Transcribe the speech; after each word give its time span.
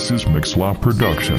This 0.00 0.22
is 0.22 0.26
Mixlaw 0.30 0.80
Production. 0.80 1.36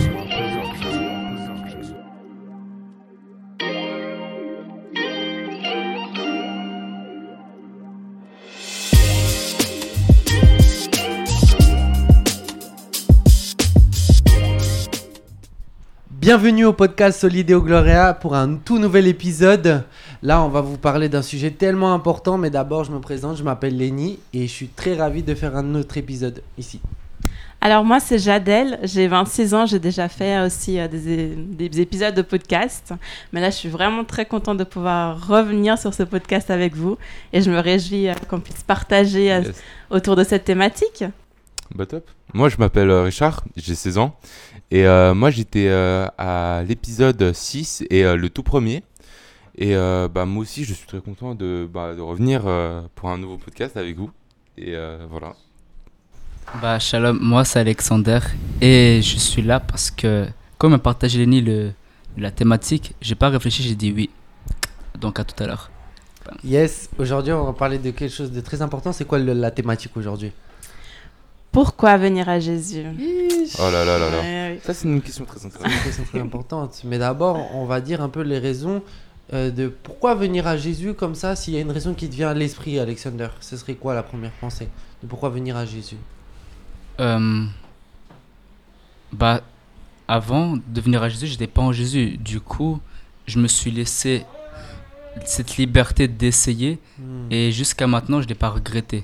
Bienvenue 16.12 16.66
au 16.66 16.74
podcast 16.74 17.20
Solideo 17.20 17.64
Gloria 17.64 18.14
pour 18.14 18.36
un 18.36 18.58
tout 18.58 18.78
nouvel 18.78 19.08
épisode. 19.08 19.86
Là, 20.22 20.44
on 20.44 20.50
va 20.50 20.62
vous 20.62 20.78
parler 20.78 21.10
d'un 21.10 21.24
sujet 21.24 21.50
tellement 21.50 21.96
important, 21.96 22.38
mais 22.38 22.52
d'abord, 22.52 22.84
je 22.84 22.92
me 22.92 23.00
présente, 23.00 23.38
je 23.38 23.44
m'appelle 23.44 23.76
Lenny 23.76 24.20
et 24.36 24.46
je 24.46 24.54
suis 24.54 24.68
très 24.68 24.96
ravi 24.96 25.24
de 25.24 25.34
faire 25.34 25.56
un 25.56 25.74
autre 25.74 25.98
épisode 25.98 26.44
ici. 26.60 26.80
Alors 27.64 27.84
moi, 27.86 28.00
c'est 28.00 28.18
Jadel, 28.18 28.80
j'ai 28.82 29.08
26 29.08 29.54
ans, 29.54 29.66
j'ai 29.68 29.78
déjà 29.78 30.10
fait 30.10 30.40
aussi 30.42 30.80
euh, 30.80 30.88
des, 30.88 31.36
des 31.70 31.80
épisodes 31.82 32.16
de 32.16 32.24
podcast, 32.24 32.94
mais 33.32 33.40
là, 33.40 33.52
je 33.52 33.56
suis 33.56 33.70
vraiment 33.70 34.04
très 34.04 34.26
contente 34.26 34.58
de 34.58 34.64
pouvoir 34.64 35.28
revenir 35.28 35.78
sur 35.78 35.94
ce 35.94 36.02
podcast 36.02 36.50
avec 36.50 36.76
vous 36.76 36.98
et 37.34 37.42
je 37.42 37.52
me 37.52 37.60
réjouis 37.60 38.10
euh, 38.10 38.14
qu'on 38.28 38.40
puisse 38.40 38.64
partager 38.64 39.32
euh, 39.32 39.42
Yes. 39.42 39.62
autour 39.92 40.16
de 40.16 40.24
cette 40.24 40.44
thématique. 40.44 41.04
Bah 41.76 41.86
top. 41.86 42.10
Moi 42.34 42.50
je 42.50 42.58
m'appelle 42.58 42.92
Richard, 42.92 43.44
j'ai 43.56 43.76
16 43.76 43.98
ans. 44.00 44.16
Et 44.72 44.84
moi 45.14 45.30
j'étais 45.30 45.70
à 45.70 46.64
l'épisode 46.68 47.32
6 47.34 47.86
et 47.90 48.04
le 48.04 48.30
tout 48.30 48.44
premier. 48.44 48.84
Et 49.58 49.76
euh, 49.76 50.08
bah, 50.10 50.26
moi 50.26 50.42
aussi 50.42 50.64
je 50.66 50.74
suis 50.74 50.86
très 50.88 51.00
content 51.02 51.34
de, 51.36 51.68
bah, 51.72 51.94
de 51.94 52.02
revenir 52.02 52.44
euh, 52.46 52.82
pour 52.96 53.10
un 53.10 53.18
nouveau 53.18 53.38
podcast 53.38 53.78
avec 53.78 53.96
vous. 53.98 54.12
Et 54.58 54.76
euh, 54.76 55.06
voilà. 55.10 55.34
Bah 56.60 56.80
shalom, 56.80 57.18
moi 57.22 57.46
c'est 57.46 57.60
Alexander 57.60 58.20
et 58.62 59.00
je 59.02 59.18
suis 59.18 59.42
là 59.42 59.60
parce 59.60 59.90
que 59.90 60.28
comme 60.58 60.74
a 60.74 60.80
partagé 60.80 61.20
Lenny 61.20 61.42
le, 61.42 61.72
la 62.18 62.30
thématique, 62.32 62.94
j'ai 63.02 63.16
pas 63.16 63.30
réfléchi, 63.30 63.64
j'ai 63.64 63.76
dit 63.76 63.92
oui. 63.96 64.10
Donc 65.00 65.20
à 65.20 65.24
tout 65.24 65.42
à 65.44 65.48
l'heure. 65.48 65.72
Yes, 66.44 66.90
aujourd'hui, 67.00 67.34
on 67.34 67.46
va 67.46 67.54
parler 67.54 67.80
de 67.80 67.90
quelque 67.92 68.14
chose 68.14 68.32
de 68.32 68.42
très 68.42 68.62
important. 68.62 68.92
C'est 68.92 69.06
quoi 69.06 69.18
le- 69.18 69.34
la 69.34 69.50
thématique 69.50 69.96
aujourd'hui? 69.98 70.32
Pourquoi 71.52 71.98
venir 71.98 72.30
à 72.30 72.40
Jésus? 72.40 72.84
Oh 73.60 73.70
là 73.72 73.84
là 73.84 73.98
là 73.98 74.10
là. 74.10 74.20
Ouais, 74.20 74.24
ouais. 74.24 74.60
Ça 74.64 74.74
c'est 74.74 74.88
une 74.88 75.02
question 75.02 75.26
très 75.26 75.44
intéressante. 75.46 75.72
une 75.74 75.84
question 75.84 76.04
très 76.04 76.20
importante. 76.20 76.82
Mais 76.86 77.00
d'abord, 77.00 77.50
on 77.56 77.66
va 77.66 77.82
dire 77.82 78.02
un 78.02 78.10
peu 78.10 78.22
les 78.22 78.40
raisons 78.40 78.84
euh, 79.34 79.50
de 79.52 79.68
pourquoi 79.68 80.16
venir 80.16 80.48
à 80.48 80.58
Jésus 80.58 80.94
comme 80.94 81.16
ça. 81.16 81.36
S'il 81.36 81.54
y 81.56 81.58
a 81.58 81.62
une 81.62 81.72
raison 81.72 81.94
qui 81.94 82.10
te 82.10 82.16
vient 82.16 82.30
à 82.30 82.34
l'esprit, 82.34 82.78
Alexander, 82.80 83.30
ce 83.40 83.58
serait 83.58 83.76
quoi 83.76 83.96
la 83.96 84.04
première 84.04 84.32
pensée 84.40 84.68
de 85.02 85.08
pourquoi 85.08 85.30
venir 85.30 85.56
à 85.58 85.66
Jésus? 85.66 85.98
Euh, 87.02 87.46
bah 89.12 89.42
avant 90.08 90.58
de 90.58 90.82
venir 90.82 91.02
à 91.04 91.10
Jésus, 91.10 91.28
j'étais 91.28 91.48
pas 91.48 91.62
en 91.62 91.72
Jésus. 91.72 92.18
Du 92.18 92.40
coup, 92.42 92.80
je 93.28 93.40
me 93.40 93.48
suis 93.48 93.72
laissé 93.72 94.26
cette 95.26 95.58
liberté 95.58 96.08
d'essayer 96.08 96.80
Hmm. 97.00 97.28
et 97.32 97.52
jusqu'à 97.52 97.88
maintenant, 97.88 98.22
je 98.22 98.28
l'ai 98.28 98.36
pas 98.36 98.50
regretté. 98.50 99.04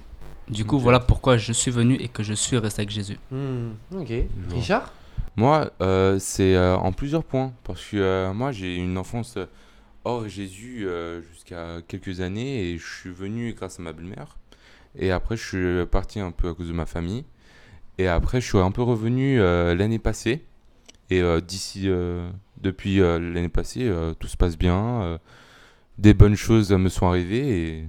Du 0.50 0.64
coup, 0.64 0.80
voilà 0.80 1.00
pourquoi 1.02 1.38
je 1.38 1.52
suis 1.52 1.72
venu 1.72 1.96
et 1.96 2.08
que 2.08 2.24
je 2.24 2.34
suis 2.34 2.58
resté 2.58 2.82
avec 2.82 2.90
Jésus. 2.92 3.18
Hmm, 3.32 3.72
Ok. 3.94 4.14
Richard? 4.52 4.94
Moi 5.36 5.72
euh, 5.82 6.18
c'est 6.20 6.56
euh, 6.56 6.76
en 6.78 6.92
plusieurs 6.94 7.24
points. 7.24 7.52
Parce 7.64 7.84
que 7.86 7.98
euh, 7.98 8.34
moi 8.34 8.52
j'ai 8.52 8.76
une 8.76 8.98
enfance 8.98 9.38
hors 10.04 10.28
Jésus 10.28 10.86
euh, 10.88 11.22
jusqu'à 11.32 11.78
quelques 11.88 12.22
années 12.22 12.70
et 12.72 12.78
je 12.78 12.86
suis 12.86 13.12
venu 13.12 13.54
grâce 13.54 13.80
à 13.80 13.84
ma 13.84 13.92
belle-mère. 13.94 14.38
Et 14.98 15.12
après 15.12 15.36
je 15.38 15.46
suis 15.46 15.86
parti 15.86 16.20
un 16.20 16.32
peu 16.32 16.50
à 16.50 16.54
cause 16.54 16.70
de 16.70 16.74
ma 16.74 16.86
famille. 16.86 17.24
Et 17.98 18.08
après 18.08 18.42
je 18.42 18.48
suis 18.48 18.58
un 18.58 18.72
peu 18.72 18.82
revenu 18.82 19.40
euh, 19.42 19.76
l'année 19.76 20.00
passée. 20.00 20.44
Et 21.10 21.22
euh, 21.22 21.40
d'ici, 21.40 21.84
euh, 21.86 22.30
depuis 22.62 23.00
euh, 23.00 23.18
l'année 23.18 23.50
passée, 23.50 23.88
euh, 23.88 24.14
tout 24.14 24.28
se 24.28 24.36
passe 24.38 24.58
bien. 24.58 25.02
euh, 25.02 25.18
des 25.98 26.14
bonnes 26.14 26.36
choses 26.36 26.72
me 26.72 26.90
sont 26.90 27.08
arrivées 27.08 27.70
et 27.70 27.88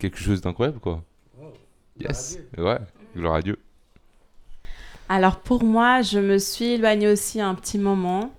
quelque 0.00 0.18
chose 0.18 0.40
d'incroyable 0.40 0.80
quoi. 0.80 1.04
Yes. 2.00 2.38
Ouais, 2.58 2.78
gloire 3.16 3.34
à 3.34 3.42
Dieu. 3.42 3.58
Alors 5.08 5.36
pour 5.40 5.62
moi, 5.62 6.02
je 6.02 6.18
me 6.18 6.38
suis 6.38 6.72
éloignée 6.72 7.08
aussi 7.08 7.40
un 7.40 7.54
petit 7.54 7.78
moment, 7.78 8.32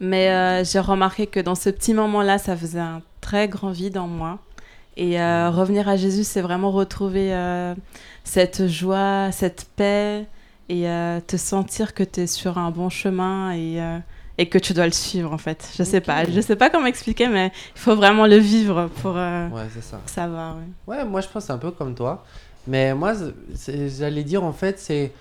mais 0.00 0.30
euh, 0.30 0.64
j'ai 0.64 0.80
remarqué 0.80 1.26
que 1.26 1.40
dans 1.40 1.54
ce 1.54 1.70
petit 1.70 1.94
moment-là, 1.94 2.38
ça 2.38 2.56
faisait 2.56 2.80
un 2.80 3.00
très 3.20 3.48
grand 3.48 3.70
vide 3.70 3.96
en 3.96 4.08
moi. 4.08 4.40
Et 4.96 5.18
euh, 5.20 5.48
revenir 5.50 5.88
à 5.88 5.96
Jésus, 5.96 6.24
c'est 6.24 6.42
vraiment 6.42 6.70
retrouver 6.72 7.32
euh, 7.32 7.74
cette 8.24 8.66
joie, 8.66 9.30
cette 9.32 9.66
paix, 9.76 10.26
et 10.72 10.88
euh, 10.88 11.20
te 11.20 11.36
sentir 11.36 11.92
que 11.94 12.02
tu 12.02 12.20
es 12.22 12.26
sur 12.26 12.56
un 12.58 12.70
bon 12.70 12.88
chemin 12.88 13.52
et, 13.52 13.80
euh, 13.80 13.98
et 14.38 14.48
que 14.48 14.58
tu 14.58 14.72
dois 14.72 14.86
le 14.86 14.92
suivre 14.92 15.30
en 15.32 15.38
fait. 15.38 15.60
Je 15.76 15.82
sais 15.82 15.98
Ok. 15.98 16.04
pas, 16.04 16.24
je 16.24 16.40
sais 16.40 16.56
pas 16.56 16.70
comment 16.70 16.86
expliquer, 16.86 17.28
mais 17.28 17.52
il 17.76 17.78
faut 17.80 17.94
vraiment 17.96 18.26
le 18.26 18.36
vivre 18.36 18.88
pour 19.02 19.14
euh, 19.16 19.48
Ouais, 19.50 19.66
c'est 19.74 19.82
ça. 19.82 20.00
savoir. 20.06 20.56
ouais. 20.56 20.96
Ouais, 20.98 21.04
moi 21.04 21.20
je 21.20 21.28
pense 21.28 21.50
un 21.50 21.58
peu 21.58 21.70
comme 21.72 21.94
toi. 21.94 22.24
Mais 22.66 22.94
moi, 22.94 23.12
j'allais 23.98 24.24
dire 24.24 24.44
en 24.44 24.52
fait, 24.52 24.78
c'est 24.78 25.12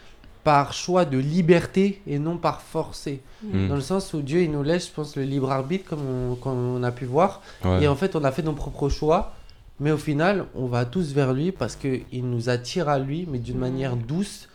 par 0.43 0.73
choix 0.73 1.05
de 1.05 1.17
liberté 1.17 2.01
et 2.07 2.17
non 2.19 2.37
par 2.37 2.61
forcé. 2.61 3.21
Mm. 3.43 3.67
Dans 3.67 3.75
le 3.75 3.81
sens 3.81 4.13
où 4.13 4.21
Dieu, 4.21 4.41
il 4.43 4.51
nous 4.51 4.63
laisse, 4.63 4.87
je 4.87 4.91
pense, 4.93 5.15
le 5.15 5.23
libre 5.23 5.51
arbitre, 5.51 5.87
comme 5.89 6.01
on, 6.31 6.35
comme 6.35 6.57
on 6.75 6.83
a 6.83 6.91
pu 6.91 7.05
voir. 7.05 7.41
Ouais. 7.63 7.83
Et 7.83 7.87
en 7.87 7.95
fait, 7.95 8.15
on 8.15 8.23
a 8.23 8.31
fait 8.31 8.41
nos 8.43 8.53
propres 8.53 8.89
choix. 8.89 9.33
Mais 9.79 9.91
au 9.91 9.97
final, 9.97 10.45
on 10.55 10.67
va 10.67 10.85
tous 10.85 11.13
vers 11.13 11.33
lui 11.33 11.51
parce 11.51 11.75
qu'il 11.75 12.03
nous 12.29 12.49
attire 12.49 12.87
à 12.89 12.99
lui, 12.99 13.27
mais 13.29 13.39
d'une 13.39 13.55
Mhm. 13.55 13.59
manière 13.59 13.95
douce 13.95 14.47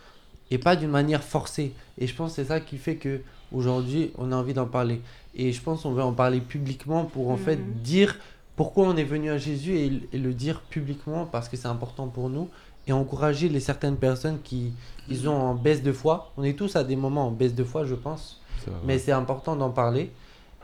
et 0.51 0.57
pas 0.57 0.75
d'une 0.75 0.89
manière 0.89 1.23
forcée. 1.23 1.73
Et 1.97 2.07
je 2.07 2.15
pense 2.15 2.31
que 2.31 2.35
c'est 2.37 2.47
ça 2.47 2.59
qui 2.59 2.77
fait 2.77 2.95
que 2.95 3.21
aujourd'hui, 3.51 4.11
on 4.17 4.31
a 4.31 4.35
envie 4.35 4.53
d'en 4.53 4.65
parler. 4.65 5.01
Et 5.35 5.51
je 5.51 5.61
pense 5.61 5.83
qu'on 5.83 5.91
veut 5.91 6.03
en 6.03 6.13
parler 6.13 6.39
publiquement 6.41 7.05
pour 7.05 7.29
en 7.29 7.37
Mhm. 7.37 7.43
fait 7.43 7.81
dire 7.83 8.17
pourquoi 8.55 8.87
on 8.87 8.97
est 8.97 9.03
venu 9.03 9.29
à 9.29 9.37
Jésus 9.37 9.75
et, 9.77 10.01
et 10.13 10.17
le 10.17 10.33
dire 10.33 10.61
publiquement 10.61 11.25
parce 11.25 11.47
que 11.47 11.55
c'est 11.57 11.67
important 11.67 12.07
pour 12.07 12.29
nous 12.29 12.49
et 12.87 12.93
encourager 12.93 13.49
les 13.49 13.59
certaines 13.59 13.97
personnes 13.97 14.39
qui 14.43 14.71
ils 15.09 15.29
ont 15.29 15.35
en 15.35 15.53
baisse 15.53 15.83
de 15.83 15.91
foi. 15.91 16.31
On 16.37 16.43
est 16.43 16.53
tous 16.57 16.75
à 16.75 16.83
des 16.83 16.95
moments 16.95 17.27
en 17.27 17.31
baisse 17.31 17.53
de 17.55 17.63
foi, 17.63 17.85
je 17.85 17.95
pense. 17.95 18.41
Mais 18.85 18.97
c'est 18.99 19.11
important 19.11 19.55
d'en 19.55 19.69
parler. 19.69 20.11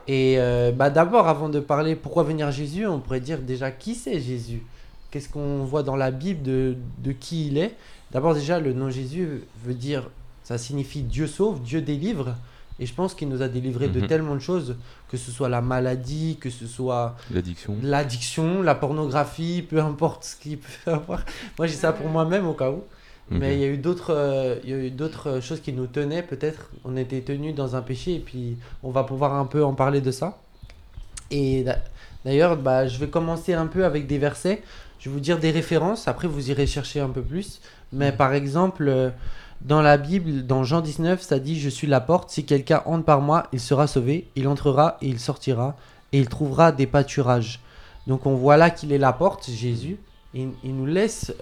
Et 0.08 0.34
euh, 0.38 0.72
bah 0.72 0.90
d'abord, 0.90 1.28
avant 1.28 1.48
de 1.48 1.60
parler 1.60 1.94
pourquoi 1.96 2.22
venir 2.24 2.48
à 2.48 2.50
Jésus, 2.50 2.86
on 2.86 2.98
pourrait 3.00 3.20
dire 3.20 3.38
déjà 3.40 3.70
qui 3.70 3.94
c'est 3.94 4.20
Jésus 4.20 4.62
Qu'est-ce 5.14 5.28
qu'on 5.28 5.62
voit 5.64 5.84
dans 5.84 5.94
la 5.94 6.10
Bible 6.10 6.42
de, 6.42 6.76
de 6.98 7.12
qui 7.12 7.46
il 7.46 7.56
est 7.56 7.76
D'abord 8.10 8.34
déjà, 8.34 8.58
le 8.58 8.72
nom 8.72 8.90
Jésus 8.90 9.44
veut 9.64 9.74
dire, 9.74 10.10
ça 10.42 10.58
signifie 10.58 11.02
Dieu 11.02 11.28
sauve, 11.28 11.62
Dieu 11.62 11.80
délivre. 11.82 12.34
Et 12.80 12.86
je 12.86 12.92
pense 12.92 13.14
qu'il 13.14 13.28
nous 13.28 13.40
a 13.40 13.46
délivré 13.46 13.86
de 13.86 14.00
Mhm. 14.00 14.08
tellement 14.08 14.34
de 14.34 14.40
choses, 14.40 14.74
que 15.08 15.16
ce 15.16 15.30
soit 15.30 15.48
la 15.48 15.60
maladie, 15.60 16.36
que 16.40 16.50
ce 16.50 16.66
soit 16.66 17.14
L'addiction. 17.30 17.76
l'addiction, 17.80 18.60
la 18.62 18.74
pornographie, 18.74 19.62
peu 19.62 19.78
importe 19.80 20.24
ce 20.24 20.34
qu'il 20.34 20.58
peut 20.58 20.90
avoir. 20.90 21.24
Moi 21.58 21.68
j'ai 21.68 21.74
ça 21.76 21.92
pour 21.92 22.08
moi-même 22.08 22.44
au 22.48 22.54
cas 22.54 22.72
où. 22.72 22.82
Mais 23.30 23.54
il 23.54 23.60
y 23.60 23.64
a 23.64 23.68
eu 23.68 23.78
d'autres 23.78 24.12
euh, 24.12 24.56
il 24.64 24.70
y 24.70 24.72
a 24.72 24.76
eu 24.78 24.90
d'autres 24.90 25.38
choses 25.40 25.60
qui 25.60 25.72
nous 25.72 25.86
tenaient 25.86 26.24
peut-être 26.24 26.70
on 26.84 26.96
était 26.96 27.20
tenus 27.20 27.54
dans 27.54 27.76
un 27.76 27.80
péché 27.80 28.16
et 28.16 28.18
puis 28.18 28.56
on 28.82 28.90
va 28.90 29.04
pouvoir 29.04 29.32
un 29.34 29.46
peu 29.46 29.64
en 29.64 29.72
parler 29.74 30.00
de 30.02 30.10
ça 30.10 30.36
et 31.30 31.62
d'a- 31.64 31.78
d'ailleurs 32.24 32.56
bah, 32.58 32.86
je 32.86 32.98
vais 32.98 33.08
commencer 33.08 33.54
un 33.54 33.66
peu 33.66 33.84
avec 33.86 34.06
des 34.06 34.18
versets 34.18 34.62
je 35.04 35.10
vais 35.10 35.14
vous 35.14 35.20
dire 35.20 35.38
des 35.38 35.50
références 35.50 36.08
après 36.08 36.26
vous 36.26 36.50
irez 36.50 36.66
chercher 36.66 37.00
un 37.00 37.10
peu 37.10 37.20
plus 37.20 37.60
mais 37.92 38.10
par 38.10 38.32
exemple 38.32 38.88
euh, 38.88 39.10
dans 39.60 39.82
la 39.82 39.98
Bible 39.98 40.46
dans 40.46 40.64
Jean 40.64 40.80
19 40.80 41.20
ça 41.20 41.38
dit 41.38 41.60
je 41.60 41.68
suis 41.68 41.86
la 41.86 42.00
porte 42.00 42.30
si 42.30 42.46
quelqu'un 42.46 42.82
entre 42.86 43.04
par 43.04 43.20
moi 43.20 43.48
il 43.52 43.60
sera 43.60 43.86
sauvé 43.86 44.28
il 44.34 44.48
entrera 44.48 44.96
et 45.02 45.08
il 45.08 45.20
sortira 45.20 45.76
et 46.12 46.18
il 46.20 46.28
trouvera 46.28 46.72
des 46.72 46.86
pâturages 46.86 47.60
donc 48.06 48.24
on 48.24 48.34
voit 48.34 48.56
là 48.56 48.70
qu'il 48.70 48.92
est 48.92 48.98
la 48.98 49.12
porte 49.12 49.50
Jésus 49.50 49.98
il, 50.32 50.52
il 50.64 50.74
nous 50.74 50.86
laisse 50.86 51.34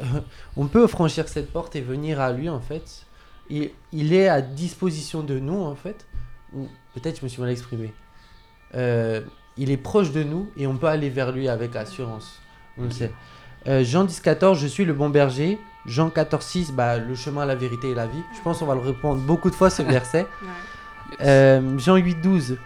on 0.56 0.66
peut 0.66 0.88
franchir 0.88 1.28
cette 1.28 1.52
porte 1.52 1.76
et 1.76 1.80
venir 1.80 2.20
à 2.20 2.32
lui 2.32 2.48
en 2.48 2.60
fait. 2.60 3.06
Il, 3.48 3.70
il 3.92 4.12
est 4.12 4.28
à 4.28 4.42
disposition 4.42 5.22
de 5.22 5.38
nous 5.38 5.60
en 5.60 5.74
fait. 5.74 6.06
Peut-être 6.94 7.20
je 7.20 7.24
me 7.24 7.28
suis 7.28 7.40
mal 7.40 7.50
exprimé. 7.50 7.92
Euh, 8.74 9.22
il 9.56 9.70
est 9.70 9.76
proche 9.76 10.12
de 10.12 10.22
nous 10.22 10.50
et 10.56 10.66
on 10.66 10.76
peut 10.76 10.86
aller 10.86 11.10
vers 11.10 11.32
lui 11.32 11.48
avec 11.48 11.76
assurance. 11.76 12.40
On 12.78 12.84
le 12.84 12.90
sait. 12.90 13.12
Euh, 13.68 13.84
Jean 13.84 14.04
10, 14.04 14.20
14, 14.20 14.58
je 14.58 14.66
suis 14.66 14.84
le 14.84 14.92
bon 14.92 15.10
berger. 15.10 15.58
Jean 15.86 16.10
14, 16.10 16.44
6, 16.44 16.72
bah, 16.72 16.98
le 16.98 17.14
chemin, 17.14 17.44
la 17.44 17.54
vérité 17.54 17.90
et 17.90 17.94
la 17.94 18.06
vie. 18.06 18.22
Je 18.36 18.40
pense 18.42 18.58
qu'on 18.58 18.66
va 18.66 18.74
le 18.74 18.80
répondre 18.80 19.20
beaucoup 19.20 19.50
de 19.50 19.54
fois 19.54 19.70
ce 19.70 19.82
verset. 19.96 20.26
Euh, 21.20 21.78
Jean 21.78 21.96
8, 21.96 22.20
12, 22.20 22.58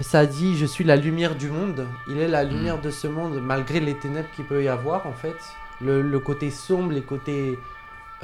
ça 0.00 0.26
dit 0.26 0.56
Je 0.56 0.66
suis 0.66 0.84
la 0.84 0.96
lumière 0.96 1.34
du 1.34 1.48
monde. 1.48 1.86
Il 2.10 2.18
est 2.18 2.28
la 2.28 2.44
lumière 2.44 2.80
de 2.80 2.90
ce 2.90 3.06
monde, 3.06 3.40
malgré 3.42 3.80
les 3.80 3.94
ténèbres 3.94 4.28
qu'il 4.34 4.44
peut 4.44 4.62
y 4.62 4.68
avoir, 4.68 5.06
en 5.06 5.12
fait. 5.12 5.36
Le, 5.80 6.00
le 6.00 6.18
côté 6.18 6.50
sombre, 6.50 6.92
les 6.92 7.02
côtés 7.02 7.58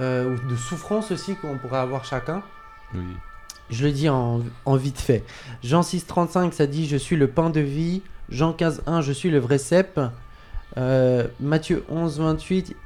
euh, 0.00 0.36
de 0.48 0.56
souffrance 0.56 1.10
aussi 1.10 1.36
qu'on 1.36 1.58
pourrait 1.58 1.80
avoir 1.80 2.04
chacun. 2.04 2.42
Oui. 2.94 3.04
Je 3.70 3.84
le 3.84 3.92
dis 3.92 4.08
en, 4.08 4.40
en 4.64 4.76
vite 4.76 5.00
fait. 5.00 5.24
Jean 5.62 5.82
6, 5.82 6.06
35, 6.06 6.52
ça 6.54 6.66
dit 6.66 6.86
Je 6.86 6.96
suis 6.96 7.16
le 7.16 7.28
pain 7.28 7.50
de 7.50 7.60
vie. 7.60 8.02
Jean 8.30 8.52
15, 8.54 8.82
1, 8.86 9.00
Je 9.02 9.12
suis 9.12 9.30
le 9.30 9.38
vrai 9.38 9.58
cep. 9.58 10.00
Euh, 10.78 11.26
Matthieu 11.40 11.84
11, 11.88 12.20
28, 12.20 12.76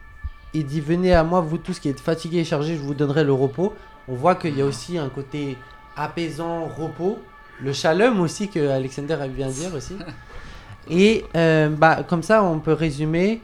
il 0.54 0.66
dit 0.66 0.80
Venez 0.80 1.14
à 1.14 1.24
moi, 1.24 1.40
vous 1.40 1.58
tous 1.58 1.78
qui 1.78 1.88
êtes 1.88 2.00
fatigués 2.00 2.38
et 2.38 2.44
chargés, 2.44 2.76
je 2.76 2.80
vous 2.80 2.94
donnerai 2.94 3.24
le 3.24 3.32
repos. 3.32 3.74
On 4.08 4.14
voit 4.14 4.34
qu'il 4.34 4.56
y 4.56 4.62
a 4.62 4.64
aussi 4.64 4.98
un 4.98 5.08
côté 5.08 5.56
apaisant, 5.96 6.66
repos. 6.66 7.18
Le 7.60 7.72
shalom 7.72 8.20
aussi, 8.20 8.48
que 8.48 8.68
Alexander 8.68 9.14
a 9.14 9.28
bien 9.28 9.48
dire 9.48 9.74
aussi. 9.74 9.96
Et 10.90 11.24
euh, 11.36 11.68
bah, 11.68 12.04
comme 12.06 12.22
ça, 12.22 12.44
on 12.44 12.60
peut 12.60 12.72
résumer 12.72 13.40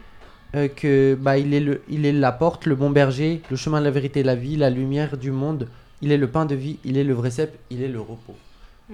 euh, 0.55 0.69
que 0.69 1.17
bah, 1.19 1.38
il, 1.38 1.55
est 1.55 1.61
le, 1.61 1.83
il 1.88 2.06
est 2.06 2.12
la 2.12 2.31
porte, 2.31 2.67
le 2.67 2.77
bon 2.77 2.91
berger, 2.91 3.43
le 3.50 3.56
chemin 3.56 3.81
de 3.81 3.85
la 3.85 3.91
vérité, 3.91 4.23
la 4.23 4.37
vie, 4.37 4.56
la 4.56 4.71
lumière 4.71 5.17
du 5.17 5.33
monde. 5.33 5.69
Il 6.03 6.12
est 6.12 6.19
le 6.19 6.29
pain 6.29 6.45
de 6.45 6.55
vie, 6.55 6.79
il 6.85 6.99
est 6.99 7.05
le 7.05 7.15
vrai 7.15 7.31
cep, 7.31 7.59
il 7.71 7.83
est 7.83 7.88
le 7.88 8.00
repos. 8.00 8.37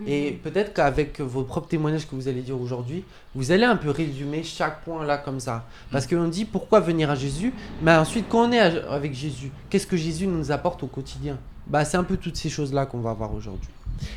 Et 0.07 0.33
peut-être 0.43 0.73
qu'avec 0.75 1.21
vos 1.21 1.43
propres 1.43 1.69
témoignages 1.69 2.07
que 2.07 2.15
vous 2.15 2.29
allez 2.29 2.43
dire 2.43 2.61
aujourd'hui, 2.61 3.05
vous 3.35 3.51
allez 3.51 3.65
un 3.65 3.77
peu 3.77 3.91
résumer 3.91 4.43
chaque 4.43 4.85
point 4.85 5.05
là 5.05 5.19
comme 5.19 5.41
ça. 5.41 5.67
Parce 5.91 6.07
qu'on 6.07 6.29
dit 6.29 6.45
pourquoi 6.45 6.81
venir 6.81 7.11
à 7.11 7.15
Jésus, 7.15 7.53
mais 7.83 7.95
ensuite 7.95 8.27
quand 8.29 8.49
on 8.49 8.53
est 8.53 8.61
avec 8.61 9.15
Jésus, 9.15 9.51
qu'est-ce 9.71 9.87
que 9.87 9.97
Jésus 9.97 10.27
nous 10.27 10.53
apporte 10.53 10.83
au 10.83 10.87
quotidien? 10.87 11.39
Bah 11.67 11.85
c'est 11.85 11.97
un 11.97 12.05
peu 12.05 12.17
toutes 12.17 12.37
ces 12.37 12.49
choses 12.49 12.73
là 12.73 12.87
qu'on 12.87 13.01
va 13.01 13.13
voir 13.13 13.35
aujourd'hui. 13.35 13.71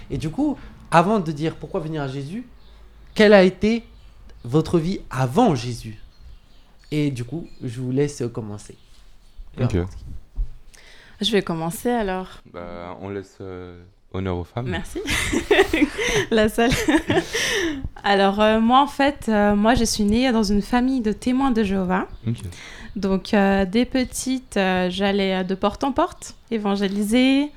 Et 0.09 0.17
du 0.17 0.29
coup, 0.29 0.57
avant 0.91 1.19
de 1.19 1.31
dire 1.31 1.55
pourquoi 1.55 1.79
venir 1.79 2.01
à 2.01 2.07
Jésus, 2.07 2.45
quelle 3.13 3.33
a 3.33 3.43
été 3.43 3.83
votre 4.43 4.79
vie 4.79 5.01
avant 5.09 5.55
Jésus? 5.55 5.99
Et 6.91 7.09
du 7.09 7.23
coup, 7.23 7.47
je 7.63 7.79
vous 7.79 7.91
laisse 7.91 8.23
commencer. 8.33 8.77
Ok. 9.59 9.77
Je 11.21 11.31
vais 11.31 11.41
commencer 11.41 11.89
alors. 11.89 12.41
Bah, 12.51 12.97
on 12.99 13.09
laisse 13.09 13.37
euh, 13.41 13.81
honneur 14.13 14.37
aux 14.37 14.43
femmes. 14.43 14.67
Merci. 14.69 14.99
La 16.31 16.49
salle. 16.49 16.71
Alors, 18.03 18.39
euh, 18.41 18.59
moi, 18.59 18.81
en 18.81 18.87
fait, 18.87 19.25
euh, 19.29 19.55
moi, 19.55 19.75
je 19.75 19.83
suis 19.83 20.03
née 20.03 20.31
dans 20.31 20.43
une 20.43 20.61
famille 20.61 21.01
de 21.01 21.11
témoins 21.11 21.51
de 21.51 21.63
Jéhovah. 21.63 22.07
Donc, 22.95 23.33
euh, 23.33 23.65
dès 23.65 23.85
petite, 23.85 24.57
euh, 24.57 24.89
j'allais 24.89 25.43
de 25.43 25.55
porte 25.55 25.83
en 25.83 25.91
porte 25.91 26.35
évangéliser. 26.49 27.51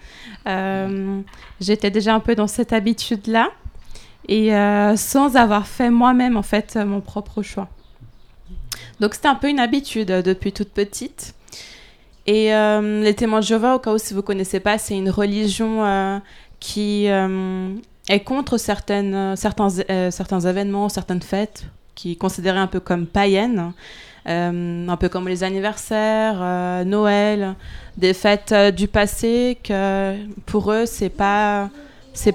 J'étais 1.60 1.90
déjà 1.90 2.14
un 2.14 2.20
peu 2.20 2.34
dans 2.34 2.46
cette 2.46 2.72
habitude-là. 2.72 3.50
Et 4.28 4.50
sans 4.96 5.36
avoir 5.36 5.66
fait 5.66 5.90
moi-même, 5.90 6.36
en 6.36 6.42
fait, 6.42 6.76
mon 6.76 7.00
propre 7.00 7.42
choix. 7.42 7.68
Donc, 9.00 9.14
c'était 9.14 9.28
un 9.28 9.34
peu 9.34 9.48
une 9.48 9.60
habitude 9.60 10.08
depuis 10.08 10.52
toute 10.52 10.70
petite. 10.70 11.34
Et 12.26 12.54
euh, 12.54 13.02
les 13.02 13.14
témoins 13.14 13.40
de 13.40 13.44
Jéhovah, 13.44 13.74
au 13.74 13.78
cas 13.78 13.92
où 13.92 13.98
si 13.98 14.14
vous 14.14 14.20
ne 14.20 14.26
connaissez 14.26 14.60
pas, 14.60 14.78
c'est 14.78 14.96
une 14.96 15.10
religion 15.10 15.84
euh, 15.84 16.18
qui 16.64 17.10
euh, 17.10 17.74
est 18.08 18.20
contre 18.20 18.56
certaines, 18.56 19.14
euh, 19.14 19.36
certains, 19.36 19.68
euh, 19.90 20.10
certains 20.10 20.40
événements, 20.40 20.88
certaines 20.88 21.20
fêtes, 21.20 21.66
qui 21.94 22.12
est 22.12 22.16
considérée 22.16 22.58
un 22.58 22.66
peu 22.66 22.80
comme 22.80 23.06
païennes. 23.06 23.74
Euh, 24.26 24.88
un 24.88 24.96
peu 24.96 25.10
comme 25.10 25.28
les 25.28 25.44
anniversaires, 25.44 26.86
Noël, 26.86 27.56
des 27.98 28.14
fêtes 28.14 28.54
du 28.74 28.88
passé 28.88 29.58
que 29.62 30.16
pour 30.46 30.72
eux 30.72 30.86
c'est 30.86 31.10
pas 31.10 31.68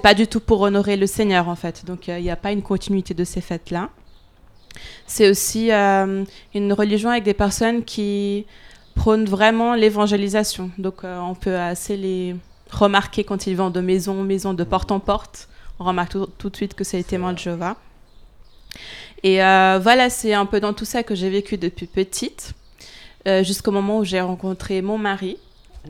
pas 0.00 0.14
du 0.14 0.28
tout 0.28 0.38
pour 0.38 0.60
honorer 0.60 0.96
le 0.96 1.08
Seigneur 1.08 1.48
en 1.48 1.56
fait. 1.56 1.84
Donc 1.84 2.06
il 2.06 2.22
n'y 2.22 2.30
a 2.30 2.36
pas 2.36 2.52
une 2.52 2.62
continuité 2.62 3.12
de 3.12 3.24
ces 3.24 3.40
fêtes 3.40 3.72
là. 3.72 3.88
C'est 5.08 5.28
aussi 5.28 5.72
une 5.72 6.72
religion 6.72 7.10
avec 7.10 7.24
des 7.24 7.34
personnes 7.34 7.82
qui 7.82 8.46
prônent 8.94 9.24
vraiment 9.24 9.74
l'évangélisation. 9.74 10.70
Donc 10.78 11.02
on 11.02 11.34
peut 11.34 11.58
assez 11.58 11.96
les 11.96 12.36
remarquer 12.70 13.24
quand 13.24 13.46
ils 13.46 13.56
vont 13.56 13.70
de 13.70 13.80
maison 13.80 14.20
en 14.20 14.24
maison, 14.24 14.54
de 14.54 14.64
porte 14.64 14.92
en 14.92 15.00
porte. 15.00 15.48
On 15.78 15.84
remarque 15.84 16.12
tout, 16.12 16.28
tout 16.38 16.50
de 16.50 16.56
suite 16.56 16.74
que 16.74 16.84
c'est 16.84 16.98
les 16.98 17.04
témoins 17.04 17.32
de 17.32 17.38
Jéhovah. 17.38 17.76
Et 19.22 19.42
euh, 19.42 19.78
voilà, 19.82 20.10
c'est 20.10 20.32
un 20.34 20.46
peu 20.46 20.60
dans 20.60 20.72
tout 20.72 20.84
ça 20.84 21.02
que 21.02 21.14
j'ai 21.14 21.30
vécu 21.30 21.58
depuis 21.58 21.86
petite, 21.86 22.54
euh, 23.26 23.42
jusqu'au 23.42 23.70
moment 23.70 23.98
où 23.98 24.04
j'ai 24.04 24.20
rencontré 24.20 24.82
mon 24.82 24.98
mari. 24.98 25.36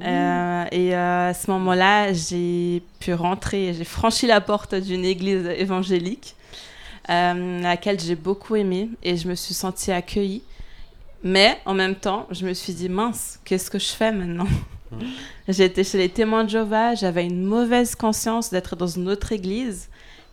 Euh, 0.02 0.64
et 0.70 0.94
à 0.94 1.34
ce 1.34 1.50
moment-là, 1.50 2.12
j'ai 2.12 2.82
pu 3.00 3.12
rentrer, 3.12 3.74
j'ai 3.74 3.84
franchi 3.84 4.26
la 4.26 4.40
porte 4.40 4.74
d'une 4.74 5.04
église 5.04 5.46
évangélique, 5.46 6.36
euh, 7.08 7.60
laquelle 7.60 7.98
j'ai 7.98 8.14
beaucoup 8.14 8.56
aimé 8.56 8.88
et 9.02 9.16
je 9.16 9.28
me 9.28 9.34
suis 9.34 9.54
sentie 9.54 9.90
accueillie. 9.90 10.42
Mais 11.22 11.58
en 11.66 11.74
même 11.74 11.96
temps, 11.96 12.26
je 12.30 12.46
me 12.46 12.54
suis 12.54 12.72
dit, 12.72 12.88
mince, 12.88 13.40
qu'est-ce 13.44 13.70
que 13.70 13.78
je 13.78 13.88
fais 13.88 14.12
maintenant? 14.12 14.46
J'étais 15.48 15.84
chez 15.84 15.98
les 15.98 16.08
témoins 16.08 16.44
de 16.44 16.50
Jéhovah, 16.50 16.94
j'avais 16.94 17.24
une 17.24 17.44
mauvaise 17.44 17.94
conscience 17.94 18.50
d'être 18.50 18.76
dans 18.76 18.86
une 18.86 19.08
autre 19.08 19.32
église 19.32 19.88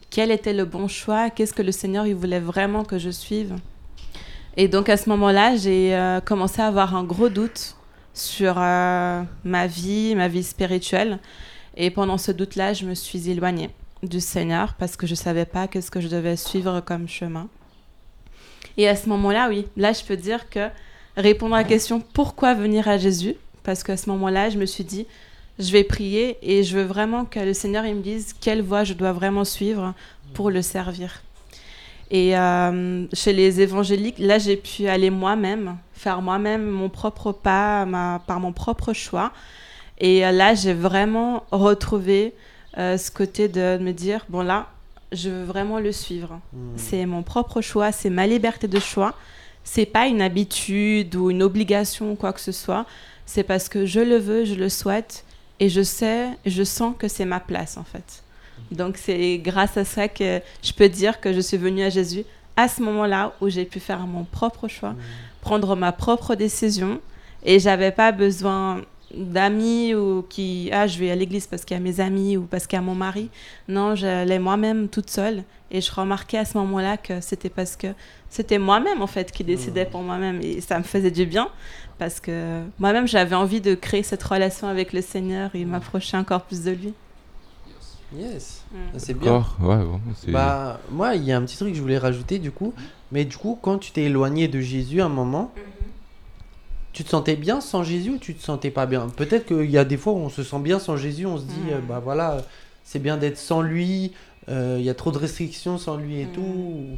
quel 0.10 0.32
était 0.32 0.54
le 0.54 0.66
bon 0.66 0.88
choix, 0.88 1.30
qu'est-ce 1.30 1.54
que 1.54 1.62
le 1.62 1.72
Seigneur 1.72 2.06
il 2.08 2.16
voulait 2.16 2.40
vraiment 2.40 2.84
que 2.84 2.98
je 2.98 3.10
suive? 3.10 3.56
Et 4.56 4.68
donc 4.68 4.90
à 4.90 4.98
ce 4.98 5.10
moment-là, 5.10 5.56
j'ai 5.56 5.96
euh, 5.96 6.20
commencé 6.20 6.62
à 6.62 6.68
avoir 6.68 6.96
un 6.96 7.04
gros 7.04 7.30
doute 7.30 7.76
sur 8.14 8.56
euh, 8.58 9.22
ma 9.44 9.68
vie, 9.68 10.16
ma 10.16 10.28
vie 10.28 10.44
spirituelle. 10.44 11.20
Et 11.76 11.92
pendant 11.92 12.18
ce 12.18 12.32
doute-là, 12.32 12.74
je 12.74 12.86
me 12.86 12.96
suis 12.96 13.30
éloignée 13.30 13.70
du 14.02 14.20
Seigneur 14.20 14.74
parce 14.74 14.96
que 14.96 15.06
je 15.06 15.12
ne 15.12 15.18
savais 15.18 15.46
pas 15.46 15.68
qu'est-ce 15.68 15.92
que 15.92 16.02
je 16.02 16.08
devais 16.08 16.36
suivre 16.36 16.82
comme 16.82 17.08
chemin. 17.08 17.48
Et 18.78 18.88
à 18.88 18.96
ce 18.96 19.10
moment-là, 19.10 19.48
oui, 19.50 19.68
là 19.76 19.94
je 19.94 20.04
peux 20.04 20.18
dire 20.18 20.50
que 20.50 20.70
répondre 21.16 21.56
à 21.56 21.60
la 21.60 21.64
question 21.64 22.00
pourquoi 22.00 22.54
venir 22.54 22.88
à 22.88 22.98
Jésus, 22.98 23.36
parce 23.68 23.84
qu'à 23.84 23.98
ce 23.98 24.10
moment-là, 24.12 24.50
je 24.50 24.58
me 24.58 24.66
suis 24.66 24.86
dit, 24.86 25.06
je 25.60 25.74
vais 25.74 25.84
prier 25.84 26.38
et 26.42 26.64
je 26.64 26.78
veux 26.78 26.86
vraiment 26.86 27.26
que 27.26 27.38
le 27.38 27.54
Seigneur 27.54 27.86
il 27.86 27.96
me 27.96 28.02
dise 28.02 28.34
quelle 28.40 28.62
voie 28.62 28.86
je 28.86 28.94
dois 28.94 29.12
vraiment 29.12 29.44
suivre 29.44 29.94
pour 30.34 30.50
le 30.50 30.62
servir. 30.62 31.22
Et 32.10 32.38
euh, 32.38 33.06
chez 33.12 33.34
les 33.34 33.60
évangéliques, 33.60 34.20
là, 34.20 34.38
j'ai 34.38 34.56
pu 34.56 34.88
aller 34.88 35.10
moi-même, 35.10 35.76
faire 35.92 36.22
moi-même 36.22 36.66
mon 36.66 36.88
propre 36.88 37.34
pas 37.34 37.86
ma- 37.86 38.22
par 38.26 38.40
mon 38.40 38.54
propre 38.54 38.94
choix. 38.94 39.34
Et 40.00 40.26
euh, 40.26 40.32
là, 40.32 40.56
j'ai 40.56 40.74
vraiment 40.74 41.44
retrouvé 41.52 42.34
euh, 42.78 42.98
ce 42.98 43.12
côté 43.12 43.50
de 43.50 43.78
me 43.82 43.92
dire, 43.92 44.26
bon 44.30 44.44
là, 44.44 44.68
je 45.12 45.30
veux 45.30 45.44
vraiment 45.44 45.80
le 45.80 45.92
suivre. 45.92 46.40
Hmm. 46.54 46.78
C'est 46.78 47.06
mon 47.06 47.22
propre 47.22 47.60
choix, 47.60 47.92
c'est 47.92 48.10
ma 48.10 48.28
liberté 48.28 48.70
de 48.70 48.80
choix. 48.80 49.14
C'est 49.66 49.86
pas 49.86 50.08
une 50.08 50.22
habitude 50.22 51.14
ou 51.18 51.30
une 51.30 51.44
obligation 51.44 52.14
ou 52.14 52.16
quoi 52.16 52.32
que 52.32 52.40
ce 52.40 52.54
soit. 52.54 52.86
C'est 53.28 53.44
parce 53.44 53.70
que 53.70 53.86
je 53.86 54.00
le 54.00 54.18
veux, 54.18 54.46
je 54.46 54.56
le 54.56 54.70
souhaite 54.70 55.24
et 55.60 55.70
je 55.70 55.82
sais, 55.82 56.30
je 56.46 56.64
sens 56.64 56.96
que 56.98 57.08
c'est 57.08 57.26
ma 57.26 57.40
place 57.40 57.78
en 57.78 57.84
fait. 57.84 58.24
Donc 58.72 58.98
c'est 58.98 59.38
grâce 59.38 59.78
à 59.78 59.86
ça 59.86 60.08
que 60.08 60.42
je 60.64 60.72
peux 60.74 60.90
dire 60.90 61.20
que 61.20 61.34
je 61.34 61.42
suis 61.42 61.58
venue 61.58 61.84
à 61.84 61.90
Jésus 61.90 62.24
à 62.56 62.68
ce 62.68 62.82
moment-là 62.82 63.34
où 63.42 63.50
j'ai 63.50 63.66
pu 63.66 63.80
faire 63.80 64.00
mon 64.00 64.24
propre 64.24 64.68
choix, 64.68 64.96
prendre 65.42 65.76
ma 65.76 65.92
propre 65.92 66.36
décision 66.36 67.00
et 67.44 67.60
j'avais 67.60 67.92
pas 67.92 68.12
besoin 68.12 68.82
d'amis 69.14 69.94
ou 69.94 70.26
qui 70.28 70.70
ah 70.74 70.88
je 70.88 70.98
vais 70.98 71.12
à 71.12 71.16
l'église 71.16 71.48
parce 71.48 71.64
qu'il 71.64 71.76
y 71.76 71.80
a 71.80 71.84
mes 71.84 72.00
amis 72.00 72.36
ou 72.38 72.44
parce 72.44 72.66
qu'il 72.66 72.78
y 72.78 72.80
a 72.80 72.84
mon 72.84 72.96
mari. 72.96 73.30
Non, 73.68 73.96
j'allais 73.96 74.40
moi-même 74.40 74.88
toute 74.88 75.10
seule 75.10 75.44
et 75.70 75.82
je 75.82 75.92
remarquais 75.92 76.38
à 76.38 76.46
ce 76.46 76.58
moment-là 76.58 76.98
que 76.98 77.22
c'était 77.22 77.50
parce 77.50 77.76
que 77.76 77.88
c'était 78.30 78.58
moi-même 78.58 79.02
en 79.02 79.08
fait 79.08 79.32
qui 79.32 79.44
décidais 79.44 79.86
pour 79.86 80.02
moi-même 80.02 80.40
et 80.42 80.62
ça 80.62 80.78
me 80.80 80.84
faisait 80.84 81.12
du 81.12 81.26
bien 81.26 81.50
parce 82.00 82.20
que 82.20 82.62
moi-même 82.80 83.08
j'avais 83.08 83.36
envie 83.36 83.62
de 83.62 83.76
créer 83.76 84.04
cette 84.04 84.24
relation 84.24 84.68
avec 84.68 84.94
le 84.94 85.02
Seigneur 85.02 85.52
et 85.56 85.66
m'approcher 85.66 86.18
encore 86.18 86.42
plus 86.44 86.64
de 86.64 86.72
lui. 86.72 86.94
Yes, 88.16 88.64
Mm. 88.72 88.78
c'est 88.98 89.14
bien. 89.14 89.32
D'accord, 89.34 89.56
ouais, 89.62 89.78
bon. 89.84 90.00
Bah, 90.30 90.80
moi, 90.92 91.16
il 91.16 91.24
y 91.24 91.32
a 91.34 91.38
un 91.38 91.42
petit 91.42 91.58
truc 91.58 91.70
que 91.72 91.76
je 91.76 91.82
voulais 91.82 91.98
rajouter 91.98 92.40
du 92.40 92.52
coup. 92.52 92.74
Mais 93.12 93.26
du 93.26 93.36
coup, 93.38 93.58
quand 93.62 93.78
tu 93.78 93.92
t'es 93.92 94.04
éloigné 94.04 94.48
de 94.48 94.60
Jésus 94.62 95.02
à 95.02 95.06
un 95.06 95.10
moment, 95.10 95.52
tu 96.94 97.04
te 97.04 97.10
sentais 97.10 97.36
bien 97.36 97.62
sans 97.62 97.84
Jésus 97.84 98.12
ou 98.12 98.18
tu 98.18 98.34
te 98.34 98.42
sentais 98.44 98.72
pas 98.72 98.86
bien? 98.86 99.08
Peut-être 99.10 99.46
qu'il 99.46 99.70
y 99.70 99.78
a 99.78 99.86
des 99.86 99.98
fois 99.98 100.14
où 100.14 100.18
on 100.18 100.30
se 100.30 100.44
sent 100.44 100.60
bien 100.60 100.80
sans 100.80 100.98
Jésus, 100.98 101.26
on 101.26 101.38
se 101.38 101.44
dit, 101.44 101.60
Mm. 101.70 101.74
euh, 101.74 101.80
bah 101.82 102.00
voilà, 102.00 102.38
c'est 102.84 103.00
bien 103.00 103.18
d'être 103.18 103.38
sans 103.38 103.62
lui, 103.62 104.14
euh, 104.50 104.78
il 104.80 104.86
y 104.86 104.90
a 104.90 104.94
trop 104.96 105.12
de 105.12 105.18
restrictions 105.18 105.78
sans 105.78 105.98
lui 105.98 106.22
et 106.22 106.26
Mm. 106.26 106.32
tout. 106.32 106.42
ou- 106.42 106.98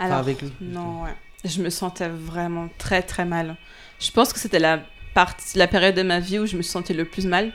Enfin, 0.00 0.06
Alors, 0.06 0.18
avec 0.18 0.42
lui. 0.42 0.50
non, 0.60 1.04
ouais. 1.04 1.14
Je 1.44 1.62
me 1.62 1.70
sentais 1.70 2.08
vraiment 2.08 2.68
très 2.78 3.02
très 3.02 3.24
mal. 3.24 3.56
Je 4.00 4.10
pense 4.10 4.32
que 4.32 4.38
c'était 4.38 4.58
la, 4.58 4.80
partie, 5.14 5.56
la 5.56 5.66
période 5.66 5.94
de 5.94 6.02
ma 6.02 6.20
vie 6.20 6.38
où 6.38 6.46
je 6.46 6.56
me 6.56 6.62
sentais 6.62 6.94
le 6.94 7.04
plus 7.04 7.26
mal. 7.26 7.52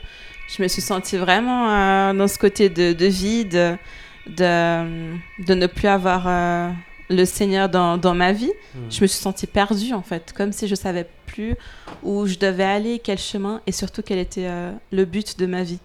Je 0.48 0.64
me 0.64 0.68
suis 0.68 0.82
sentie 0.82 1.18
vraiment 1.18 1.70
euh, 1.70 2.14
dans 2.14 2.28
ce 2.28 2.40
côté 2.40 2.70
de, 2.70 2.94
de 2.94 3.06
vide, 3.06 3.78
de, 4.26 5.18
de 5.46 5.54
ne 5.54 5.68
plus 5.68 5.88
avoir 5.88 6.24
euh, 6.28 6.72
le 7.10 7.26
Seigneur 7.26 7.70
dans, 7.70 7.98
dans 7.98 8.16
ma 8.16 8.32
vie. 8.32 8.52
Mm. 8.74 8.80
Je 8.90 9.02
me 9.02 9.08
suis 9.08 9.20
sentie 9.20 9.46
perdue 9.48 9.94
en 9.94 10.02
fait, 10.02 10.34
comme 10.36 10.52
si 10.52 10.68
je 10.68 10.76
savais 10.76 11.08
plus 11.28 11.56
où 12.02 12.26
je 12.26 12.38
devais 12.38 12.64
aller, 12.64 13.00
quel 13.00 13.20
chemin 13.20 13.62
et 13.68 13.72
surtout 13.72 14.02
quel 14.02 14.18
était 14.18 14.48
euh, 14.48 14.72
le 14.92 15.06
but 15.06 15.38
de 15.38 15.46
ma 15.46 15.62
vie. 15.62 15.80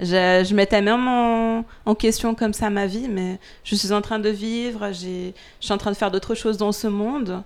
Je, 0.00 0.44
je 0.48 0.54
mettais 0.54 0.82
même 0.82 1.06
en, 1.06 1.64
en 1.86 1.94
question 1.94 2.34
comme 2.34 2.54
ça 2.54 2.70
ma 2.70 2.86
vie, 2.86 3.06
mais 3.08 3.38
je 3.62 3.76
suis 3.76 3.92
en 3.92 4.00
train 4.00 4.18
de 4.18 4.30
vivre, 4.30 4.90
je 4.92 5.30
suis 5.60 5.72
en 5.72 5.78
train 5.78 5.92
de 5.92 5.96
faire 5.96 6.10
d'autres 6.10 6.34
choses 6.34 6.56
dans 6.56 6.72
ce 6.72 6.88
monde, 6.88 7.44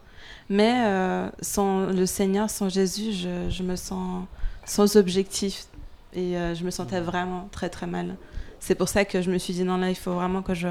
mais 0.49 0.85
euh, 0.87 1.29
sans 1.41 1.87
le 1.87 2.07
Seigneur, 2.07 2.51
sans 2.51 2.69
Jésus, 2.69 3.13
je, 3.13 3.51
je 3.51 3.63
me 3.63 3.77
sens 3.77 4.25
sans 4.65 4.97
objectif 4.97 5.67
et 6.13 6.37
euh, 6.37 6.55
je 6.55 6.65
me 6.65 6.71
sentais 6.71 7.01
vraiment 7.01 7.49
très 7.53 7.69
très 7.69 7.87
mal. 7.87 8.17
C'est 8.61 8.75
pour 8.75 8.89
ça 8.89 9.05
que 9.05 9.23
je 9.23 9.31
me 9.31 9.39
suis 9.39 9.55
dit 9.55 9.65
non 9.65 9.77
là, 9.77 9.91
il 9.91 9.97
faut 9.97 10.15
vraiment 10.15 10.43
que 10.43 10.55
je, 10.55 10.69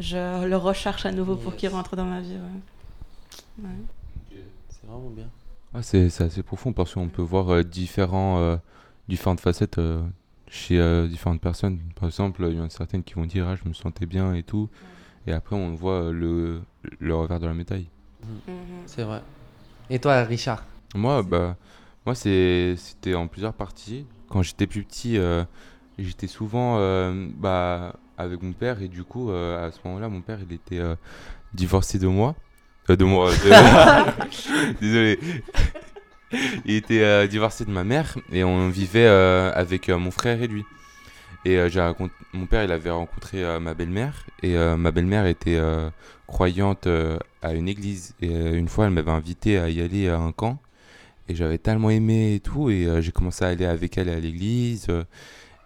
je 0.00 0.46
le 0.46 0.56
recherche 0.56 1.06
à 1.06 1.12
nouveau 1.12 1.36
pour 1.36 1.56
qu'il 1.56 1.68
rentre 1.68 1.96
dans 1.96 2.04
ma 2.04 2.20
vie. 2.20 2.34
ouais. 2.34 3.64
Ouais. 3.64 4.36
C'est 4.68 4.86
vraiment 4.86 5.10
bien. 5.10 5.28
Ah, 5.74 5.82
c'est, 5.82 6.08
c'est 6.10 6.24
assez 6.24 6.42
profond 6.42 6.72
parce 6.72 6.94
qu'on 6.94 7.08
peut 7.08 7.22
voir 7.22 7.50
euh, 7.50 7.62
différents, 7.62 8.38
euh, 8.38 8.56
différentes 9.08 9.40
facettes 9.40 9.78
euh, 9.78 10.02
chez 10.48 10.78
euh, 10.78 11.06
différentes 11.08 11.40
personnes. 11.40 11.80
Par 11.98 12.08
exemple, 12.08 12.46
il 12.50 12.56
y 12.56 12.60
en 12.60 12.64
a 12.66 12.70
certaines 12.70 13.02
qui 13.02 13.14
vont 13.14 13.26
dire 13.26 13.46
ah, 13.48 13.56
je 13.56 13.68
me 13.68 13.74
sentais 13.74 14.06
bien 14.06 14.34
et 14.34 14.42
tout. 14.42 14.68
Et 15.26 15.32
après, 15.32 15.56
on 15.56 15.74
voit 15.74 16.12
le, 16.12 16.62
le 17.00 17.14
revers 17.14 17.40
de 17.40 17.46
la 17.46 17.54
médaille. 17.54 17.88
Mhm. 18.26 18.64
C'est 18.86 19.02
vrai. 19.02 19.22
Et 19.90 19.98
toi, 19.98 20.22
Richard? 20.24 20.64
Moi, 20.94 21.22
bah, 21.22 21.56
moi 22.04 22.14
c'est- 22.14 22.74
c'était 22.76 23.14
en 23.14 23.26
plusieurs 23.28 23.52
parties. 23.54 24.06
Quand 24.28 24.42
j'étais 24.42 24.66
plus 24.66 24.82
petit, 24.82 25.18
euh, 25.18 25.44
j'étais 25.98 26.26
souvent 26.26 26.76
euh, 26.78 27.28
bah, 27.36 27.94
avec 28.18 28.42
mon 28.42 28.52
père. 28.52 28.82
Et 28.82 28.88
du 28.88 29.04
coup, 29.04 29.30
euh, 29.30 29.66
à 29.68 29.70
ce 29.72 29.78
moment-là, 29.84 30.08
mon 30.08 30.20
père, 30.22 30.38
il 30.48 30.52
était 30.54 30.78
euh, 30.78 30.96
divorcé 31.54 31.98
de 31.98 32.06
moi. 32.08 32.34
Euh, 32.90 32.96
de 32.96 33.04
moi. 33.04 33.30
de- 33.30 34.72
Désolé. 34.80 35.18
Il 36.64 36.74
était 36.74 37.02
euh, 37.02 37.26
divorcé 37.28 37.64
de 37.64 37.70
ma 37.70 37.84
mère 37.84 38.16
et 38.32 38.42
on 38.42 38.68
vivait 38.68 39.06
euh, 39.06 39.52
avec 39.54 39.88
euh, 39.88 39.96
mon 39.98 40.10
frère 40.10 40.42
et 40.42 40.48
lui. 40.48 40.64
Et 41.46 41.58
euh, 41.58 41.68
j'ai 41.68 41.80
raconté, 41.80 42.12
mon 42.32 42.46
père, 42.46 42.64
il 42.64 42.72
avait 42.72 42.90
rencontré 42.90 43.44
euh, 43.44 43.60
ma 43.60 43.72
belle-mère 43.74 44.26
et 44.42 44.56
euh, 44.56 44.76
ma 44.76 44.90
belle-mère 44.90 45.26
était 45.26 45.60
croyante 46.26 46.88
à 47.40 47.54
une 47.54 47.68
église. 47.68 48.16
Et 48.20 48.34
une 48.34 48.66
fois, 48.66 48.86
elle 48.86 48.90
m'avait 48.90 49.12
invité 49.12 49.56
à 49.56 49.70
y 49.70 49.80
aller 49.80 50.08
à 50.08 50.18
un 50.18 50.32
camp 50.32 50.58
et 51.28 51.36
j'avais 51.36 51.58
tellement 51.58 51.90
aimé 51.90 52.34
et 52.34 52.40
tout 52.40 52.68
et 52.68 53.00
j'ai 53.00 53.12
commencé 53.12 53.44
à 53.44 53.48
aller 53.48 53.64
avec 53.64 53.96
elle 53.96 54.08
à 54.08 54.18
l'église 54.18 54.88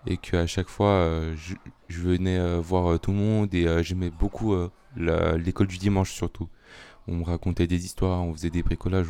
et 0.06 0.18
qu'à 0.18 0.46
chaque 0.46 0.68
fois, 0.68 1.22
je, 1.34 1.54
venais 1.88 2.38
voir 2.58 3.00
tout 3.00 3.12
le 3.12 3.16
monde 3.16 3.54
et 3.54 3.82
j'aimais 3.82 4.10
beaucoup 4.10 4.54
l'école 4.96 5.66
du 5.66 5.78
dimanche 5.78 6.12
surtout. 6.12 6.48
On 7.08 7.14
me 7.14 7.24
racontait 7.24 7.66
des 7.66 7.86
histoires, 7.86 8.22
on 8.22 8.34
faisait 8.34 8.50
des 8.50 8.62
bricolages, 8.62 9.08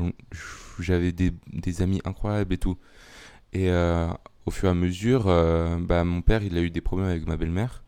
j'avais 0.79 1.11
des 1.11 1.83
amis 1.83 2.01
incroyables 2.05 2.55
et 2.55 2.59
tout. 2.59 2.77
Et 3.53 3.71
euh, 3.71 4.09
au 4.47 4.51
fur 4.51 4.69
et 4.69 4.71
à 4.71 4.75
mesure, 4.75 5.25
euh, 5.27 5.77
bah, 5.81 6.05
mon 6.05 6.23
père, 6.23 6.43
il 6.43 6.57
a 6.57 6.61
eu 6.61 6.71
des 6.71 6.81
problèmes 6.81 7.09
avec 7.09 7.27
ma 7.27 7.37
belle-mère. 7.37 7.83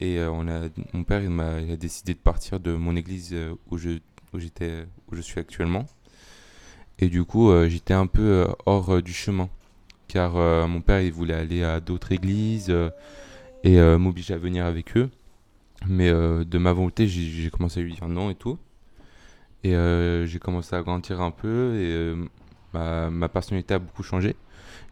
Et 0.00 0.18
euh, 0.18 0.30
on 0.30 0.48
a, 0.48 0.68
mon 0.92 1.04
père, 1.04 1.22
il, 1.22 1.40
a 1.40 1.76
décidé 1.76 2.14
de 2.14 2.18
partir 2.18 2.60
de 2.60 2.74
mon 2.74 2.96
église 2.96 3.34
où, 3.70 3.78
je, 3.78 3.90
où, 4.32 4.38
où 4.38 5.16
je 5.16 5.20
suis 5.20 5.40
actuellement. 5.40 5.86
Et 6.98 7.08
du 7.08 7.24
coup, 7.24 7.52
j'étais 7.68 7.94
un 7.94 8.08
peu 8.08 8.46
hors 8.66 9.00
du 9.02 9.12
chemin. 9.12 9.48
Car 10.08 10.34
mon 10.66 10.80
père, 10.80 11.00
il 11.00 11.12
voulait 11.12 11.34
aller 11.34 11.62
à 11.62 11.78
d'autres 11.78 12.10
églises 12.10 12.74
et 13.62 13.80
m'obliger 13.80 14.34
à 14.34 14.38
venir 14.38 14.66
avec 14.66 14.96
eux. 14.96 15.08
Mais 15.86 16.10
de 16.10 16.58
ma 16.58 16.72
volonté, 16.72 17.06
j'ai, 17.06 17.50
commencé 17.50 17.78
à 17.78 17.82
lui 17.84 17.94
dire 17.94 18.08
non 18.08 18.30
et 18.30 18.34
tout. 18.34 18.58
Et 19.62 19.74
j'ai 20.26 20.38
commencé 20.40 20.74
à 20.74 20.82
grandir 20.82 21.20
un 21.20 21.30
peu 21.30 21.76
et 21.76 22.14
ma 22.72 23.28
personnalité 23.28 23.74
a 23.74 23.78
beaucoup 23.78 24.02
changé. 24.02 24.34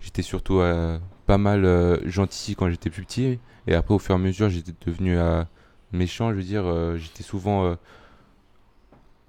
J'étais 0.00 0.22
surtout 0.22 0.60
euh, 0.60 0.98
pas 1.26 1.38
mal 1.38 1.64
euh, 1.64 1.98
gentil 2.08 2.54
quand 2.54 2.70
j'étais 2.70 2.90
plus 2.90 3.04
petit. 3.04 3.38
Et 3.66 3.74
après, 3.74 3.94
au 3.94 3.98
fur 3.98 4.14
et 4.14 4.18
à 4.18 4.20
mesure, 4.20 4.48
j'étais 4.48 4.72
devenu 4.84 5.18
euh, 5.18 5.42
méchant. 5.92 6.30
Je 6.30 6.36
veux 6.36 6.42
dire, 6.42 6.96
j'étais 6.96 7.22
souvent 7.22 7.76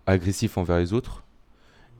agressif 0.05 0.57
envers 0.57 0.77
les 0.77 0.93
autres. 0.93 1.23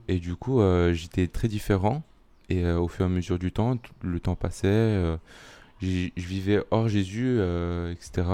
Et 0.06 0.18
du 0.18 0.36
coup, 0.36 0.60
j'étais 0.92 1.26
très 1.26 1.48
différent. 1.48 2.02
Et 2.48 2.64
au 2.64 2.88
fur 2.88 3.04
et 3.04 3.08
à 3.08 3.10
mesure 3.10 3.38
du 3.38 3.52
temps, 3.52 3.76
le 4.02 4.20
temps 4.20 4.36
passait. 4.36 5.18
je 5.82 6.10
vivais 6.16 6.62
hors 6.70 6.88
Jésus, 6.88 7.40
etc. 7.90 8.26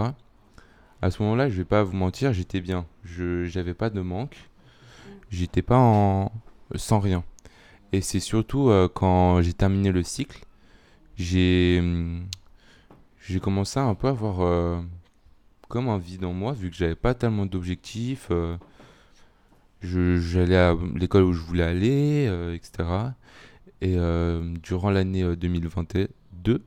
À 1.01 1.11
ce 1.11 1.23
moment-là, 1.23 1.49
je 1.49 1.57
vais 1.57 1.65
pas 1.65 1.83
vous 1.83 1.97
mentir, 1.97 2.33
j'étais 2.33 2.61
bien. 2.61 2.87
Je 3.05 3.45
j'avais 3.45 3.75
pas 3.75 3.91
de 3.91 4.01
manque. 4.01 4.37
J'étais 5.31 5.63
pas 5.63 5.79
en 5.79 6.31
sans 6.77 7.01
rien. 7.01 7.25
Et 7.95 8.01
c'est 8.01 8.19
surtout 8.19 8.71
euh, 8.71 8.89
quand 8.93 9.41
j'ai 9.41 9.53
terminé 9.53 9.93
le 9.93 10.03
cycle, 10.03 10.45
j'ai 11.17 11.79
hum, 11.81 12.27
commencé 13.43 13.79
à 13.81 13.85
un 13.85 13.95
peu 13.95 14.09
avoir 14.09 14.41
euh, 14.43 14.81
comme 15.69 15.89
un 15.89 15.99
vide 15.99 16.25
en 16.25 16.33
moi, 16.33 16.53
vu 16.55 16.71
que 16.71 16.77
j'avais 16.77 16.97
pas 16.97 17.15
tellement 17.15 17.47
d'objectifs. 17.47 18.29
euh, 18.31 18.57
J'allais 19.83 20.57
à 20.57 20.75
l'école 20.97 21.25
où 21.25 21.33
je 21.33 21.43
voulais 21.43 21.63
aller, 21.65 22.25
etc. 22.55 23.15
Et 23.83 23.97
durant 24.63 24.91
l'année 24.91 25.23
euh, 25.23 25.37
2022, 25.37 26.63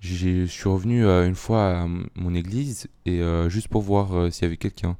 j'ai- 0.00 0.46
je 0.46 0.52
suis 0.52 0.68
revenu 0.68 1.04
une 1.06 1.34
fois 1.34 1.80
à 1.82 1.86
mon 2.16 2.34
église 2.34 2.88
et 3.06 3.20
juste 3.48 3.68
pour 3.68 3.82
voir 3.82 4.32
s'il 4.32 4.44
y 4.44 4.46
avait 4.46 4.56
quelqu'un. 4.58 4.96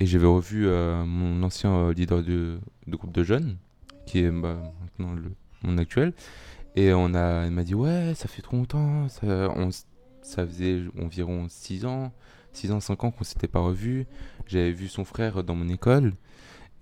Et 0.00 0.06
j'avais 0.06 0.26
revu 0.26 0.66
mon 0.68 1.42
ancien 1.44 1.92
leader 1.92 2.22
de, 2.22 2.58
de 2.88 2.96
groupe 2.96 3.12
de 3.12 3.24
jeunes, 3.24 3.56
qui 4.06 4.20
est 4.20 4.30
bah, 4.30 4.56
maintenant 4.80 5.14
le, 5.14 5.32
mon 5.62 5.78
actuel. 5.78 6.12
Et 6.76 6.92
on 6.92 7.14
a, 7.14 7.46
il 7.46 7.52
m'a 7.52 7.62
dit 7.62 7.74
ouais, 7.74 8.12
ça 8.14 8.28
fait 8.28 8.42
trop 8.42 8.56
longtemps, 8.56 9.08
ça, 9.08 9.26
on, 9.56 9.70
ça 10.22 10.46
faisait 10.46 10.82
environ 11.00 11.46
6 11.48 11.84
ans, 11.84 12.12
6 12.52 12.72
ans, 12.72 12.80
5 12.80 13.04
ans 13.04 13.10
qu'on 13.10 13.24
s'était 13.24 13.48
pas 13.48 13.60
revus. 13.60 14.06
J'avais 14.46 14.72
vu 14.72 14.88
son 14.88 15.04
frère 15.04 15.44
dans 15.44 15.54
mon 15.54 15.68
école. 15.68 16.14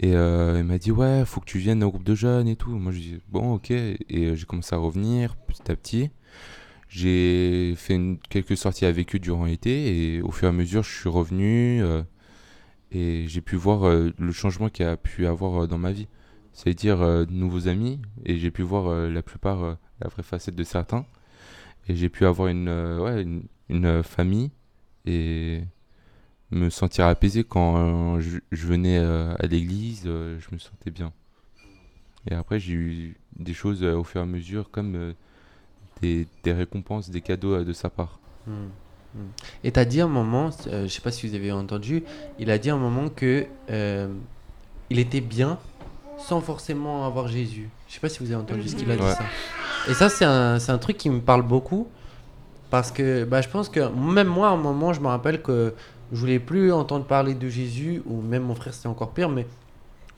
Et 0.00 0.16
euh, 0.16 0.56
il 0.58 0.64
m'a 0.64 0.78
dit 0.78 0.90
ouais, 0.90 1.24
faut 1.26 1.40
que 1.40 1.46
tu 1.46 1.58
viennes 1.58 1.84
au 1.84 1.90
groupe 1.90 2.04
de 2.04 2.14
jeunes 2.14 2.48
et 2.48 2.56
tout. 2.56 2.70
Moi 2.70 2.92
je 2.92 2.98
dis 2.98 3.18
bon 3.30 3.54
ok. 3.54 3.70
Et 3.70 3.98
euh, 4.12 4.34
j'ai 4.34 4.46
commencé 4.46 4.74
à 4.74 4.78
revenir 4.78 5.36
petit 5.36 5.70
à 5.70 5.76
petit. 5.76 6.10
J'ai 6.92 7.74
fait 7.76 7.98
quelques 8.28 8.56
sorties 8.56 8.84
avec 8.84 9.14
eux 9.14 9.18
durant 9.18 9.46
l'été 9.46 10.16
et 10.16 10.20
au 10.20 10.30
fur 10.30 10.46
et 10.46 10.50
à 10.50 10.52
mesure 10.52 10.82
je 10.82 10.94
suis 10.94 11.08
revenu 11.08 11.82
euh, 11.82 12.02
et 12.90 13.24
j'ai 13.28 13.40
pu 13.40 13.56
voir 13.56 13.88
euh, 13.88 14.12
le 14.18 14.32
changement 14.32 14.68
qu'il 14.68 14.84
a 14.84 14.98
pu 14.98 15.26
avoir 15.26 15.66
dans 15.66 15.78
ma 15.78 15.90
vie. 15.90 16.06
C'est-à-dire 16.52 17.00
euh, 17.02 17.24
de 17.24 17.32
nouveaux 17.32 17.68
amis 17.68 18.00
et 18.24 18.38
j'ai 18.38 18.50
pu 18.50 18.62
voir 18.62 18.88
euh, 18.88 19.08
la 19.08 19.22
plupart, 19.22 19.64
euh, 19.64 19.74
la 20.00 20.08
vraie 20.08 20.22
facette 20.22 20.54
de 20.54 20.64
certains. 20.64 21.06
Et 21.88 21.96
j'ai 21.96 22.08
pu 22.08 22.26
avoir 22.26 22.48
une, 22.48 22.68
ouais, 22.68 23.26
une, 23.68 24.02
famille 24.04 24.52
et 25.04 25.62
me 26.52 26.70
sentir 26.70 27.06
apaisé 27.06 27.42
quand 27.42 28.20
je, 28.20 28.38
venais 28.52 28.98
à 28.98 29.46
l'église, 29.48 30.04
je 30.04 30.46
me 30.52 30.58
sentais 30.58 30.92
bien. 30.92 31.12
Et 32.30 32.34
après 32.34 32.60
j'ai 32.60 32.74
eu 32.74 33.16
des 33.36 33.52
choses 33.52 33.82
au 33.82 34.04
fur 34.04 34.20
et 34.20 34.22
à 34.22 34.26
mesure 34.26 34.70
comme 34.70 35.12
des, 36.00 36.28
des 36.44 36.52
récompenses, 36.52 37.10
des 37.10 37.20
cadeaux 37.20 37.64
de 37.64 37.72
sa 37.72 37.90
part. 37.90 38.20
Hmm. 38.46 38.68
Et 39.64 39.72
t'as 39.72 39.84
dit 39.84 40.00
un 40.00 40.08
moment, 40.08 40.50
euh, 40.68 40.84
je 40.84 40.88
sais 40.88 41.00
pas 41.00 41.10
si 41.10 41.28
vous 41.28 41.34
avez 41.34 41.50
entendu, 41.50 42.04
il 42.38 42.48
a 42.48 42.58
dit 42.58 42.70
un 42.70 42.78
moment 42.78 43.08
que 43.08 43.48
il 44.92 44.98
était 44.98 45.22
bien 45.22 45.58
sans 46.26 46.40
forcément 46.40 47.06
avoir 47.06 47.28
Jésus. 47.28 47.68
Je 47.88 47.94
sais 47.94 48.00
pas 48.00 48.08
si 48.08 48.20
vous 48.20 48.26
avez 48.32 48.40
entendu 48.42 48.68
ce 48.68 48.76
qu'il 48.76 48.90
a 48.90 48.96
dit 48.96 49.02
Ouais. 49.02 49.12
ça. 49.12 49.24
Et 49.88 49.94
ça 49.94 50.08
c'est 50.08 50.24
un, 50.24 50.56
un 50.66 50.78
truc 50.78 50.96
qui 50.96 51.10
me 51.10 51.20
parle 51.20 51.42
beaucoup 51.42 51.88
parce 52.70 52.90
que 52.90 53.24
bah, 53.24 53.40
je 53.42 53.48
pense 53.48 53.68
que 53.68 53.80
même 53.88 54.28
moi 54.28 54.48
à 54.48 54.52
un 54.52 54.56
moment 54.56 54.92
je 54.92 55.00
me 55.00 55.08
rappelle 55.08 55.42
que 55.42 55.74
je 56.12 56.18
voulais 56.18 56.38
plus 56.38 56.72
entendre 56.72 57.04
parler 57.04 57.34
de 57.34 57.48
Jésus 57.48 58.02
ou 58.06 58.20
même 58.20 58.42
mon 58.44 58.54
frère 58.54 58.72
c'était 58.74 58.86
encore 58.88 59.10
pire 59.12 59.28
mais 59.28 59.46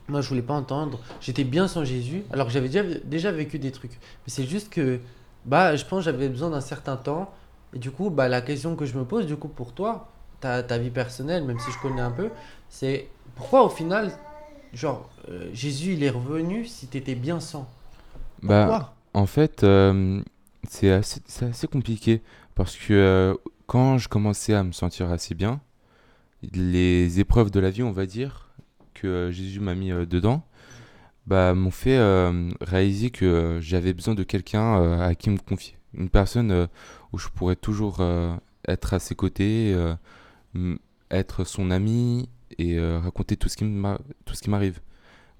moi 0.07 0.21
je 0.21 0.29
voulais 0.29 0.41
pas 0.43 0.53
entendre. 0.53 0.99
J'étais 1.19 1.43
bien 1.43 1.67
sans 1.67 1.83
Jésus 1.83 2.23
alors 2.31 2.47
que 2.47 2.53
j'avais 2.53 2.69
déjà, 2.69 2.83
déjà 3.03 3.31
vécu 3.31 3.57
des 3.59 3.71
trucs. 3.71 3.93
Mais 3.93 4.27
c'est 4.27 4.45
juste 4.45 4.69
que 4.69 4.99
bah 5.45 5.75
je 5.75 5.83
pense 5.85 5.99
que 5.99 6.05
j'avais 6.11 6.29
besoin 6.29 6.49
d'un 6.51 6.61
certain 6.61 6.95
temps 6.95 7.31
et 7.73 7.79
du 7.79 7.91
coup, 7.91 8.09
bah, 8.09 8.29
la 8.29 8.39
question 8.41 8.77
que 8.77 8.85
je 8.85 8.97
me 8.97 9.03
pose, 9.03 9.25
du 9.25 9.35
coup, 9.35 9.49
pour 9.49 9.73
toi, 9.73 10.07
ta, 10.39 10.63
ta 10.63 10.77
vie 10.77 10.91
personnelle, 10.91 11.43
même 11.43 11.59
si 11.59 11.69
je 11.71 11.77
connais 11.79 11.99
un 11.99 12.11
peu, 12.11 12.29
c'est 12.69 13.09
pourquoi 13.35 13.63
au 13.63 13.69
final, 13.69 14.13
genre, 14.75 15.09
euh, 15.29 15.49
Jésus, 15.53 15.93
il 15.93 16.03
est 16.03 16.09
revenu 16.09 16.65
si 16.65 16.87
tu 16.87 16.97
étais 16.97 17.15
bien 17.15 17.39
sans 17.39 17.67
Bah, 18.43 18.65
Pourquoi? 18.65 18.95
En 19.13 19.25
fait, 19.25 19.63
euh, 19.63 20.21
c'est 20.67 20.91
assez, 20.91 21.21
assez 21.41 21.67
compliqué 21.67 22.21
parce 22.53 22.75
que 22.75 22.93
euh, 22.93 23.33
quand 23.65 23.97
je 23.97 24.09
commençais 24.09 24.53
à 24.53 24.63
me 24.63 24.73
sentir 24.73 25.09
assez 25.09 25.33
bien, 25.33 25.61
les 26.53 27.19
épreuves 27.19 27.49
de 27.49 27.59
la 27.59 27.71
vie, 27.71 27.83
on 27.83 27.91
va 27.91 28.05
dire, 28.05 28.49
que 28.93 29.31
Jésus 29.31 29.59
m'a 29.59 29.73
mis 29.73 29.89
dedans, 29.89 30.43
bah, 31.25 31.55
m'ont 31.55 31.71
fait 31.71 31.97
réaliser 32.61 33.09
que 33.09 33.57
j'avais 33.61 33.93
besoin 33.93 34.13
de 34.13 34.23
quelqu'un 34.23 34.99
à 35.01 35.15
qui 35.15 35.31
me 35.31 35.37
confier. 35.37 35.75
Une 35.95 36.09
personne 36.09 36.67
où 37.11 37.17
je 37.17 37.29
pourrais 37.29 37.55
toujours 37.55 38.05
être 38.67 38.93
à 38.93 38.99
ses 38.99 39.15
côtés, 39.15 39.75
être 41.09 41.45
son 41.45 41.71
ami 41.71 42.29
et 42.57 42.77
euh, 42.77 42.99
raconter 42.99 43.37
tout 43.37 43.49
ce 43.49 43.57
qui 43.57 44.49
m'arrive. 44.49 44.79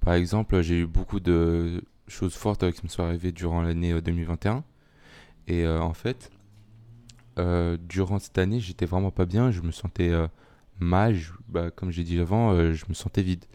Par 0.01 0.13
exemple, 0.13 0.62
j'ai 0.62 0.81
eu 0.81 0.86
beaucoup 0.86 1.19
de 1.19 1.84
choses 2.07 2.36
fortes 2.36 2.63
euh, 2.63 2.72
qui 2.72 2.81
me 2.84 2.89
sont 2.89 3.03
arrivées 3.03 3.31
durant 3.31 3.62
l'année 3.62 3.91
euh, 3.91 4.01
2021. 4.01 4.63
Et 5.48 5.65
euh, 5.65 5.79
en 5.79 5.93
fait, 5.93 6.31
durant 7.89 8.19
cette 8.19 8.38
année, 8.38 8.60
j'étais 8.60 8.86
vraiment 8.86 9.12
pas 9.12 9.25
bien. 9.25 9.51
Je 9.51 9.62
me 9.62 9.72
sentais 9.72 10.10
euh, 10.10 10.27
mal. 10.79 11.17
Bah, 11.50 11.72
comme 11.72 11.91
j'ai 11.91 12.03
dit 12.03 12.19
avant, 12.19 12.55
je 12.72 12.86
me 12.88 12.93
sentais 12.93 13.22
vide. 13.22 13.45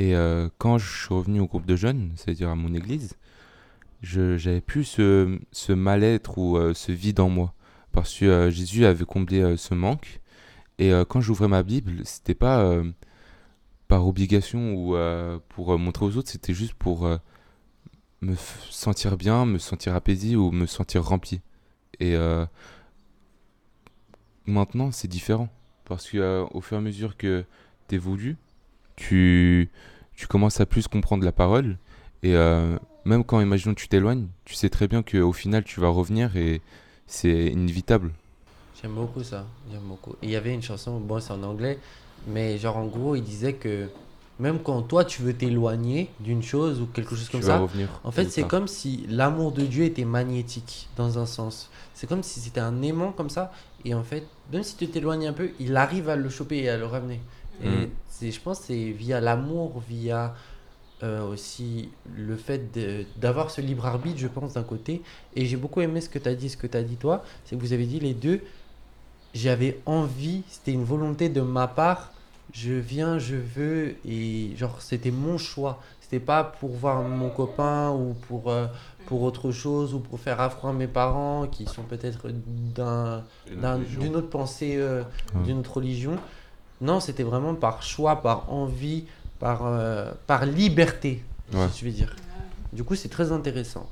Et 0.00 0.14
quand 0.58 0.78
je 0.78 1.06
suis 1.06 1.12
revenu 1.12 1.40
au 1.40 1.46
groupe 1.46 1.66
de 1.66 1.74
jeunes, 1.74 2.12
c'est-à-dire 2.14 2.50
à 2.50 2.54
mon 2.54 2.72
église, 2.72 3.16
j'avais 4.00 4.60
plus 4.60 4.84
ce, 4.84 5.72
mal-être 5.72 6.38
ou 6.38 6.56
ce 6.72 6.92
vide 6.92 7.18
en 7.18 7.28
moi. 7.28 7.52
Parce 7.90 8.16
que 8.16 8.48
Jésus 8.48 8.84
avait 8.84 9.04
comblé 9.04 9.56
ce 9.56 9.74
manque. 9.74 10.20
Et 10.78 10.92
euh, 10.92 11.04
quand 11.04 11.20
j'ouvrais 11.20 11.48
ma 11.48 11.62
Bible, 11.62 12.02
c'était 12.04 12.34
pas 12.34 12.60
euh, 12.60 12.84
par 13.88 14.06
obligation 14.06 14.74
ou 14.74 14.96
euh, 14.96 15.38
pour 15.48 15.76
montrer 15.78 16.06
aux 16.06 16.16
autres, 16.16 16.30
c'était 16.30 16.54
juste 16.54 16.74
pour 16.74 17.08
me 18.20 18.34
sentir 18.70 19.16
bien, 19.16 19.46
me 19.46 19.58
sentir 19.58 19.94
apaisé 19.94 20.36
ou 20.36 20.50
me 20.50 20.66
sentir 20.66 21.04
rempli. 21.04 21.40
Et 22.00 22.16
maintenant, 24.46 24.90
c'est 24.92 25.08
différent. 25.08 25.48
Parce 25.84 26.10
que 26.10 26.18
euh, 26.18 26.44
au 26.52 26.60
fur 26.60 26.76
et 26.76 26.80
à 26.80 26.82
mesure 26.82 27.16
que 27.16 27.44
tu 27.88 27.94
évolues, 27.94 28.36
tu, 28.96 29.70
tu 30.14 30.26
commences 30.26 30.60
à 30.60 30.66
plus 30.66 30.86
comprendre 30.88 31.24
la 31.24 31.32
parole. 31.32 31.78
Et 32.22 32.34
même 33.04 33.24
quand, 33.24 33.40
imaginons, 33.40 33.74
tu 33.74 33.88
t'éloignes, 33.88 34.26
tu 34.44 34.54
sais 34.54 34.68
très 34.68 34.88
bien 34.88 35.02
qu'au 35.02 35.32
final, 35.32 35.64
tu 35.64 35.80
vas 35.80 35.88
revenir 35.88 36.36
et 36.36 36.60
c'est 37.06 37.46
inévitable. 37.46 38.12
J'aime 38.80 38.92
beaucoup 38.92 39.22
ça. 39.22 39.44
J'aime 39.70 39.82
beaucoup. 39.82 40.14
Il 40.22 40.30
y 40.30 40.36
avait 40.36 40.54
une 40.54 40.62
chanson, 40.62 40.98
bon, 41.00 41.20
c'est 41.20 41.32
en 41.32 41.42
anglais, 41.42 41.78
mais 42.26 42.58
genre 42.58 42.76
en 42.76 42.86
gros, 42.86 43.16
il 43.16 43.22
disait 43.22 43.54
que 43.54 43.88
même 44.38 44.60
quand 44.60 44.82
toi 44.82 45.04
tu 45.04 45.22
veux 45.22 45.34
t'éloigner 45.34 46.10
d'une 46.20 46.42
chose 46.44 46.80
ou 46.80 46.86
quelque 46.86 47.16
chose 47.16 47.28
comme 47.28 47.42
ça, 47.42 47.58
revenir. 47.58 47.88
en 48.04 48.12
fait, 48.12 48.30
c'est 48.30 48.44
comme 48.44 48.68
si 48.68 49.04
l'amour 49.08 49.50
de 49.50 49.62
Dieu 49.62 49.84
était 49.84 50.04
magnétique 50.04 50.88
dans 50.96 51.18
un 51.18 51.26
sens. 51.26 51.70
C'est 51.92 52.06
comme 52.08 52.22
si 52.22 52.38
c'était 52.38 52.60
un 52.60 52.80
aimant 52.82 53.10
comme 53.12 53.30
ça. 53.30 53.50
Et 53.84 53.94
en 53.94 54.04
fait, 54.04 54.24
même 54.52 54.62
si 54.62 54.76
tu 54.76 54.86
t'éloignes 54.88 55.26
un 55.26 55.32
peu, 55.32 55.50
il 55.58 55.76
arrive 55.76 56.08
à 56.08 56.14
le 56.16 56.28
choper 56.28 56.58
et 56.58 56.68
à 56.68 56.76
le 56.76 56.86
ramener. 56.86 57.20
Et 57.64 57.68
Mm. 57.68 57.88
c'est, 58.08 58.30
je 58.30 58.40
pense 58.40 58.60
que 58.60 58.66
c'est 58.66 58.90
via 58.92 59.20
l'amour, 59.20 59.82
via 59.88 60.36
euh, 61.02 61.28
aussi 61.28 61.88
le 62.16 62.36
fait 62.36 62.70
d'avoir 63.16 63.50
ce 63.50 63.60
libre 63.60 63.86
arbitre, 63.86 64.18
je 64.18 64.28
pense, 64.28 64.54
d'un 64.54 64.62
côté. 64.62 65.02
Et 65.34 65.46
j'ai 65.46 65.56
beaucoup 65.56 65.80
aimé 65.80 66.00
ce 66.00 66.08
que 66.08 66.20
tu 66.20 66.28
as 66.28 66.34
dit, 66.36 66.48
ce 66.48 66.56
que 66.56 66.68
tu 66.68 66.76
as 66.76 66.82
dit 66.84 66.96
toi. 66.96 67.24
C'est 67.44 67.56
que 67.56 67.60
vous 67.60 67.72
avez 67.72 67.86
dit 67.86 67.98
les 67.98 68.14
deux. 68.14 68.40
J'avais 69.42 69.78
envie, 69.86 70.42
c'était 70.48 70.72
une 70.72 70.82
volonté 70.82 71.28
de 71.28 71.40
ma 71.40 71.68
part. 71.68 72.10
Je 72.52 72.72
viens, 72.72 73.20
je 73.20 73.36
veux. 73.36 73.94
Et 74.04 74.50
genre, 74.56 74.80
c'était 74.82 75.12
mon 75.12 75.38
choix. 75.38 75.80
C'était 76.00 76.18
pas 76.18 76.42
pour 76.42 76.70
voir 76.70 77.02
mon 77.02 77.28
copain 77.30 77.90
ou 77.92 78.14
pour, 78.26 78.50
euh, 78.50 78.66
pour 79.06 79.22
autre 79.22 79.52
chose 79.52 79.94
ou 79.94 80.00
pour 80.00 80.18
faire 80.18 80.40
affront 80.40 80.70
à 80.70 80.72
mes 80.72 80.88
parents 80.88 81.46
qui 81.46 81.66
sont 81.66 81.82
peut-être 81.84 82.26
d'un 82.74 83.22
d'un- 83.62 83.78
d'une 83.78 84.16
autre 84.16 84.28
pensée, 84.28 84.74
euh, 84.76 85.02
Ouais. 85.36 85.42
d'une 85.44 85.58
autre 85.60 85.74
religion. 85.76 86.16
Non, 86.80 86.98
c'était 86.98 87.22
vraiment 87.22 87.54
par 87.54 87.82
choix, 87.84 88.20
par 88.20 88.52
envie, 88.52 89.04
par, 89.38 89.66
euh, 89.66 90.10
par 90.26 90.46
liberté, 90.46 91.22
Ouais. 91.54 91.68
si 91.70 91.78
je 91.80 91.84
vais 91.84 91.92
dire. 91.92 92.16
Du 92.72 92.82
coup, 92.82 92.96
c'est 92.96 93.08
très 93.08 93.30
intéressant. 93.30 93.88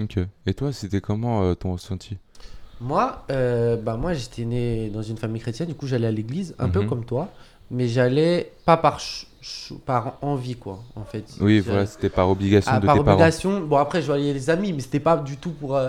Ok. 0.00 0.18
Et 0.46 0.54
toi, 0.54 0.72
c'était 0.72 1.00
comment 1.00 1.42
euh, 1.42 1.54
ton 1.54 1.72
ressenti? 1.72 2.16
Moi, 2.80 3.24
euh, 3.30 3.76
bah 3.76 3.96
moi 3.96 4.12
j'étais 4.14 4.44
né 4.44 4.88
dans 4.90 5.02
une 5.02 5.16
famille 5.16 5.40
chrétienne, 5.42 5.68
du 5.68 5.74
coup 5.74 5.86
j'allais 5.86 6.06
à 6.06 6.12
l'église, 6.12 6.54
un 6.58 6.68
peu 6.68 6.80
Mhm. 6.82 6.86
comme 6.88 7.04
toi, 7.04 7.28
mais 7.70 7.88
j'allais 7.88 8.52
pas 8.64 8.76
par, 8.76 8.98
envie, 10.22 10.54
quoi, 10.54 10.82
en 10.94 11.04
fait. 11.04 11.24
Oui, 11.40 11.60
voilà, 11.60 11.86
c'était 11.86 12.08
par 12.08 12.28
obligation 12.30 12.70
Ah, 12.74 12.80
de 12.80 12.86
par 12.86 12.96
tes 12.96 13.02
parents. 13.04 13.16
obligation, 13.16 13.60
bon 13.60 13.76
après 13.76 14.00
je 14.00 14.06
voyais 14.06 14.32
les 14.32 14.48
amis, 14.50 14.72
mais 14.72 14.80
c'était 14.80 15.00
pas 15.00 15.16
du 15.16 15.36
tout 15.38 15.50
pour 15.50 15.76
euh, 15.76 15.88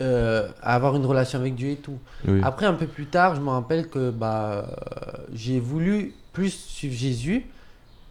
euh, 0.00 0.48
avoir 0.62 0.94
une 0.96 1.06
relation 1.06 1.38
avec 1.38 1.54
Dieu 1.56 1.70
et 1.70 1.76
tout. 1.76 1.98
Oui. 2.28 2.40
Après, 2.42 2.66
un 2.66 2.74
peu 2.74 2.86
plus 2.86 3.06
tard, 3.06 3.34
je 3.34 3.40
me 3.40 3.48
rappelle 3.50 3.88
que 3.88 4.10
bah, 4.10 4.52
euh, 4.52 4.62
j'ai 5.32 5.58
voulu 5.60 6.14
plus 6.32 6.50
suivre 6.50 6.94
Jésus 6.96 7.46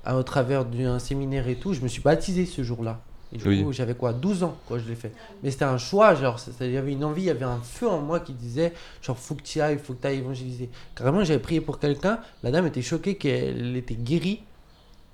à, 0.05 0.17
au 0.17 0.24
travers 0.24 0.65
d'un 0.65 1.00
séminaire 1.00 1.48
et 1.48 1.55
tout. 1.55 1.74
Je 1.74 1.81
me 1.81 1.88
suis 1.88 2.01
baptisé 2.01 2.45
ce 2.45 2.63
jour-là. 2.63 3.00
Et 3.33 3.37
du 3.37 3.47
Oui. 3.47 3.63
coup, 3.63 3.71
j'avais 3.71 3.95
quoi 3.95 4.13
12 4.13 4.43
ans 4.43 4.55
quand 4.67 4.77
je 4.77 4.87
l'ai 4.87 4.95
fait. 4.95 5.11
Mais 5.41 5.49
c'était 5.51 5.65
un 5.65 5.77
choix, 5.79 6.13
genre, 6.15 6.39
il 6.61 6.71
y 6.71 6.77
avait 6.77 6.91
une 6.91 7.03
envie, 7.03 7.23
il 7.23 7.25
y 7.25 7.29
avait 7.31 7.45
un 7.45 7.59
feu 7.59 7.87
en 7.89 7.99
moi 7.99 8.19
qui 8.19 8.33
disait, 8.33 8.73
genre, 9.01 9.17
faut 9.17 9.35
que 9.35 9.41
tu 9.41 9.59
ailles, 9.59 9.79
faut 9.79 9.93
que 9.93 10.01
tu 10.01 10.07
ailles 10.07 10.19
évangéliser. 10.19 10.69
Carrément, 10.95 11.23
j'avais 11.23 11.39
prié 11.39 11.59
pour 11.61 11.79
quelqu'un, 11.79 12.19
la 12.43 12.51
dame 12.51 12.67
était 12.67 12.81
choquée 12.83 13.15
qu'elle 13.15 13.75
était 13.75 13.95
guérie 13.95 14.43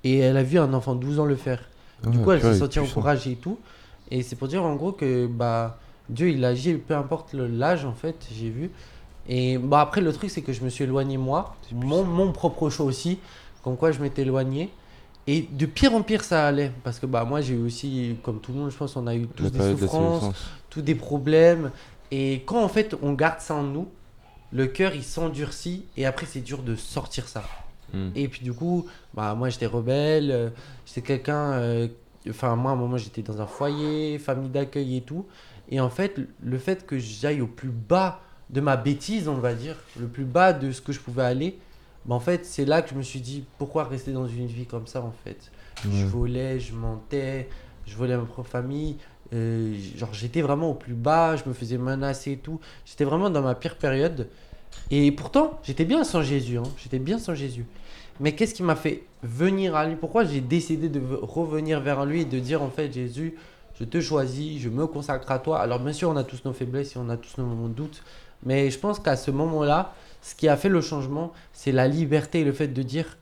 et 0.04 0.18
elle 0.18 0.36
a 0.36 0.42
vu 0.42 0.58
un 0.58 0.72
enfant 0.74 0.94
de 0.94 1.00
12 1.00 1.18
ans 1.20 1.24
le 1.26 1.36
faire. 1.36 1.60
Du 2.06 2.18
Ah, 2.18 2.22
coup, 2.22 2.32
elle 2.32 2.40
s'est 2.42 2.54
sentie 2.54 2.78
encouragée 2.78 3.32
et 3.32 3.36
tout. 3.36 3.58
Et 4.10 4.22
c'est 4.22 4.36
pour 4.36 4.48
dire 4.48 4.64
en 4.64 4.74
gros 4.76 4.92
que 4.92 5.26
bah, 5.26 5.78
Dieu, 6.08 6.30
il 6.30 6.44
agit, 6.44 6.74
peu 6.74 6.94
importe 6.96 7.34
l'âge 7.34 7.84
en 7.84 7.94
fait, 7.94 8.26
j'ai 8.34 8.50
vu. 8.50 8.70
Et 9.28 9.58
bah, 9.58 9.80
après, 9.80 10.00
le 10.00 10.12
truc, 10.12 10.30
c'est 10.30 10.42
que 10.42 10.52
je 10.52 10.62
me 10.62 10.68
suis 10.70 10.84
éloigné 10.84 11.16
moi, 11.18 11.54
mon, 11.72 12.04
mon 12.04 12.32
propre 12.32 12.70
choix 12.70 12.86
aussi, 12.86 13.18
comme 13.62 13.76
quoi 13.76 13.92
je 13.92 14.00
m'étais 14.00 14.22
éloigné. 14.22 14.70
Et 15.30 15.48
de 15.48 15.64
pire 15.64 15.94
en 15.94 16.02
pire, 16.02 16.24
ça 16.24 16.48
allait. 16.48 16.72
Parce 16.82 16.98
que 16.98 17.06
bah, 17.06 17.24
moi, 17.24 17.40
j'ai 17.40 17.54
eu 17.54 17.64
aussi, 17.64 18.16
comme 18.24 18.40
tout 18.40 18.50
le 18.50 18.58
monde, 18.58 18.70
je 18.72 18.76
pense, 18.76 18.96
on 18.96 19.06
a 19.06 19.14
eu 19.14 19.28
tous 19.28 19.44
La 19.44 19.50
des 19.50 19.58
de 19.58 19.76
souffrances, 19.76 20.34
tous 20.68 20.82
des 20.82 20.96
problèmes. 20.96 21.70
Et 22.10 22.42
quand 22.46 22.60
en 22.60 22.68
fait, 22.68 22.96
on 23.00 23.12
garde 23.12 23.38
ça 23.38 23.54
en 23.54 23.62
nous, 23.62 23.86
le 24.50 24.66
cœur, 24.66 24.92
il 24.92 25.04
s'endurcit. 25.04 25.84
Et 25.96 26.04
après, 26.04 26.26
c'est 26.26 26.40
dur 26.40 26.64
de 26.64 26.74
sortir 26.74 27.28
ça. 27.28 27.44
Hmm. 27.92 28.08
Et 28.16 28.26
puis 28.26 28.42
du 28.42 28.52
coup, 28.52 28.86
bah, 29.14 29.36
moi 29.36 29.50
j'étais 29.50 29.66
rebelle, 29.66 30.30
euh, 30.32 30.50
j'étais 30.84 31.02
quelqu'un, 31.02 31.52
euh, 31.52 31.88
enfin 32.28 32.54
moi 32.54 32.70
à 32.70 32.74
un 32.74 32.76
moment 32.76 32.96
j'étais 32.96 33.22
dans 33.22 33.40
un 33.40 33.46
foyer, 33.46 34.18
famille 34.18 34.48
d'accueil 34.48 34.96
et 34.96 35.00
tout. 35.00 35.26
Et 35.68 35.80
en 35.80 35.90
fait, 35.90 36.20
le 36.40 36.58
fait 36.58 36.86
que 36.86 36.98
j'aille 36.98 37.40
au 37.40 37.48
plus 37.48 37.70
bas 37.70 38.20
de 38.48 38.60
ma 38.60 38.76
bêtise, 38.76 39.28
on 39.28 39.34
va 39.34 39.54
dire, 39.54 39.76
le 39.98 40.06
plus 40.06 40.24
bas 40.24 40.52
de 40.52 40.72
ce 40.72 40.80
que 40.80 40.92
je 40.92 41.00
pouvais 41.00 41.22
aller, 41.22 41.58
bah, 42.10 42.16
en 42.16 42.20
fait 42.20 42.44
c'est 42.44 42.64
là 42.64 42.82
que 42.82 42.90
je 42.90 42.94
me 42.96 43.02
suis 43.02 43.20
dit, 43.20 43.44
pourquoi 43.56 43.84
rester 43.84 44.10
dans 44.12 44.26
une 44.26 44.46
vie 44.46 44.66
comme 44.66 44.86
ça 44.88 45.00
en 45.00 45.14
fait? 45.24 45.50
Je 45.88 46.04
volais, 46.04 46.58
je 46.60 46.74
mentais, 46.74 47.48
je 47.86 47.96
volais 47.96 48.16
ma 48.16 48.24
propre 48.24 48.50
famille. 48.50 48.96
euh, 49.32 49.72
genre 49.96 50.12
j'étais 50.12 50.42
vraiment 50.42 50.70
au 50.70 50.74
plus 50.74 50.94
bas, 50.94 51.36
je 51.36 51.48
me 51.48 51.54
faisais 51.54 51.78
menacer 51.78 52.32
et 52.32 52.36
tout. 52.36 52.58
J'étais 52.84 53.04
vraiment 53.04 53.30
dans 53.30 53.42
ma 53.42 53.54
pire 53.54 53.76
période. 53.76 54.28
Et 54.90 55.12
pourtant, 55.12 55.58
j'étais 55.62 55.84
bien 55.84 56.02
sans 56.04 56.22
Jésus. 56.22 56.58
hein. 56.58 56.64
J'étais 56.76 56.98
bien 56.98 57.18
sans 57.18 57.34
Jésus. 57.34 57.64
Mais 58.18 58.34
qu'est-ce 58.34 58.54
qui 58.54 58.62
m'a 58.64 58.76
fait 58.76 59.04
venir 59.22 59.74
à 59.76 59.86
lui? 59.86 59.96
Pourquoi 59.96 60.24
j'ai 60.24 60.40
décidé 60.40 60.88
de 60.88 61.00
ve- 61.00 61.18
revenir 61.22 61.80
vers 61.80 62.04
lui 62.04 62.22
et 62.22 62.24
de 62.24 62.38
dire 62.40 62.60
en 62.60 62.70
fait, 62.70 62.92
Jésus, 62.92 63.36
je 63.78 63.84
te 63.84 64.00
choisis, 64.00 64.60
je 64.60 64.68
me 64.68 64.86
consacre 64.86 65.30
à 65.30 65.38
toi? 65.38 65.60
Alors 65.60 65.78
bien 65.78 65.92
sûr, 65.94 66.10
on 66.10 66.16
a 66.16 66.24
tous 66.24 66.44
nos 66.44 66.52
faiblesses 66.52 66.96
et 66.96 66.98
on 66.98 67.08
a 67.08 67.16
tous 67.16 67.38
nos 67.38 67.46
moments 67.46 67.68
de 67.68 67.74
doute. 67.74 68.02
Mais 68.44 68.70
je 68.70 68.78
pense 68.78 68.98
qu'à 68.98 69.16
ce 69.16 69.30
moment-là, 69.30 69.94
ce 70.22 70.34
qui 70.34 70.48
a 70.48 70.56
fait 70.56 70.68
le 70.68 70.80
changement, 70.80 71.32
c'est 71.52 71.72
la 71.72 71.88
liberté 71.88 72.40
et 72.40 72.44
le 72.44 72.52
fait 72.52 72.68
de 72.68 72.82
dire, 72.82 73.16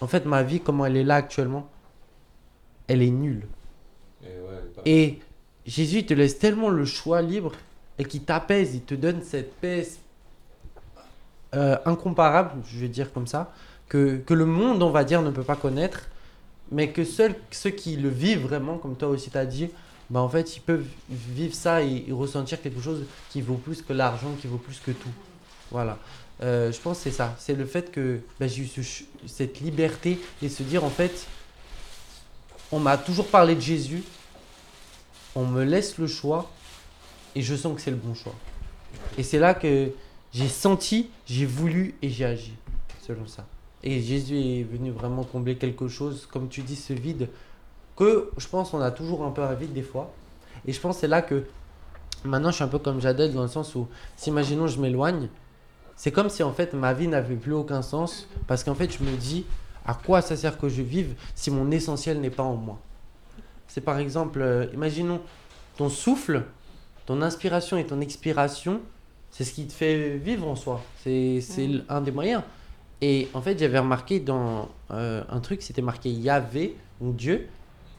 en 0.00 0.06
fait, 0.06 0.24
ma 0.24 0.42
vie, 0.42 0.60
comment 0.60 0.86
elle 0.86 0.96
est 0.96 1.04
là 1.04 1.16
actuellement, 1.16 1.68
elle 2.86 3.02
est 3.02 3.10
nulle. 3.10 3.46
Et 4.84 5.18
Jésus 5.66 5.98
il 5.98 6.06
te 6.06 6.14
laisse 6.14 6.38
tellement 6.38 6.68
le 6.68 6.84
choix 6.84 7.22
libre 7.22 7.52
et 7.98 8.04
qui 8.04 8.20
t'apaise, 8.20 8.74
il 8.74 8.82
te 8.82 8.94
donne 8.94 9.22
cette 9.22 9.54
paix 9.54 9.86
euh, 11.54 11.76
incomparable, 11.86 12.60
je 12.66 12.78
vais 12.78 12.88
dire 12.88 13.12
comme 13.12 13.26
ça, 13.26 13.52
que, 13.88 14.16
que 14.18 14.34
le 14.34 14.44
monde, 14.44 14.82
on 14.82 14.90
va 14.90 15.04
dire, 15.04 15.22
ne 15.22 15.30
peut 15.30 15.42
pas 15.42 15.56
connaître, 15.56 16.08
mais 16.70 16.90
que 16.90 17.04
seuls 17.04 17.34
ceux 17.50 17.70
qui 17.70 17.96
le 17.96 18.08
vivent 18.08 18.42
vraiment, 18.42 18.78
comme 18.78 18.96
toi 18.96 19.08
aussi 19.08 19.30
t'as 19.30 19.46
dit, 19.46 19.70
bah 20.10 20.20
en 20.20 20.28
fait, 20.28 20.56
ils 20.56 20.60
peuvent 20.60 20.86
vivre 21.08 21.54
ça 21.54 21.82
et, 21.82 22.04
et 22.08 22.12
ressentir 22.12 22.60
quelque 22.60 22.80
chose 22.80 23.04
qui 23.30 23.40
vaut 23.40 23.54
plus 23.54 23.80
que 23.80 23.92
l'argent, 23.92 24.32
qui 24.40 24.46
vaut 24.46 24.58
plus 24.58 24.80
que 24.80 24.90
tout. 24.90 25.12
Voilà. 25.70 25.98
Euh, 26.42 26.72
je 26.72 26.80
pense 26.80 26.98
que 26.98 27.04
c'est 27.04 27.16
ça. 27.16 27.34
C'est 27.38 27.54
le 27.54 27.64
fait 27.64 27.90
que 27.90 28.20
bah, 28.40 28.46
j'ai 28.46 28.62
eu 28.62 28.68
cette 29.26 29.60
liberté 29.60 30.18
et 30.42 30.48
se 30.48 30.62
dire, 30.62 30.84
en 30.84 30.90
fait, 30.90 31.26
on 32.72 32.78
m'a 32.78 32.96
toujours 32.96 33.28
parlé 33.28 33.54
de 33.54 33.60
Jésus, 33.60 34.02
on 35.34 35.46
me 35.46 35.62
laisse 35.64 35.98
le 35.98 36.06
choix 36.06 36.50
et 37.34 37.42
je 37.42 37.54
sens 37.54 37.74
que 37.74 37.80
c'est 37.80 37.90
le 37.90 37.96
bon 37.96 38.14
choix. 38.14 38.34
Et 39.18 39.22
c'est 39.22 39.38
là 39.38 39.54
que 39.54 39.90
j'ai 40.32 40.48
senti, 40.48 41.10
j'ai 41.26 41.46
voulu 41.46 41.94
et 42.02 42.10
j'ai 42.10 42.24
agi 42.24 42.54
selon 43.06 43.26
ça. 43.26 43.46
Et 43.82 44.00
Jésus 44.00 44.38
est 44.38 44.62
venu 44.62 44.90
vraiment 44.90 45.24
combler 45.24 45.56
quelque 45.56 45.88
chose, 45.88 46.26
comme 46.30 46.48
tu 46.48 46.62
dis, 46.62 46.76
ce 46.76 46.92
vide 46.92 47.28
que 47.96 48.30
je 48.36 48.48
pense 48.48 48.74
on 48.74 48.80
a 48.80 48.90
toujours 48.90 49.24
un 49.24 49.30
peu 49.30 49.42
un 49.42 49.54
vide 49.54 49.72
des 49.72 49.82
fois. 49.82 50.12
Et 50.66 50.72
je 50.72 50.80
pense 50.80 50.98
c'est 50.98 51.08
là 51.08 51.22
que 51.22 51.44
maintenant 52.24 52.50
je 52.50 52.56
suis 52.56 52.64
un 52.64 52.68
peu 52.68 52.78
comme 52.78 53.00
Jadel 53.00 53.32
dans 53.32 53.42
le 53.42 53.48
sens 53.48 53.74
où, 53.74 53.86
si 54.16 54.30
imaginons 54.30 54.66
je 54.66 54.80
m'éloigne, 54.80 55.28
c'est 55.96 56.10
comme 56.10 56.28
si 56.28 56.42
en 56.42 56.52
fait 56.52 56.74
ma 56.74 56.92
vie 56.92 57.08
n'avait 57.08 57.36
plus 57.36 57.52
aucun 57.52 57.82
sens 57.82 58.28
parce 58.46 58.64
qu'en 58.64 58.74
fait 58.74 58.92
je 58.92 59.02
me 59.02 59.16
dis 59.16 59.44
à 59.86 59.94
quoi 59.94 60.22
ça 60.22 60.36
sert 60.36 60.58
que 60.58 60.68
je 60.68 60.82
vive 60.82 61.14
si 61.34 61.50
mon 61.50 61.70
essentiel 61.70 62.20
n'est 62.20 62.30
pas 62.30 62.42
en 62.42 62.56
moi? 62.56 62.78
C'est 63.68 63.80
par 63.80 63.98
exemple, 63.98 64.40
euh, 64.40 64.66
imaginons 64.72 65.20
ton 65.76 65.88
souffle, 65.88 66.44
ton 67.06 67.22
inspiration 67.22 67.76
et 67.76 67.84
ton 67.84 68.00
expiration, 68.00 68.80
c'est 69.30 69.44
ce 69.44 69.52
qui 69.52 69.66
te 69.66 69.72
fait 69.72 70.16
vivre 70.16 70.46
en 70.46 70.54
soi. 70.54 70.80
C'est 71.02 71.40
c'est 71.40 71.68
un 71.88 72.00
des 72.00 72.12
moyens. 72.12 72.42
Et 73.00 73.28
en 73.34 73.42
fait, 73.42 73.58
j'avais 73.58 73.78
remarqué 73.78 74.20
dans 74.20 74.68
euh, 74.90 75.22
un 75.28 75.40
truc, 75.40 75.60
c'était 75.60 75.82
marqué 75.82 76.08
Yahvé, 76.10 76.76
ou 77.00 77.12
Dieu. 77.12 77.48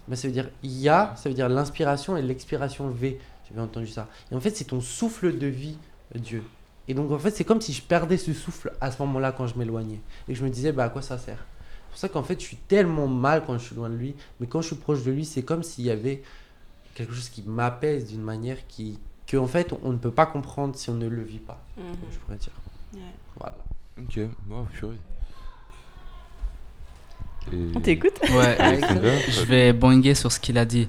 Mais 0.08 0.16
ça 0.16 0.28
veut 0.28 0.34
dire 0.34 0.50
Ya, 0.64 1.14
ça 1.18 1.30
veut 1.30 1.36
dire 1.36 1.50
l'inspiration 1.50 2.18
et 2.18 2.22
l'expiration 2.22 2.90
V. 2.90 3.20
J'avais 3.48 3.62
entendu 3.62 3.88
ça. 3.88 4.08
Et 4.32 4.36
en 4.36 4.40
fait, 4.40 4.56
c'est 4.56 4.66
ton 4.66 4.82
souffle 4.82 5.38
de 5.38 5.48
vie, 5.48 5.78
euh, 6.16 6.20
Dieu. 6.20 6.44
Et 6.88 6.94
donc, 6.94 7.12
en 7.12 7.18
fait, 7.20 7.32
c'est 7.32 7.44
comme 7.44 7.62
si 7.62 7.74
je 7.74 7.82
perdais 7.82 8.18
ce 8.18 8.32
souffle 8.34 8.72
à 8.82 8.92
ce 8.92 9.02
moment-là 9.02 9.32
quand 9.32 9.48
je 9.48 9.58
m'éloignais. 9.58 10.00
Et 10.28 10.34
que 10.34 10.40
je 10.40 10.44
me 10.44 10.50
disais, 10.50 10.72
bah, 10.72 10.86
à 10.86 10.90
quoi 10.90 11.02
ça 11.02 11.18
sert? 11.18 11.38
C'est 11.38 11.90
pour 11.90 11.98
ça 12.00 12.10
qu'en 12.10 12.24
fait, 12.24 12.40
je 12.40 12.46
suis 12.46 12.58
tellement 12.58 13.08
mal 13.08 13.44
quand 13.46 13.58
je 13.58 13.64
suis 13.66 13.76
loin 13.76 13.90
de 13.90 13.96
lui. 13.96 14.16
Mais 14.40 14.48
quand 14.48 14.62
je 14.62 14.68
suis 14.68 14.76
proche 14.76 15.04
de 15.04 15.12
lui, 15.12 15.26
c'est 15.26 15.42
comme 15.44 15.64
s'il 15.64 15.86
y 15.86 15.90
avait 15.92 16.22
quelque 16.94 17.14
chose 17.14 17.30
qui 17.30 17.42
m'apaise 17.44 18.08
d'une 18.08 18.22
manière 18.22 18.58
qui, 18.68 19.00
que, 19.28 19.38
en 19.38 19.48
fait, 19.48 19.74
on 19.84 19.92
ne 19.94 19.98
peut 19.98 20.12
pas 20.12 20.26
comprendre 20.28 20.76
si 20.76 20.90
on 20.90 20.94
ne 20.96 21.08
le 21.08 21.24
vit 21.24 21.40
pas. 21.40 21.60
Mhm. 21.78 21.84
Je 22.12 22.18
pourrais 22.20 22.38
dire. 22.38 22.52
Ouais. 22.94 23.00
Voilà. 23.40 23.56
Ok, 23.98 24.20
wow, 24.50 24.64
purée. 24.74 24.98
Et- 27.52 27.72
On 27.76 27.80
t'écoute 27.80 28.20
Ouais, 28.32 28.58
je 29.30 29.44
vais 29.46 29.74
boinguer 29.74 30.16
sur 30.16 30.32
ce 30.32 30.40
qu'il 30.40 30.58
a 30.58 30.66
dit. 30.66 30.88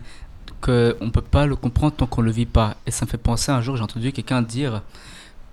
Que 0.60 0.96
on 1.00 1.10
peut 1.10 1.20
pas 1.20 1.46
le 1.46 1.54
comprendre 1.54 1.94
tant 1.96 2.06
qu'on 2.06 2.22
le 2.22 2.30
vit 2.30 2.46
pas. 2.46 2.76
Et 2.86 2.90
ça 2.90 3.04
me 3.04 3.10
fait 3.10 3.18
penser 3.18 3.52
un 3.52 3.60
jour, 3.60 3.76
j'ai 3.76 3.82
entendu 3.82 4.10
quelqu'un 4.12 4.40
dire 4.42 4.82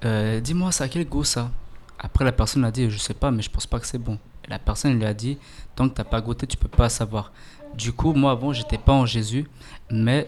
euh, 0.05 0.39
Dis-moi, 0.39 0.71
ça 0.71 0.85
a 0.85 0.87
quel 0.87 1.07
goût 1.07 1.23
ça? 1.23 1.51
Après, 1.99 2.25
la 2.25 2.31
personne 2.31 2.65
a 2.65 2.71
dit, 2.71 2.89
je 2.89 2.97
sais 2.97 3.13
pas, 3.13 3.31
mais 3.31 3.41
je 3.41 3.49
pense 3.49 3.65
pas 3.65 3.79
que 3.79 3.87
c'est 3.87 3.97
bon. 3.97 4.17
La 4.47 4.59
personne 4.59 4.97
lui 4.97 5.05
a 5.05 5.13
dit, 5.13 5.37
tant 5.75 5.87
que 5.87 5.93
t'as 5.93 6.03
pas 6.03 6.19
goûté, 6.19 6.45
tu 6.45 6.57
peux 6.57 6.67
pas 6.67 6.89
savoir. 6.89 7.31
Du 7.75 7.93
coup, 7.93 8.13
moi 8.13 8.31
avant, 8.31 8.51
j'étais 8.53 8.77
pas 8.77 8.93
en 8.93 9.05
Jésus, 9.05 9.47
mais 9.89 10.27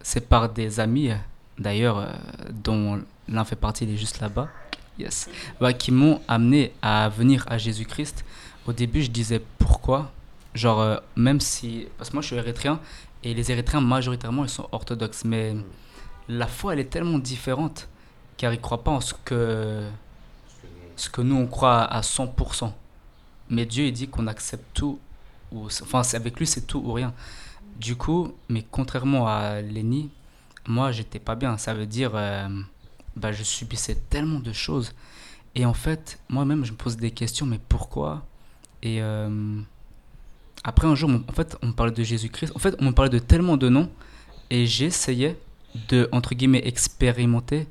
c'est 0.00 0.28
par 0.28 0.48
des 0.48 0.80
amis, 0.80 1.10
d'ailleurs, 1.58 1.98
euh, 1.98 2.12
dont 2.50 3.02
l'un 3.28 3.44
fait 3.44 3.56
partie, 3.56 3.84
il 3.84 3.90
est 3.90 3.96
juste 3.96 4.20
là-bas, 4.20 4.48
yes, 4.98 5.28
qui 5.78 5.92
m'ont 5.92 6.20
amené 6.28 6.72
à 6.82 7.08
venir 7.08 7.44
à 7.48 7.58
Jésus-Christ. 7.58 8.24
Au 8.66 8.72
début, 8.72 9.02
je 9.02 9.10
disais 9.10 9.42
pourquoi, 9.58 10.12
genre, 10.54 10.80
euh, 10.80 10.96
même 11.16 11.40
si, 11.40 11.86
parce 11.98 12.10
que 12.10 12.16
moi 12.16 12.22
je 12.22 12.28
suis 12.28 12.36
érythréen, 12.36 12.80
et 13.22 13.34
les 13.34 13.52
érythréens, 13.52 13.80
majoritairement, 13.80 14.44
ils 14.44 14.50
sont 14.50 14.68
orthodoxes, 14.72 15.24
mais 15.24 15.54
la 16.28 16.46
foi, 16.46 16.72
elle 16.72 16.80
est 16.80 16.90
tellement 16.90 17.18
différente, 17.18 17.88
car 18.36 18.52
ils 18.52 18.60
croient 18.60 18.84
pas 18.84 18.90
en 18.90 19.00
ce 19.00 19.14
que, 19.24 19.88
ce 20.96 21.08
que 21.08 21.20
nous, 21.22 21.36
on 21.36 21.46
croit 21.46 21.82
à 21.82 22.00
100%. 22.00 22.72
Mais 23.50 23.66
Dieu, 23.66 23.86
il 23.86 23.92
dit 23.92 24.08
qu'on 24.08 24.26
accepte 24.26 24.64
tout, 24.74 24.98
ou, 25.52 25.66
enfin, 25.66 26.02
avec 26.14 26.38
lui, 26.38 26.46
c'est 26.46 26.66
tout 26.66 26.78
ou 26.78 26.92
rien. 26.92 27.12
Du 27.78 27.96
coup, 27.96 28.32
mais 28.48 28.64
contrairement 28.70 29.26
à 29.26 29.60
Lenny, 29.60 30.10
moi, 30.66 30.92
j'étais 30.92 31.18
pas 31.18 31.34
bien. 31.34 31.56
Ça 31.58 31.74
veut 31.74 31.86
dire, 31.86 32.12
euh, 32.14 32.48
bah, 33.16 33.32
je 33.32 33.42
subissais 33.42 33.96
tellement 34.08 34.40
de 34.40 34.52
choses. 34.52 34.92
Et 35.54 35.66
en 35.66 35.74
fait, 35.74 36.18
moi-même, 36.28 36.64
je 36.64 36.72
me 36.72 36.76
pose 36.76 36.96
des 36.96 37.10
questions, 37.10 37.46
mais 37.46 37.60
pourquoi? 37.68 38.24
Et 38.82 39.02
euh, 39.02 39.60
après, 40.64 40.86
un 40.86 40.94
jour, 40.94 41.10
en 41.10 41.32
fait, 41.32 41.56
on 41.62 41.68
me 41.68 41.72
parlait 41.72 41.92
de 41.92 42.02
Jésus-Christ. 42.02 42.52
En 42.54 42.58
fait, 42.58 42.74
on 42.78 42.86
me 42.86 42.92
parlait 42.92 43.10
de 43.10 43.18
tellement 43.18 43.56
de 43.56 43.68
noms, 43.68 43.90
et 44.50 44.66
j'essayais 44.66 45.38
de, 45.88 46.08
entre 46.12 46.34
guillemets, 46.34 46.62
expérimenter 46.66 47.66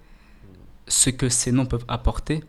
ce 0.92 1.10
que 1.10 1.30
ces 1.30 1.52
noms 1.52 1.66
peuvent 1.66 1.86
apporter. 1.88 2.44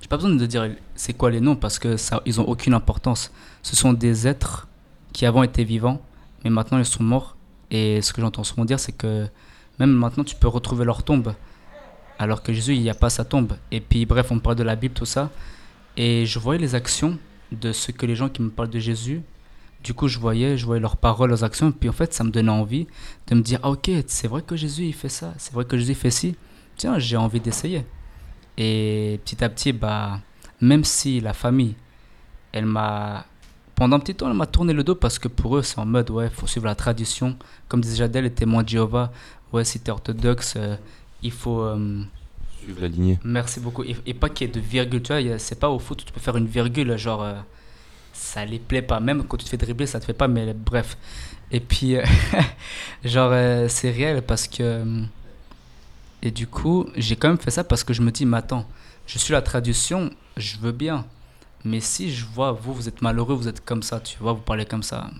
J'ai 0.00 0.08
pas 0.08 0.16
besoin 0.16 0.34
de 0.34 0.46
dire 0.46 0.68
c'est 0.96 1.14
quoi 1.14 1.30
les 1.30 1.40
noms, 1.40 1.56
parce 1.56 1.78
que 1.78 1.96
ça, 1.96 2.20
ils 2.26 2.40
ont 2.40 2.44
aucune 2.44 2.74
importance. 2.74 3.30
Ce 3.62 3.76
sont 3.76 3.92
des 3.92 4.26
êtres 4.26 4.66
qui 5.12 5.24
avant 5.24 5.42
étaient 5.42 5.64
vivants, 5.64 6.02
mais 6.42 6.50
maintenant 6.50 6.78
ils 6.78 6.84
sont 6.84 7.04
morts. 7.04 7.36
Et 7.70 8.02
ce 8.02 8.12
que 8.12 8.20
j'entends 8.20 8.44
souvent 8.44 8.64
dire, 8.64 8.80
c'est 8.80 8.92
que 8.92 9.28
même 9.78 9.92
maintenant 9.92 10.24
tu 10.24 10.34
peux 10.34 10.48
retrouver 10.48 10.84
leur 10.84 11.04
tombe, 11.04 11.34
alors 12.18 12.42
que 12.42 12.52
Jésus, 12.52 12.74
il 12.74 12.82
n'y 12.82 12.90
a 12.90 12.94
pas 12.94 13.08
sa 13.08 13.24
tombe. 13.24 13.56
Et 13.70 13.80
puis 13.80 14.04
bref, 14.04 14.30
on 14.30 14.40
parle 14.40 14.56
de 14.56 14.64
la 14.64 14.74
Bible, 14.76 14.94
tout 14.94 15.06
ça. 15.06 15.30
Et 15.96 16.26
je 16.26 16.38
voyais 16.40 16.60
les 16.60 16.74
actions 16.74 17.18
de 17.52 17.72
ce 17.72 17.92
que 17.92 18.04
les 18.04 18.16
gens 18.16 18.28
qui 18.28 18.42
me 18.42 18.50
parlent 18.50 18.70
de 18.70 18.80
Jésus. 18.80 19.22
Du 19.84 19.94
coup, 19.94 20.08
je 20.08 20.18
voyais, 20.18 20.58
je 20.58 20.66
voyais 20.66 20.80
leurs 20.80 20.96
paroles, 20.96 21.30
leurs 21.30 21.44
actions. 21.44 21.70
Et 21.70 21.72
puis 21.72 21.88
en 21.88 21.92
fait, 21.92 22.12
ça 22.12 22.24
me 22.24 22.30
donnait 22.30 22.50
envie 22.50 22.88
de 23.28 23.36
me 23.36 23.42
dire, 23.42 23.60
ah, 23.62 23.70
ok, 23.70 23.90
c'est 24.08 24.26
vrai 24.28 24.42
que 24.42 24.56
Jésus, 24.56 24.86
il 24.86 24.94
fait 24.94 25.08
ça. 25.08 25.34
C'est 25.38 25.52
vrai 25.52 25.64
que 25.64 25.78
Jésus 25.78 25.94
fait 25.94 26.10
ci. 26.10 26.34
Tiens, 26.76 26.98
j'ai 26.98 27.16
envie 27.16 27.40
d'essayer. 27.40 27.84
Et 28.56 29.20
petit 29.24 29.42
à 29.44 29.48
petit, 29.48 29.72
bah, 29.72 30.20
même 30.60 30.84
si 30.84 31.20
la 31.20 31.32
famille, 31.32 31.76
elle 32.52 32.66
m'a. 32.66 33.26
Pendant 33.74 33.96
un 33.96 34.00
petit 34.00 34.14
temps, 34.14 34.28
elle 34.28 34.36
m'a 34.36 34.46
tourné 34.46 34.72
le 34.72 34.84
dos 34.84 34.94
parce 34.94 35.18
que 35.18 35.28
pour 35.28 35.56
eux, 35.58 35.62
c'est 35.62 35.78
en 35.78 35.86
mode, 35.86 36.10
ouais, 36.10 36.30
faut 36.30 36.46
suivre 36.46 36.66
la 36.66 36.76
tradition. 36.76 37.36
Comme 37.68 37.80
disait 37.80 37.96
Jadel, 37.96 38.24
les 38.24 38.32
témoins 38.32 38.62
de 38.62 38.68
Jéhovah, 38.68 39.12
ouais, 39.52 39.64
si 39.64 39.80
t'es 39.80 39.90
orthodoxe, 39.90 40.54
euh, 40.56 40.76
il 41.22 41.32
faut. 41.32 41.60
euh, 41.62 42.02
Suivre 42.62 42.80
la 42.82 42.88
lignée. 42.88 43.18
Merci 43.24 43.60
beaucoup. 43.60 43.82
Et, 43.84 43.96
et 44.06 44.14
pas 44.14 44.28
qu'il 44.30 44.46
y 44.48 44.50
ait 44.50 44.54
de 44.54 44.60
virgule, 44.60 45.02
tu 45.02 45.08
vois, 45.12 45.20
il 45.20 45.40
c'est 45.40 45.58
pas 45.60 45.70
au 45.70 45.78
foot 45.80 46.02
où 46.02 46.04
tu 46.06 46.12
peux 46.12 46.20
faire 46.20 46.36
une 46.36 46.46
virgule, 46.46 46.96
genre, 46.96 47.22
euh, 47.22 47.34
ça 48.12 48.44
les 48.44 48.58
plaît 48.60 48.82
pas. 48.82 49.00
Même 49.00 49.24
quand 49.24 49.36
tu 49.36 49.44
te 49.44 49.50
fais 49.50 49.56
dribbler, 49.58 49.86
ça 49.86 50.00
te 50.00 50.04
fait 50.04 50.12
pas, 50.14 50.28
mais 50.28 50.54
bref. 50.54 50.96
Et 51.50 51.60
puis, 51.60 51.96
euh, 51.96 52.04
genre, 53.04 53.30
euh, 53.32 53.68
c'est 53.68 53.90
réel 53.90 54.22
parce 54.22 54.48
que. 54.48 54.84
Et 56.24 56.30
du 56.30 56.46
coup, 56.46 56.86
j'ai 56.96 57.16
quand 57.16 57.28
même 57.28 57.38
fait 57.38 57.50
ça 57.50 57.62
parce 57.62 57.84
que 57.84 57.92
je 57.92 58.00
me 58.00 58.10
dis, 58.10 58.24
mais 58.24 58.38
attends, 58.38 58.66
je 59.06 59.18
suis 59.18 59.32
la 59.32 59.42
tradition, 59.42 60.10
je 60.38 60.56
veux 60.56 60.72
bien. 60.72 61.04
Mais 61.64 61.80
si 61.80 62.12
je 62.12 62.24
vois, 62.24 62.50
vous, 62.52 62.72
vous 62.72 62.88
êtes 62.88 63.02
malheureux, 63.02 63.34
vous 63.34 63.46
êtes 63.46 63.62
comme 63.62 63.82
ça, 63.82 64.00
tu 64.00 64.18
vois, 64.18 64.32
vous 64.32 64.40
parlez 64.40 64.64
comme 64.64 64.82
ça. 64.82 65.10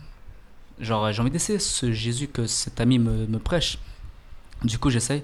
Genre, 0.80 1.12
j'ai 1.12 1.20
envie 1.20 1.30
d'essayer 1.30 1.58
ce 1.58 1.92
Jésus 1.92 2.28
que 2.28 2.46
cet 2.46 2.80
ami 2.80 2.98
me, 2.98 3.26
me 3.26 3.38
prêche. 3.38 3.78
Du 4.62 4.78
coup, 4.78 4.88
j'essaye. 4.88 5.22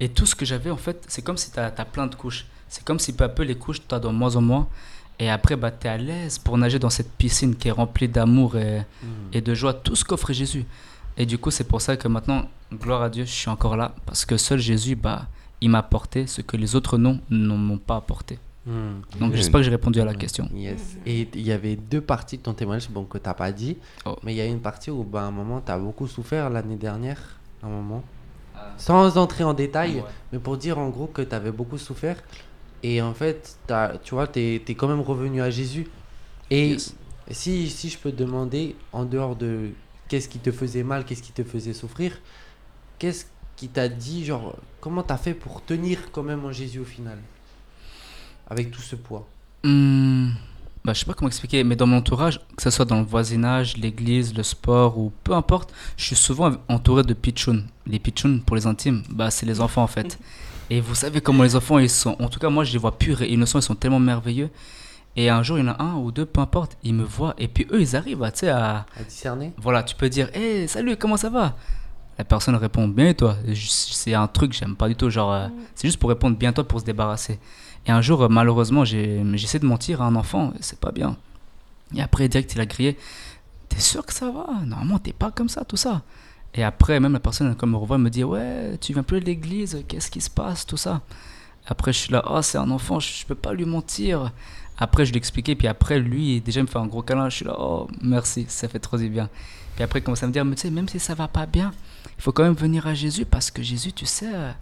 Et 0.00 0.08
tout 0.08 0.26
ce 0.26 0.34
que 0.34 0.44
j'avais, 0.44 0.70
en 0.70 0.76
fait, 0.76 1.04
c'est 1.06 1.22
comme 1.22 1.36
si 1.36 1.52
tu 1.52 1.60
as, 1.60 1.70
plein 1.70 2.08
de 2.08 2.16
couches. 2.16 2.46
C'est 2.68 2.84
comme 2.84 2.98
si 2.98 3.12
peu 3.12 3.22
à 3.22 3.28
peu, 3.28 3.44
les 3.44 3.54
couches, 3.54 3.80
tu 3.86 3.94
as 3.94 4.00
de 4.00 4.08
moins 4.08 4.34
en 4.34 4.42
moins. 4.42 4.68
Et 5.20 5.30
après, 5.30 5.54
bah, 5.54 5.70
tu 5.70 5.86
es 5.86 5.90
à 5.90 5.98
l'aise 5.98 6.38
pour 6.40 6.58
nager 6.58 6.80
dans 6.80 6.90
cette 6.90 7.12
piscine 7.12 7.54
qui 7.54 7.68
est 7.68 7.72
remplie 7.72 8.08
d'amour 8.08 8.56
et, 8.56 8.82
et 9.32 9.40
de 9.40 9.54
joie, 9.54 9.72
tout 9.72 9.94
ce 9.94 10.04
qu'offre 10.04 10.32
Jésus. 10.32 10.64
Et 11.16 11.26
du 11.26 11.38
coup, 11.38 11.50
c'est 11.50 11.64
pour 11.64 11.80
ça 11.80 11.96
que 11.96 12.08
maintenant, 12.08 12.48
gloire 12.72 13.02
à 13.02 13.10
Dieu, 13.10 13.24
je 13.24 13.30
suis 13.30 13.50
encore 13.50 13.76
là. 13.76 13.94
Parce 14.06 14.24
que 14.24 14.36
seul 14.36 14.58
Jésus, 14.58 14.96
bah, 14.96 15.26
il 15.60 15.70
m'a 15.70 15.78
apporté 15.78 16.26
ce 16.26 16.40
que 16.40 16.56
les 16.56 16.74
autres 16.74 16.98
non 16.98 17.20
ne 17.30 17.54
m'ont 17.54 17.78
pas 17.78 17.96
apporté. 17.96 18.38
Hmm. 18.64 19.00
Donc, 19.18 19.34
j'espère 19.34 19.60
que 19.60 19.64
j'ai 19.64 19.70
répondu 19.70 20.00
à 20.00 20.04
la 20.04 20.14
question. 20.14 20.48
Yes. 20.54 20.96
Et 21.04 21.28
il 21.34 21.42
y 21.42 21.52
avait 21.52 21.74
deux 21.76 22.00
parties 22.00 22.38
de 22.38 22.42
ton 22.42 22.54
témoignage 22.54 22.88
bon, 22.90 23.04
que 23.04 23.18
tu 23.18 23.24
n'as 23.28 23.34
pas 23.34 23.50
dit. 23.52 23.76
Oh. 24.06 24.16
Mais 24.22 24.32
il 24.34 24.36
y 24.36 24.40
a 24.40 24.46
une 24.46 24.60
partie 24.60 24.90
où, 24.90 25.02
ben, 25.02 25.20
à 25.20 25.24
un 25.24 25.30
moment, 25.32 25.60
tu 25.60 25.70
as 25.72 25.78
beaucoup 25.78 26.06
souffert 26.06 26.48
l'année 26.48 26.76
dernière. 26.76 27.40
À 27.62 27.66
un 27.66 27.70
moment. 27.70 28.02
Sans 28.76 29.18
entrer 29.18 29.42
en 29.44 29.54
détail, 29.54 29.96
Ouais. 29.96 30.04
mais 30.32 30.38
pour 30.38 30.56
dire 30.56 30.78
en 30.78 30.88
gros 30.88 31.06
que 31.08 31.22
tu 31.22 31.34
avais 31.34 31.50
beaucoup 31.50 31.78
souffert. 31.78 32.16
Et 32.84 33.02
en 33.02 33.12
fait, 33.14 33.56
t'as- 33.66 33.98
tu 33.98 34.14
vois, 34.14 34.26
tu 34.28 34.40
es, 34.40 34.74
quand 34.74 34.86
même 34.88 35.00
revenu 35.00 35.42
à 35.42 35.50
Jésus. 35.50 35.88
Et 36.50 36.70
Yes. 36.70 36.94
si, 37.30 37.68
si 37.68 37.88
je 37.88 37.98
peux 37.98 38.12
te 38.12 38.16
demander, 38.16 38.76
en 38.92 39.04
dehors 39.04 39.34
de 39.36 39.70
qu'est-ce 40.12 40.28
qui 40.28 40.40
te 40.40 40.52
faisait 40.52 40.82
mal, 40.82 41.06
qu'est-ce 41.06 41.22
qui 41.22 41.32
te 41.32 41.42
faisait 41.42 41.72
souffrir, 41.72 42.18
qu'est-ce 42.98 43.24
qui 43.56 43.68
t'a 43.68 43.88
dit, 43.88 44.26
genre, 44.26 44.56
comment 44.82 45.02
tu 45.02 45.10
as 45.10 45.16
fait 45.16 45.32
pour 45.32 45.64
tenir 45.64 46.12
quand 46.12 46.22
même 46.22 46.44
en 46.44 46.52
Jésus 46.52 46.80
au 46.80 46.84
final 46.84 47.16
Avec 48.46 48.70
tout 48.70 48.82
ce 48.82 48.94
poids? 48.94 49.26
Hmm, 49.64 50.32
bah, 50.84 50.92
je 50.92 50.98
sais 50.98 51.06
pas 51.06 51.14
comment 51.14 51.30
expliquer, 51.30 51.64
mais 51.64 51.76
dans 51.76 51.86
mon 51.86 51.96
entourage, 51.96 52.40
que 52.54 52.62
ce 52.62 52.68
soit 52.68 52.84
dans 52.84 52.98
le 52.98 53.06
voisinage, 53.06 53.78
l'église, 53.78 54.34
le 54.34 54.42
sport 54.42 54.98
ou 54.98 55.14
peu 55.24 55.32
importe, 55.32 55.72
je 55.96 56.04
suis 56.04 56.16
souvent 56.16 56.58
entouré 56.68 57.04
de 57.04 57.14
pitchouns. 57.14 57.64
Les 57.86 57.98
pitchouns, 57.98 58.40
pour 58.44 58.56
les 58.56 58.66
intimes, 58.66 59.04
bah, 59.08 59.30
c'est 59.30 59.46
les 59.46 59.62
enfants 59.62 59.82
en 59.82 59.86
fait. 59.86 60.18
Et 60.68 60.82
vous 60.82 60.94
savez 60.94 61.22
comment 61.22 61.42
les 61.42 61.56
enfants, 61.56 61.78
ils 61.78 61.88
sont. 61.88 62.16
En 62.20 62.28
tout 62.28 62.38
cas, 62.38 62.50
moi, 62.50 62.64
je 62.64 62.72
les 62.72 62.78
vois 62.78 62.98
purs 62.98 63.22
et 63.22 63.30
innocents, 63.30 63.58
ils 63.58 63.62
sont 63.62 63.74
tellement 63.74 63.98
merveilleux. 63.98 64.50
Et 65.14 65.28
un 65.28 65.42
jour, 65.42 65.58
il 65.58 65.66
y 65.66 65.68
en 65.68 65.72
a 65.72 65.82
un 65.82 65.96
ou 65.96 66.10
deux, 66.10 66.24
peu 66.24 66.40
importe, 66.40 66.78
ils 66.82 66.94
me 66.94 67.04
voient 67.04 67.34
et 67.36 67.48
puis 67.48 67.66
eux, 67.70 67.80
ils 67.80 67.96
arrivent 67.96 68.22
à, 68.22 68.30
tu 68.30 68.40
sais, 68.40 68.48
à. 68.48 68.86
À 68.98 69.02
discerner 69.06 69.52
Voilà, 69.58 69.82
tu 69.82 69.94
peux 69.94 70.08
dire, 70.08 70.30
hé, 70.34 70.66
salut, 70.66 70.96
comment 70.96 71.18
ça 71.18 71.28
va? 71.28 71.54
La 72.18 72.24
personne 72.24 72.54
répond, 72.56 72.88
bien 72.88 73.08
et 73.08 73.14
toi? 73.14 73.36
C'est 73.54 74.14
un 74.14 74.26
truc 74.26 74.52
que 74.52 74.56
j'aime 74.56 74.76
pas 74.76 74.88
du 74.88 74.96
tout, 74.96 75.10
genre, 75.10 75.32
euh, 75.32 75.48
c'est 75.74 75.88
juste 75.88 75.98
pour 75.98 76.08
répondre 76.08 76.36
bien 76.36 76.52
toi 76.52 76.64
pour 76.64 76.80
se 76.80 76.84
débarrasser. 76.84 77.38
Et 77.86 77.90
un 77.90 78.00
jour, 78.00 78.22
euh, 78.22 78.28
malheureusement, 78.28 78.84
j'essaie 78.84 79.58
de 79.58 79.66
mentir 79.66 80.00
à 80.00 80.06
un 80.06 80.14
enfant, 80.14 80.52
c'est 80.60 80.80
pas 80.80 80.92
bien. 80.92 81.16
Et 81.94 82.00
après, 82.00 82.28
direct, 82.28 82.54
il 82.54 82.60
a 82.60 82.66
crié, 82.66 82.96
t'es 83.68 83.80
sûr 83.80 84.06
que 84.06 84.14
ça 84.14 84.30
va? 84.30 84.46
Normalement, 84.64 84.98
t'es 84.98 85.12
pas 85.12 85.30
comme 85.30 85.48
ça, 85.48 85.64
tout 85.64 85.76
ça. 85.76 86.02
Et 86.54 86.62
après, 86.62 87.00
même 87.00 87.12
la 87.14 87.20
personne, 87.20 87.54
comme 87.54 87.70
me 87.72 87.76
revoit, 87.76 87.98
me 87.98 88.08
dit, 88.10 88.24
ouais, 88.24 88.78
tu 88.80 88.92
viens 88.92 89.02
plus 89.02 89.20
de 89.20 89.26
l'église, 89.26 89.84
qu'est-ce 89.88 90.10
qui 90.10 90.20
se 90.20 90.30
passe, 90.30 90.64
tout 90.64 90.76
ça? 90.76 91.02
Après, 91.66 91.92
je 91.92 91.98
suis 91.98 92.12
là, 92.12 92.24
oh, 92.28 92.42
c'est 92.42 92.58
un 92.58 92.70
enfant, 92.70 92.98
je, 93.00 93.12
je 93.12 93.26
peux 93.26 93.34
pas 93.34 93.52
lui 93.52 93.64
mentir. 93.64 94.32
Après, 94.78 95.04
je 95.04 95.12
lui 95.12 95.18
expliquais, 95.18 95.54
puis 95.54 95.68
après, 95.68 95.98
lui, 95.98 96.40
déjà, 96.40 96.60
il 96.60 96.64
me 96.64 96.68
fait 96.68 96.78
un 96.78 96.86
gros 96.86 97.02
câlin. 97.02 97.28
Je 97.28 97.36
suis 97.36 97.44
là, 97.44 97.56
oh, 97.58 97.88
merci, 98.02 98.46
ça 98.48 98.68
fait 98.68 98.78
trop 98.78 98.96
du 98.96 99.08
bien. 99.08 99.28
Puis 99.74 99.84
après, 99.84 100.00
il 100.00 100.02
commence 100.02 100.22
à 100.22 100.26
me 100.26 100.32
dire, 100.32 100.44
tu 100.44 100.56
sais, 100.56 100.70
même 100.70 100.88
si 100.88 100.98
ça 100.98 101.14
va 101.14 101.28
pas 101.28 101.46
bien, 101.46 101.72
il 102.18 102.22
faut 102.22 102.32
quand 102.32 102.42
même 102.42 102.54
venir 102.54 102.86
à 102.86 102.94
Jésus 102.94 103.24
parce 103.24 103.50
que 103.50 103.62
Jésus, 103.62 103.92
tu 103.92 104.06
sais, 104.06 104.30
euh, 104.32 104.52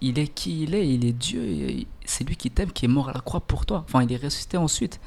il 0.00 0.18
est 0.18 0.28
qui 0.28 0.62
il 0.62 0.74
est, 0.74 0.88
il 0.88 1.04
est 1.04 1.12
Dieu, 1.12 1.84
c'est 2.04 2.24
lui 2.24 2.36
qui 2.36 2.50
t'aime, 2.50 2.72
qui 2.72 2.86
est 2.86 2.88
mort 2.88 3.08
à 3.08 3.12
la 3.12 3.20
croix 3.20 3.40
pour 3.40 3.66
toi. 3.66 3.84
Enfin, 3.86 4.02
il 4.02 4.12
est 4.12 4.22
ressuscité 4.22 4.56
ensuite. 4.56 5.00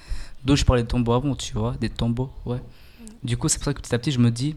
D'où 0.44 0.56
je 0.56 0.66
parlais 0.66 0.84
de 0.84 0.88
tombeaux 0.88 1.14
avant, 1.14 1.36
tu 1.36 1.54
vois, 1.54 1.76
des 1.80 1.90
tombeaux, 1.90 2.30
ouais. 2.46 2.62
Du 3.24 3.38
coup, 3.38 3.48
c'est 3.48 3.58
pour 3.58 3.66
ça 3.66 3.74
que 3.74 3.82
petit 3.82 3.96
à 3.96 4.00
petit, 4.00 4.12
je 4.12 4.20
me 4.20 4.32
dis, 4.32 4.56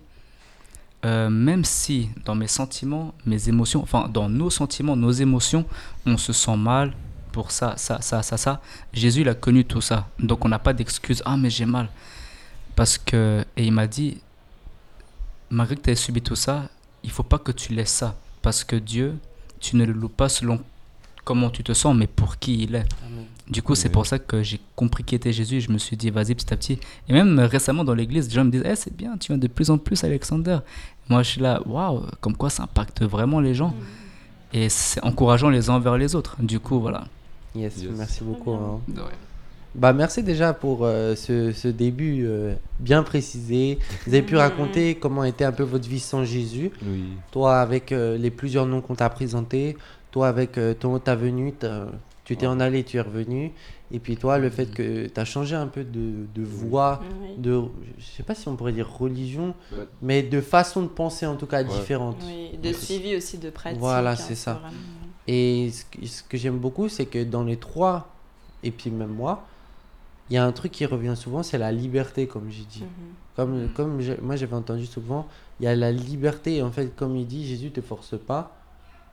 euh, 1.04 1.30
même 1.30 1.64
si 1.64 2.10
dans 2.24 2.34
mes 2.34 2.48
sentiments, 2.48 3.14
mes 3.26 3.48
émotions, 3.48 3.82
enfin, 3.82 4.08
dans 4.08 4.28
nos 4.28 4.50
sentiments, 4.50 4.96
nos 4.96 5.12
émotions, 5.12 5.64
on 6.04 6.16
se 6.16 6.32
sent 6.32 6.56
mal 6.56 6.92
pour 7.36 7.50
ça, 7.50 7.74
ça, 7.76 8.00
ça, 8.00 8.22
ça, 8.22 8.38
ça, 8.38 8.62
Jésus, 8.94 9.20
il 9.20 9.28
a 9.28 9.34
connu 9.34 9.66
tout 9.66 9.82
ça. 9.82 10.08
Donc, 10.18 10.46
on 10.46 10.48
n'a 10.48 10.58
pas 10.58 10.72
d'excuse, 10.72 11.22
ah, 11.26 11.36
mais 11.36 11.50
j'ai 11.50 11.66
mal. 11.66 11.90
Parce 12.74 12.96
que, 12.96 13.44
et 13.58 13.64
il 13.66 13.72
m'a 13.72 13.86
dit, 13.86 14.22
malgré 15.50 15.76
que 15.76 15.82
tu 15.82 15.90
aies 15.90 15.96
subi 15.96 16.22
tout 16.22 16.34
ça, 16.34 16.70
il 17.04 17.10
faut 17.10 17.24
pas 17.24 17.38
que 17.38 17.52
tu 17.52 17.74
laisses 17.74 17.92
ça. 17.92 18.16
Parce 18.40 18.64
que 18.64 18.74
Dieu, 18.74 19.18
tu 19.60 19.76
ne 19.76 19.84
le 19.84 19.92
loues 19.92 20.08
pas 20.08 20.30
selon 20.30 20.62
comment 21.26 21.50
tu 21.50 21.62
te 21.62 21.74
sens, 21.74 21.94
mais 21.94 22.06
pour 22.06 22.38
qui 22.38 22.62
il 22.62 22.74
est. 22.74 22.88
Amen. 23.06 23.26
Du 23.50 23.60
coup, 23.60 23.74
c'est 23.74 23.90
pour 23.90 24.06
ça 24.06 24.18
que 24.18 24.42
j'ai 24.42 24.58
compris 24.74 25.04
qui 25.04 25.14
était 25.14 25.34
Jésus 25.34 25.56
et 25.56 25.60
je 25.60 25.70
me 25.70 25.76
suis 25.76 25.98
dit, 25.98 26.08
vas-y, 26.08 26.34
petit 26.34 26.54
à 26.54 26.56
petit. 26.56 26.80
Et 27.06 27.12
même 27.12 27.38
récemment 27.40 27.84
dans 27.84 27.94
l'église, 27.94 28.28
les 28.28 28.34
gens 28.34 28.46
me 28.46 28.50
disent, 28.50 28.64
Eh, 28.64 28.76
c'est 28.76 28.96
bien, 28.96 29.18
tu 29.18 29.26
viens 29.30 29.38
de 29.38 29.46
plus 29.46 29.68
en 29.68 29.76
plus, 29.76 30.02
Alexander. 30.04 30.60
Moi, 31.10 31.22
je 31.22 31.28
suis 31.32 31.42
là, 31.42 31.60
waouh, 31.66 32.06
comme 32.22 32.34
quoi 32.34 32.48
ça 32.48 32.62
impacte 32.62 33.02
vraiment 33.02 33.40
les 33.40 33.52
gens. 33.52 33.74
Et 34.54 34.70
c'est 34.70 35.04
encourageant 35.04 35.50
les 35.50 35.68
uns 35.68 35.74
envers 35.74 35.98
les 35.98 36.14
autres. 36.14 36.36
Du 36.40 36.60
coup, 36.60 36.80
voilà. 36.80 37.04
Yes, 37.56 37.82
Yes. 37.82 37.90
merci 37.96 38.24
beaucoup. 38.24 38.52
hein. 38.52 38.80
Bah 39.74 39.92
merci 39.92 40.22
déjà 40.22 40.54
pour 40.54 40.84
euh, 40.84 41.14
ce, 41.16 41.52
ce 41.52 41.68
début 41.68 42.24
euh, 42.24 42.54
bien 42.80 43.02
précisé. 43.02 43.78
Vous 44.06 44.14
avez 44.14 44.22
pu 44.22 44.34
Mhm. 44.34 44.40
raconter 44.40 44.94
comment 44.94 45.22
était 45.22 45.44
un 45.44 45.52
peu 45.52 45.64
votre 45.64 45.86
vie 45.86 46.00
sans 46.00 46.24
Jésus. 46.24 46.70
Oui. 46.82 47.04
Toi 47.30 47.58
avec 47.60 47.92
euh, 47.92 48.16
les 48.16 48.30
plusieurs 48.30 48.64
noms 48.64 48.80
qu'on 48.80 48.94
t'a 48.94 49.10
présentés, 49.10 49.76
toi 50.12 50.28
avec 50.28 50.56
euh, 50.56 50.72
ton 50.72 50.98
ta 50.98 51.14
venue, 51.14 51.52
tu 52.24 52.36
t'es 52.38 52.46
en 52.46 52.58
allé, 52.58 52.84
tu 52.84 52.96
es 52.96 53.00
revenu. 53.02 53.52
Et 53.92 53.98
puis 54.00 54.16
toi, 54.16 54.38
le 54.38 54.50
fait 54.50 54.66
que 54.66 55.06
tu 55.06 55.20
as 55.20 55.24
changé 55.24 55.54
un 55.54 55.68
peu 55.68 55.84
de, 55.84 56.26
de 56.34 56.42
voix, 56.42 57.00
Oui. 57.22 57.28
de, 57.38 57.60
je 57.98 58.04
sais 58.16 58.22
pas 58.24 58.34
si 58.34 58.48
on 58.48 58.56
pourrait 58.56 58.72
dire 58.72 58.90
religion, 58.90 59.54
mais 60.02 60.22
de 60.22 60.40
façon 60.40 60.82
de 60.82 60.88
penser 60.88 61.24
en 61.26 61.36
tout 61.36 61.46
cas 61.46 61.62
différente. 61.62 62.16
Oui, 62.26 62.58
de 62.60 62.72
suivi 62.72 63.14
aussi 63.14 63.36
de 63.38 63.50
pratique. 63.50 63.78
Voilà, 63.78 64.12
hein, 64.12 64.16
c'est 64.16 64.34
ça. 64.34 64.54
vraiment- 64.54 64.72
Et 65.28 65.70
ce 65.70 65.84
que, 65.84 66.06
ce 66.06 66.22
que 66.22 66.36
j'aime 66.36 66.58
beaucoup, 66.58 66.88
c'est 66.88 67.06
que 67.06 67.24
dans 67.24 67.42
les 67.44 67.56
trois, 67.56 68.08
et 68.62 68.70
puis 68.70 68.90
même 68.90 69.10
moi, 69.10 69.44
il 70.30 70.34
y 70.34 70.36
a 70.36 70.44
un 70.44 70.52
truc 70.52 70.72
qui 70.72 70.86
revient 70.86 71.14
souvent, 71.16 71.42
c'est 71.42 71.58
la 71.58 71.72
liberté, 71.72 72.26
comme 72.26 72.50
j'ai 72.50 72.64
dit. 72.64 72.82
Mhm. 72.82 72.88
Comme, 73.36 73.68
comme 73.74 74.00
j'ai- 74.00 74.16
moi 74.22 74.36
j'avais 74.36 74.54
entendu 74.56 74.86
souvent, 74.86 75.26
il 75.60 75.64
y 75.64 75.66
a 75.68 75.76
la 75.76 75.92
liberté. 75.92 76.62
En 76.62 76.70
fait, 76.70 76.94
comme 76.96 77.16
il 77.16 77.26
dit, 77.26 77.46
Jésus 77.46 77.70
te 77.70 77.80
force 77.80 78.14
pas, 78.18 78.56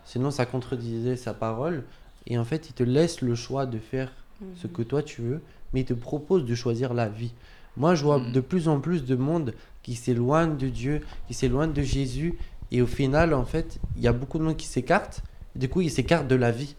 sinon 0.06 0.32
ça 0.32 0.46
contredisait 0.46 1.18
sa 1.18 1.34
parole. 1.34 1.84
Et 2.28 2.38
en 2.38 2.46
fait, 2.46 2.70
il 2.70 2.74
te 2.74 2.84
laisse 2.84 3.22
le 3.22 3.36
choix 3.36 3.66
de 3.66 3.78
faire 3.80 4.12
ce 4.56 4.68
que 4.68 4.82
toi 4.82 5.02
tu 5.04 5.22
veux, 5.22 5.42
mais 5.74 5.82
il 5.82 5.86
te 5.86 5.94
propose 5.94 6.46
de 6.46 6.56
choisir 6.56 6.94
la 6.94 7.08
vie. 7.10 7.34
Moi, 7.76 7.96
je 7.96 8.04
vois 8.04 8.20
Mhm. 8.20 8.32
de 8.32 8.40
plus 8.40 8.68
en 8.68 8.80
plus 8.80 9.04
de 9.06 9.16
monde 9.16 9.54
qui 9.84 9.96
s'éloigne 9.96 10.58
de 10.58 10.70
Dieu, 10.70 11.02
qui 11.28 11.34
s'éloigne 11.34 11.74
de 11.74 11.82
Jésus, 11.82 12.38
et 12.72 12.82
au 12.82 12.88
final, 12.88 13.34
en 13.34 13.46
fait, 13.46 13.80
il 13.98 14.04
y 14.04 14.08
a 14.08 14.14
beaucoup 14.14 14.38
de 14.40 14.44
monde 14.44 14.58
qui 14.58 14.68
s'écarte. 14.68 15.22
Du 15.56 15.70
coup, 15.70 15.82
ils 15.82 15.92
s'écartent 15.92 16.28
de 16.28 16.36
la 16.36 16.52
vie. 16.52 16.76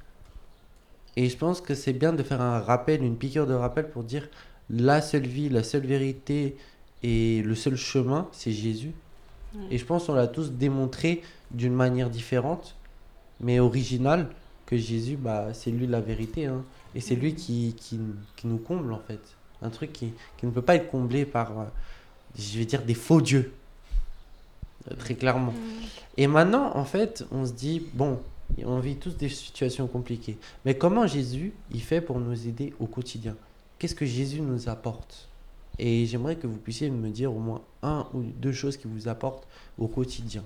Et 1.17 1.29
je 1.29 1.37
pense 1.37 1.61
que 1.61 1.75
c'est 1.75 1.93
bien 1.93 2.13
de 2.13 2.23
faire 2.23 2.41
un 2.41 2.59
rappel, 2.61 3.03
une 3.03 3.17
piqûre 3.17 3.47
de 3.47 3.55
rappel 3.55 3.89
pour 3.89 4.03
dire 4.03 4.29
la 4.71 5.01
seule 5.01 5.27
vie, 5.27 5.49
la 5.49 5.63
seule 5.63 5.87
vérité 5.87 6.57
et 7.03 7.43
le 7.43 7.55
seul 7.55 7.77
chemin, 7.77 8.29
c'est 8.33 8.51
Jésus. 8.53 8.93
Ouais. 9.55 9.61
Et 9.71 9.79
je 9.79 9.85
pense 9.85 10.07
qu'on 10.07 10.15
l'a 10.15 10.27
tous 10.27 10.51
démontré 10.53 11.23
d'une 11.53 11.75
manière 11.75 12.11
différente, 12.11 12.75
mais 13.41 13.61
originale, 13.61 14.29
que 14.67 14.77
Jésus, 14.77 15.17
bah, 15.17 15.49
c'est 15.53 15.71
lui 15.71 15.87
la 15.87 16.01
vérité. 16.01 16.47
hein. 16.47 16.65
Et 16.97 17.01
c'est 17.01 17.15
lui 17.15 17.35
qui, 17.35 17.75
qui, 17.77 18.01
qui 18.35 18.47
nous 18.47 18.57
comble, 18.59 18.93
en 18.93 19.01
fait. 19.07 19.21
Un 19.63 19.71
truc 19.71 19.93
qui, 19.93 20.13
qui 20.37 20.47
ne 20.47 20.51
peut 20.51 20.63
pas 20.63 20.75
être 20.75 20.91
comblé 20.91 21.27
par, 21.27 21.59
euh, 21.61 21.65
je 22.37 22.59
vais 22.59 22.65
dire, 22.65 22.83
des 22.83 22.95
faux 22.95 23.21
dieux. 23.21 23.53
Euh, 24.91 24.95
Très 24.97 25.15
clairement. 25.15 25.55
Et 26.17 26.27
maintenant, 26.27 26.75
en 26.77 26.85
fait, 26.85 27.25
on 27.31 27.45
se 27.47 27.53
dit, 27.53 27.87
bon, 27.93 28.19
on 28.65 28.79
vit 28.79 28.97
tous 28.97 29.17
des 29.17 29.29
situations 29.29 29.87
compliquées. 29.87 30.39
Mais 30.65 30.77
comment 30.77 31.07
Jésus, 31.07 31.53
il 31.73 31.83
fait 31.83 32.01
pour 32.01 32.21
nous 32.21 32.47
aider 32.47 32.73
au 32.79 32.87
quotidien? 32.87 33.35
Qu'est-ce 33.79 33.95
que 33.95 34.07
Jésus 34.07 34.41
nous 34.41 34.69
apporte? 34.69 35.29
Et 35.79 36.07
j'aimerais 36.07 36.37
que 36.37 36.47
vous 36.47 36.57
puissiez 36.57 36.89
me 36.91 37.09
dire 37.09 37.33
au 37.35 37.39
moins 37.41 37.63
un 37.83 38.07
ou 38.15 38.23
deux 38.23 38.53
choses 38.53 38.77
qui 38.77 38.87
vous 38.87 39.09
apportent 39.09 39.47
au 39.79 39.89
quotidien. 39.89 40.45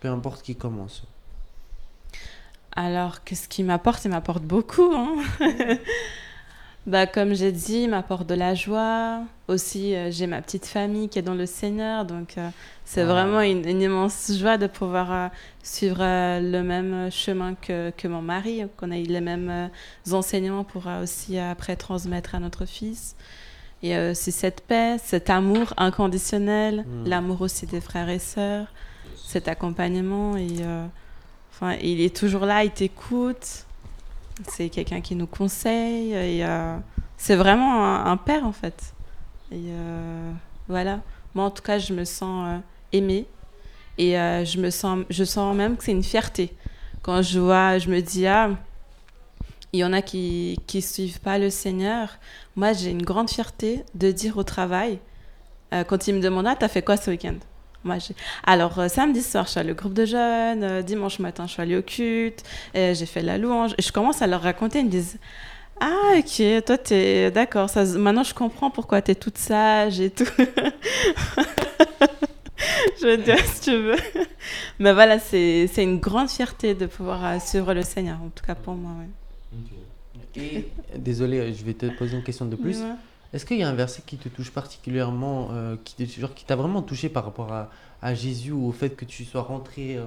Peu 0.00 0.08
importe 0.08 0.42
qui 0.42 0.56
commence. 0.56 1.04
Alors, 2.74 3.22
qu'est-ce 3.24 3.48
qui 3.48 3.62
m'apporte 3.62 4.04
Il 4.04 4.10
m'apporte 4.12 4.42
beaucoup. 4.42 4.92
hein. 4.94 5.16
bah, 6.86 7.06
comme 7.06 7.34
j'ai 7.34 7.52
dit, 7.52 7.82
il 7.82 7.90
m'apporte 7.90 8.26
de 8.26 8.34
la 8.34 8.54
joie. 8.54 9.20
Aussi, 9.48 9.94
euh, 9.94 10.10
j'ai 10.10 10.26
ma 10.26 10.40
petite 10.42 10.66
famille 10.66 11.08
qui 11.08 11.18
est 11.18 11.22
dans 11.22 11.34
le 11.34 11.46
Seigneur. 11.46 12.04
Donc, 12.04 12.38
euh, 12.38 12.48
c'est 12.84 13.02
Ah. 13.02 13.06
vraiment 13.06 13.40
une, 13.42 13.68
une 13.68 13.82
immense 13.82 14.32
joie 14.36 14.56
de 14.58 14.66
pouvoir 14.66 15.12
euh, 15.12 15.28
suivre 15.62 15.98
le 16.00 16.62
même 16.62 17.10
chemin 17.10 17.54
que, 17.54 17.90
que 17.96 18.08
mon 18.08 18.22
mari, 18.22 18.62
qu'on 18.76 18.90
ait 18.90 19.02
les 19.02 19.20
mêmes 19.20 19.70
enseignements 20.10 20.64
pour 20.64 20.84
aussi 21.02 21.38
après 21.38 21.76
transmettre 21.76 22.34
à 22.34 22.40
notre 22.40 22.64
fils. 22.64 23.14
Et 23.82 23.94
c'est 24.14 24.30
cette 24.30 24.60
paix, 24.60 24.96
cet 25.02 25.30
amour 25.30 25.72
inconditionnel, 25.78 26.84
Mm. 26.86 27.08
l'amour 27.08 27.40
aussi 27.40 27.64
des 27.66 27.80
frères 27.80 28.10
et 28.10 28.18
sœurs, 28.18 28.66
cet 29.16 29.48
accompagnement. 29.48 30.36
Et, 30.36 30.48
enfin, 31.50 31.76
il 31.82 32.00
est 32.02 32.14
toujours 32.14 32.44
là, 32.44 32.62
il 32.64 32.70
t'écoute. 32.72 33.64
C'est 34.48 34.68
quelqu'un 34.68 35.00
qui 35.00 35.14
nous 35.14 35.26
conseille. 35.26 36.12
Et 36.12 36.44
euh, 36.44 36.76
c'est 37.16 37.36
vraiment 37.36 38.04
un, 38.06 38.16
père, 38.16 38.46
en 38.46 38.52
fait. 38.52 38.94
Et 39.52 39.66
euh, 39.68 40.32
voilà. 40.68 41.00
Moi, 41.34 41.44
en 41.44 41.50
tout 41.50 41.62
cas, 41.62 41.78
je 41.78 41.92
me 41.92 42.04
sens 42.04 42.48
euh, 42.48 42.58
aimée. 42.92 43.26
Et 43.98 44.12
je, 44.12 44.58
me 44.58 44.70
sens, 44.70 45.56
même 45.56 45.76
que 45.76 45.84
c'est 45.84 45.92
une 45.92 46.02
fierté. 46.02 46.54
Quand 47.02 47.20
je 47.20 47.38
vois, 47.38 47.76
je 47.78 47.90
me 47.90 48.00
dis, 48.00 48.26
ah, 48.26 48.50
il 49.74 49.80
y 49.80 49.84
en 49.84 49.92
a 49.92 50.00
qui 50.00 50.58
ne 50.74 50.80
suivent 50.80 51.20
pas 51.20 51.38
le 51.38 51.50
Seigneur. 51.50 52.16
Moi, 52.56 52.72
j'ai 52.72 52.90
une 52.90 53.02
grande 53.02 53.28
fierté 53.28 53.84
de 53.94 54.10
dire 54.10 54.38
au 54.38 54.42
travail, 54.42 55.00
quand 55.70 56.08
ils 56.08 56.14
me 56.14 56.20
demandent, 56.20 56.46
ah, 56.46 56.56
t'as 56.58 56.68
fait 56.68 56.80
quoi 56.80 56.96
ce 56.96 57.10
week-end? 57.10 57.36
Moi, 57.84 57.96
Alors, 58.44 58.78
euh, 58.78 58.88
samedi 58.88 59.22
soir, 59.22 59.44
je 59.46 59.50
suis 59.52 59.60
allée 59.60 59.72
au 59.72 59.74
groupe 59.74 59.94
de 59.94 60.04
jeunes. 60.04 60.62
euh, 60.62 60.82
dimanche 60.82 61.18
matin, 61.18 61.46
je 61.46 61.52
suis 61.52 61.62
allée 61.62 61.76
au 61.76 61.82
culte. 61.82 62.42
euh, 62.76 62.94
j'ai 62.94 63.06
fait 63.06 63.22
la 63.22 63.38
louange. 63.38 63.72
Et 63.78 63.82
je 63.82 63.90
commence 63.92 64.20
à 64.22 64.26
leur 64.26 64.42
raconter. 64.42 64.80
Ils 64.80 64.86
me 64.86 64.90
disent 64.90 65.18
Ah, 65.80 66.12
ok, 66.18 66.64
toi, 66.64 66.78
t'es 66.78 67.30
d'accord. 67.30 67.70
Ça, 67.70 67.84
maintenant, 67.84 68.22
je 68.22 68.34
comprends 68.34 68.70
pourquoi 68.70 69.00
t'es 69.02 69.14
toute 69.14 69.38
sage 69.38 70.00
et 70.00 70.10
tout. 70.10 70.26
je 73.00 73.06
veux 73.06 73.16
dire, 73.16 73.38
si 73.46 73.60
tu 73.62 73.76
veux. 73.76 73.96
Mais 74.78 74.92
voilà, 74.92 75.18
c'est 75.18 75.68
une 75.78 75.98
grande 75.98 76.28
fierté 76.28 76.74
de 76.74 76.86
pouvoir 76.86 77.24
euh, 77.24 77.38
suivre 77.38 77.72
le 77.74 77.82
Seigneur, 77.82 78.16
en 78.22 78.28
tout 78.28 78.44
cas 78.44 78.54
pour 78.54 78.74
moi. 78.74 78.92
Ouais. 79.00 79.08
Et, 80.36 80.68
désolé, 80.96 81.52
je 81.54 81.64
vais 81.64 81.74
te 81.74 81.86
poser 81.86 82.16
une 82.16 82.22
question 82.22 82.46
de 82.46 82.56
plus. 82.56 82.78
Ouais. 82.80 82.92
Est-ce 83.32 83.46
qu'il 83.46 83.58
y 83.58 83.62
a 83.62 83.68
un 83.68 83.74
verset 83.74 84.02
qui 84.06 84.16
te 84.16 84.28
touche 84.28 84.50
particulièrement, 84.50 85.48
euh, 85.52 85.76
qui 85.84 85.94
te- 85.94 86.20
genre, 86.20 86.34
qui 86.34 86.44
t'a 86.44 86.56
vraiment 86.56 86.82
touché 86.82 87.08
par 87.08 87.24
rapport 87.24 87.52
à, 87.52 87.70
à 88.02 88.14
Jésus 88.14 88.52
ou 88.52 88.66
au 88.66 88.72
fait 88.72 88.96
que 88.96 89.04
tu 89.04 89.24
sois 89.24 89.42
rentré, 89.42 89.96
euh, 89.96 90.06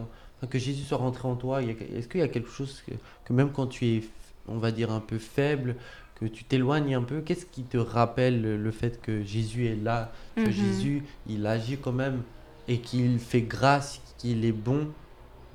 que 0.50 0.60
Jésus 0.60 0.84
soit 0.84 0.98
rentré 0.98 1.28
en 1.28 1.36
toi? 1.36 1.62
Est-ce 1.64 2.08
qu'il 2.08 2.20
y 2.20 2.24
a 2.24 2.28
quelque 2.28 2.50
chose 2.50 2.82
que, 2.86 2.92
que 3.26 3.34
même 3.34 3.52
quand 3.52 3.68
tu 3.68 3.86
es, 3.88 4.04
on 4.48 4.58
va 4.58 4.72
dire, 4.72 4.92
un 4.92 5.00
peu 5.00 5.18
faible, 5.20 5.76
que 6.16 6.26
tu 6.26 6.44
t'éloignes 6.44 6.94
un 6.96 7.02
peu, 7.02 7.22
qu'est-ce 7.22 7.46
qui 7.46 7.64
te 7.64 7.78
rappelle 7.78 8.42
le, 8.42 8.72
fait 8.72 9.02
que 9.02 9.24
Jésus 9.24 9.68
est 9.68 9.76
là, 9.76 10.12
que 10.36 10.42
Mhm. 10.50 10.52
Jésus, 10.52 11.04
il 11.28 11.46
agit 11.48 11.78
quand 11.78 11.94
même 11.94 12.24
et 12.68 12.80
qu'il 12.80 13.20
fait 13.20 13.42
grâce, 13.42 14.02
qu'il 14.18 14.46
est 14.46 14.52
bon, 14.52 14.88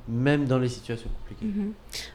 même 0.09 0.47
dans 0.47 0.59
les 0.59 0.69
situations 0.69 1.11
compliquées? 1.21 1.47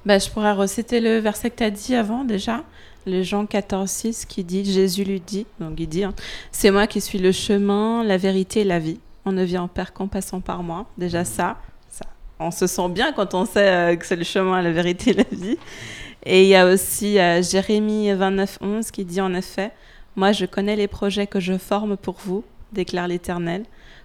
Bah, 0.05 0.17
je 0.19 0.29
pourrais 0.29 0.51
reciter 0.53 0.99
le 0.99 1.17
verset 1.19 1.49
que 1.51 1.57
tu 1.57 1.63
as 1.63 1.71
dit 1.71 1.95
avant 1.95 2.23
déjà, 2.23 2.63
le 3.05 3.23
Jean 3.23 3.45
14, 3.45 3.89
6, 3.89 4.25
qui 4.25 4.43
dit 4.43 4.65
Jésus 4.65 5.03
lui 5.03 5.19
dit, 5.19 5.45
donc 5.59 5.79
il 5.79 5.87
dit 5.87 6.03
hein, 6.03 6.13
C'est 6.51 6.71
moi 6.71 6.87
qui 6.87 7.01
suis 7.01 7.19
le 7.19 7.31
chemin, 7.31 8.03
la 8.03 8.17
vérité 8.17 8.61
et 8.61 8.63
la 8.63 8.79
vie. 8.79 8.99
On 9.25 9.31
ne 9.31 9.43
vient 9.43 9.63
en 9.63 9.67
Père 9.67 9.93
qu'en 9.93 10.07
passant 10.07 10.41
par 10.41 10.63
moi. 10.63 10.85
Déjà, 10.97 11.23
ça, 11.23 11.57
ça, 11.89 12.05
on 12.39 12.51
se 12.51 12.67
sent 12.67 12.89
bien 12.89 13.13
quand 13.13 13.33
on 13.33 13.45
sait 13.45 13.69
euh, 13.69 13.95
que 13.95 14.05
c'est 14.05 14.15
le 14.15 14.23
chemin, 14.23 14.61
la 14.61 14.71
vérité 14.71 15.11
et 15.11 15.13
la 15.13 15.23
vie. 15.31 15.57
Et 16.25 16.43
il 16.43 16.47
y 16.47 16.55
a 16.55 16.65
aussi 16.65 17.19
euh, 17.19 17.41
Jérémie 17.41 18.11
29, 18.11 18.59
11 18.61 18.91
qui 18.91 19.05
dit 19.05 19.21
en 19.21 19.33
effet 19.33 19.71
Moi, 20.15 20.31
je 20.31 20.45
connais 20.45 20.75
les 20.75 20.87
projets 20.87 21.27
que 21.27 21.39
je 21.39 21.57
forme 21.57 21.97
pour 21.97 22.15
vous, 22.25 22.43
déclare 22.71 23.07
l'Éternel, 23.07 23.63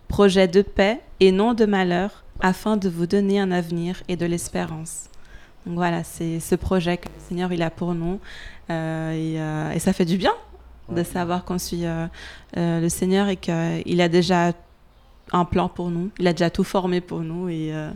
projets 0.08 0.48
de 0.48 0.62
paix 0.62 1.00
et 1.20 1.32
non 1.32 1.54
de 1.54 1.64
malheur, 1.64 2.24
afin 2.40 2.76
de 2.76 2.88
vous 2.88 3.06
donner 3.06 3.40
un 3.40 3.50
avenir 3.50 4.02
et 4.08 4.16
de 4.16 4.26
l'espérance. 4.26 5.07
Donc 5.68 5.76
voilà, 5.76 6.02
c'est 6.02 6.40
ce 6.40 6.54
projet 6.54 6.96
que 6.96 7.04
le 7.08 7.20
Seigneur 7.28 7.52
il 7.52 7.62
a 7.62 7.68
pour 7.70 7.94
nous. 7.94 8.18
Euh, 8.70 9.12
et, 9.12 9.38
euh, 9.40 9.70
et 9.72 9.78
ça 9.78 9.92
fait 9.92 10.06
du 10.06 10.16
bien 10.16 10.32
de 10.90 11.02
savoir 11.02 11.44
qu'on 11.44 11.58
suit 11.58 11.84
euh, 11.84 12.06
euh, 12.56 12.80
le 12.80 12.88
Seigneur 12.88 13.28
et 13.28 13.36
qu'il 13.36 14.00
a 14.00 14.08
déjà 14.08 14.52
un 15.32 15.44
plan 15.44 15.68
pour 15.68 15.90
nous. 15.90 16.10
Il 16.18 16.26
a 16.26 16.32
déjà 16.32 16.48
tout 16.48 16.64
formé 16.64 17.02
pour 17.02 17.20
nous 17.20 17.50
et, 17.50 17.68
euh, 17.74 17.90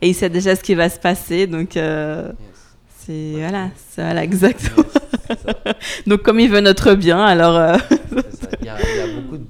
et 0.00 0.08
il 0.10 0.14
sait 0.14 0.30
déjà 0.30 0.54
ce 0.54 0.62
qui 0.62 0.76
va 0.76 0.88
se 0.88 1.00
passer. 1.00 1.48
Donc 1.48 1.76
euh, 1.76 2.30
c'est 3.00 3.32
voilà, 3.32 3.70
c'est- 3.76 4.02
voilà, 4.04 4.22
exactement. 4.22 4.84
Yes, 4.86 5.02
c'est 5.26 5.40
ça. 5.42 5.74
Donc 6.06 6.22
comme 6.22 6.38
il 6.38 6.48
veut 6.48 6.60
notre 6.60 6.94
bien, 6.94 7.18
alors 7.24 7.56
euh, 7.56 7.76
ça. 8.30 8.48
Il 8.60 8.66
y, 8.66 8.68
a, 8.68 8.76
il 8.80 8.96
y 8.96 9.00
a 9.00 9.20
beaucoup 9.20 9.38
de, 9.38 9.46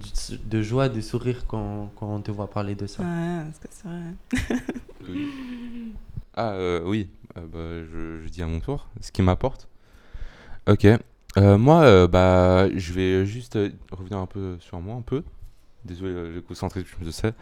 de 0.51 0.63
joie, 0.63 0.89
de 0.89 1.03
sourire 1.03 1.45
quand, 1.47 1.91
quand 1.97 2.07
on 2.15 2.21
te 2.23 2.31
voit 2.31 2.49
parler 2.49 2.75
de 2.75 2.87
ça. 2.87 3.03
ouais, 3.03 3.43
parce 3.45 3.59
que 3.59 3.69
c'est 3.71 3.89
vrai. 3.89 4.63
Oui. 5.09 5.29
Ah 6.35 6.53
euh, 6.53 6.81
oui, 6.87 7.09
bah, 7.41 7.83
je, 7.93 8.29
dis 8.29 8.43
à 8.43 8.47
mon 8.47 8.61
tour 8.61 8.89
ce 9.01 9.13
qui 9.13 9.23
m'apporte. 9.23 9.69
Ok. 10.69 10.87
Euh, 11.37 11.59
moi, 11.59 11.83
euh, 11.83 12.09
bah, 12.09 12.69
je 12.75 12.93
vais 12.93 13.27
juste 13.27 13.57
euh, 13.57 13.71
revenir 13.93 14.19
un 14.19 14.27
peu 14.27 14.57
sur 14.61 14.81
moi, 14.81 14.97
un 14.97 15.03
peu. 15.03 15.23
Désolé, 15.85 16.13
euh, 16.13 16.35
j'ai 16.35 16.43
concentré, 16.43 16.85
je 17.03 17.11
sais. 17.11 17.33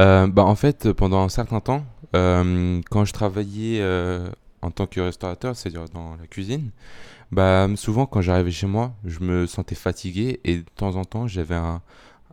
Euh, 0.00 0.26
bah, 0.26 0.44
en 0.44 0.54
fait, 0.54 0.92
pendant 0.92 1.20
un 1.22 1.28
certain 1.28 1.60
temps, 1.60 1.84
euh, 2.16 2.80
quand 2.90 3.04
je 3.04 3.12
travaillais 3.12 3.80
euh, 3.80 4.28
en 4.62 4.70
tant 4.70 4.86
que 4.86 5.00
restaurateur, 5.00 5.56
c'est-à-dire 5.56 5.84
dans 5.92 6.16
la 6.16 6.26
cuisine, 6.26 6.70
bah, 7.32 7.68
souvent 7.76 8.06
quand 8.06 8.20
j'arrivais 8.22 8.50
chez 8.50 8.66
moi, 8.66 8.92
je 9.04 9.20
me 9.20 9.46
sentais 9.46 9.74
fatigué 9.74 10.40
et 10.44 10.58
de 10.58 10.64
temps 10.74 10.96
en 10.96 11.04
temps, 11.04 11.26
j'avais 11.26 11.58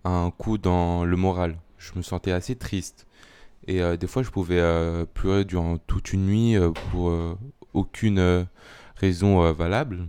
un 0.04 0.32
coup 0.38 0.58
dans 0.58 1.04
le 1.06 1.18
moral. 1.18 1.58
Je 1.78 1.92
me 1.96 2.02
sentais 2.02 2.32
assez 2.32 2.56
triste. 2.56 3.06
Et 3.68 3.82
euh, 3.82 3.98
des 3.98 4.08
fois, 4.08 4.24
je 4.24 4.30
pouvais 4.30 4.60
euh, 4.60 5.06
pleurer 5.06 5.44
durant 5.46 5.78
toute 5.78 6.14
une 6.14 6.26
nuit 6.26 6.56
euh, 6.56 6.72
pour 6.72 7.14
aucune 7.74 8.48
raison 8.96 9.52
valable. 9.52 10.08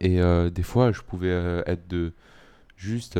Et 0.00 0.20
des 0.50 0.62
fois, 0.62 0.92
je 0.92 1.02
pouvais 1.02 1.62
être 1.66 1.88
de 1.88 2.12
juste 2.76 3.18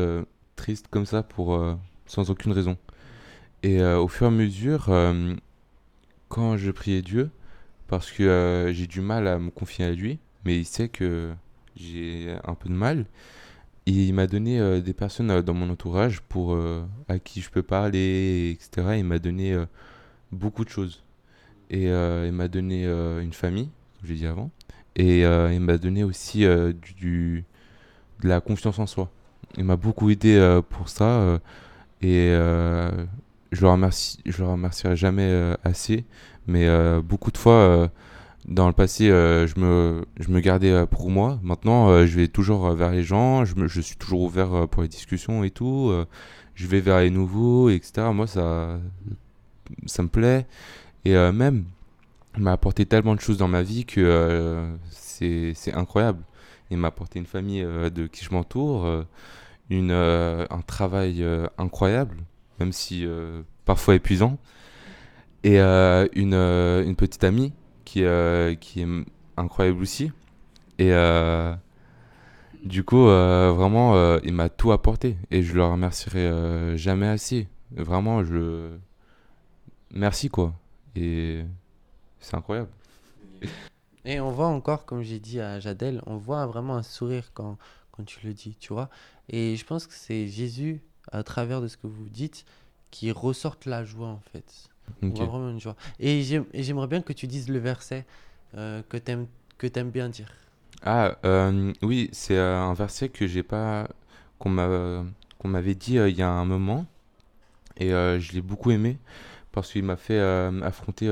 triste 0.55 0.87
comme 0.89 1.05
ça 1.05 1.21
pour 1.21 1.61
sans 2.05 2.31
aucune 2.31 2.53
raison. 2.53 2.77
Et 3.63 3.83
au 3.83 4.07
fur 4.07 4.27
et 4.27 4.29
à 4.29 4.31
mesure, 4.31 4.89
quand 6.29 6.57
je 6.57 6.71
priais 6.71 7.01
Dieu, 7.01 7.29
parce 7.87 8.11
que 8.11 8.71
j'ai 8.73 8.87
du 8.87 9.01
mal 9.01 9.27
à 9.27 9.37
me 9.37 9.51
confier 9.51 9.85
à 9.85 9.91
lui, 9.91 10.19
mais 10.45 10.57
il 10.57 10.65
sait 10.65 10.87
que 10.87 11.33
j'ai 11.75 12.33
un 12.45 12.55
peu 12.55 12.69
de 12.69 12.75
mal. 12.75 13.05
Il 13.85 14.13
m'a 14.13 14.27
donné 14.27 14.59
euh, 14.59 14.79
des 14.79 14.93
personnes 14.93 15.29
euh, 15.29 15.41
dans 15.41 15.53
mon 15.53 15.69
entourage 15.69 16.21
pour, 16.21 16.53
euh, 16.53 16.85
à 17.09 17.19
qui 17.19 17.41
je 17.41 17.49
peux 17.49 17.63
parler, 17.63 18.51
etc. 18.51 18.95
Il 18.97 19.03
m'a 19.03 19.19
donné 19.19 19.57
beaucoup 20.31 20.63
de 20.63 20.69
choses. 20.69 21.03
Et 21.69 21.85
il 21.85 22.31
m'a 22.31 22.47
donné 22.47 22.85
une 22.85 23.33
famille, 23.33 23.69
comme 23.99 24.09
j'ai 24.09 24.15
dit 24.15 24.27
avant. 24.27 24.51
Et 24.95 25.21
il 25.21 25.59
m'a 25.59 25.77
donné 25.77 26.03
aussi 26.03 26.45
du, 26.99 27.45
de 28.21 28.27
la 28.27 28.41
confiance 28.41 28.77
en 28.77 28.85
soi. 28.85 29.09
Il 29.57 29.63
m'a 29.63 29.75
beaucoup 29.75 30.09
aidé 30.11 30.61
pour 30.69 30.89
ça. 30.89 31.39
et 32.01 32.29
je 33.51 33.61
le 33.61 33.67
remercie, 33.67 34.19
je 34.25 34.43
le 34.43 34.49
remercierai 34.49 34.95
jamais 34.95 35.55
assez. 35.63 36.05
Mais 36.45 36.67
beaucoup 37.01 37.31
de 37.31 37.37
fois, 37.37 37.89
dans 38.47 38.67
le 38.67 38.73
passé, 38.73 39.09
euh, 39.09 39.47
je 39.47 39.59
me, 39.59 40.05
je 40.19 40.29
me 40.29 40.39
gardais 40.41 40.71
euh, 40.71 40.85
pour 40.85 41.09
moi. 41.09 41.39
Maintenant, 41.43 41.89
euh, 41.89 42.05
je 42.05 42.19
vais 42.19 42.27
toujours 42.27 42.69
vers 42.71 42.91
les 42.91 43.03
gens. 43.03 43.45
Je, 43.45 43.55
me- 43.55 43.67
je 43.67 43.81
suis 43.81 43.95
toujours 43.95 44.21
ouvert 44.21 44.67
pour 44.69 44.81
les 44.83 44.87
discussions 44.89 45.43
et 45.43 45.51
tout. 45.51 45.93
je 46.55 46.67
vais 46.67 46.81
vers 46.81 46.99
les 46.99 47.09
nouveaux, 47.09 47.69
etc. 47.69 48.07
Moi, 48.13 48.27
ça, 48.27 48.79
ça 49.85 50.03
me 50.03 50.07
plaît. 50.09 50.45
Et 51.05 51.13
même, 51.31 51.65
il 52.37 52.43
m'a 52.43 52.53
apporté 52.53 52.85
tellement 52.85 53.15
de 53.15 53.21
choses 53.21 53.37
dans 53.37 53.47
ma 53.47 53.63
vie 53.63 53.85
que 53.85 54.67
c'est 54.91 55.73
incroyable. 55.73 56.23
Il 56.71 56.77
m'a 56.77 56.89
apporté 56.89 57.19
une 57.19 57.25
famille 57.25 57.63
de 57.63 58.07
qui 58.07 58.25
je 58.25 58.31
m'entoure, 58.33 58.87
une, 59.69 59.91
un 59.91 60.61
travail 60.67 61.25
incroyable, 61.57 62.17
même 62.59 62.71
si 62.73 63.07
parfois 63.65 63.95
épuisant, 63.95 64.37
et 65.43 65.59
une, 65.59 66.33
une 66.35 66.95
petite 66.95 67.23
amie 67.23 67.53
qui, 67.93 68.05
euh, 68.05 68.55
qui 68.55 68.81
est 68.81 68.87
incroyable 69.37 69.79
aussi. 69.79 70.11
Et 70.79 70.91
euh, 70.91 71.53
du 72.63 72.83
coup, 72.83 73.05
euh, 73.07 73.53
vraiment, 73.55 74.17
il 74.23 74.33
m'a 74.33 74.49
tout 74.49 74.71
apporté 74.71 75.15
et 75.29 75.43
je 75.43 75.53
le 75.53 75.63
remercierai 75.63 76.75
jamais 76.75 77.07
assez. 77.07 77.47
Vraiment, 77.71 78.23
je. 78.23 78.71
Merci 79.91 80.29
quoi. 80.29 80.53
Et 80.95 81.43
c'est 82.19 82.35
incroyable. 82.35 82.69
Et 84.05 84.19
on 84.19 84.31
voit 84.31 84.47
encore, 84.47 84.85
comme 84.85 85.01
j'ai 85.01 85.19
dit 85.19 85.39
à 85.39 85.61
Jadel, 85.61 86.01
on 86.05 86.17
voit 86.17 86.45
vraiment 86.45 86.75
un 86.75 86.83
sourire 86.83 87.31
quand, 87.33 87.57
quand 87.91 88.03
tu 88.03 88.19
le 88.27 88.33
dis, 88.33 88.57
tu 88.59 88.73
vois. 88.73 88.89
Et 89.29 89.55
je 89.55 89.63
pense 89.63 89.87
que 89.87 89.93
c'est 89.93 90.27
Jésus, 90.27 90.81
à 91.13 91.23
travers 91.23 91.61
de 91.61 91.69
ce 91.69 91.77
que 91.77 91.87
vous 91.87 92.09
dites, 92.09 92.43
qui 92.91 93.13
ressorte 93.13 93.65
la 93.65 93.85
joie 93.85 94.09
en 94.09 94.19
fait. 94.33 94.72
On 95.09 95.09
Ok. 95.09 95.17
voit 95.17 95.25
vraiment 95.25 95.49
une 95.49 95.59
joie. 95.59 95.75
Et 95.99 96.23
j'aime- 96.23 96.45
et 96.53 96.63
j'aimerais 96.63 96.87
bien 96.87 97.01
que 97.01 97.13
tu 97.13 97.27
dises 97.27 97.49
le 97.49 97.59
verset 97.59 98.05
euh, 98.57 98.81
que 98.89 98.97
que 99.57 99.67
t'aimes 99.67 99.91
bien 99.91 100.09
dire. 100.09 100.29
Ah, 100.81 101.17
euh, 101.25 101.73
oui, 101.81 102.09
c'est 102.11 102.37
euh, 102.37 102.57
un 102.59 102.73
verset 102.73 103.09
que 103.09 103.27
j'ai 103.27 103.43
pas. 103.43 103.87
qu'on 104.39 104.49
m'a 104.49 105.05
qu'on 105.39 105.47
m'avait 105.49 105.75
dit 105.75 105.95
il 105.95 106.15
y 106.17 106.21
a 106.21 106.29
un 106.29 106.45
moment. 106.45 106.85
Et 107.77 107.89
je 107.91 108.33
l'ai 108.33 108.41
beaucoup 108.41 108.71
aimé 108.71 108.97
parce 109.53 109.71
qu'il 109.71 109.83
m'a 109.83 109.97
fait 109.97 110.19
affronter 110.63 111.07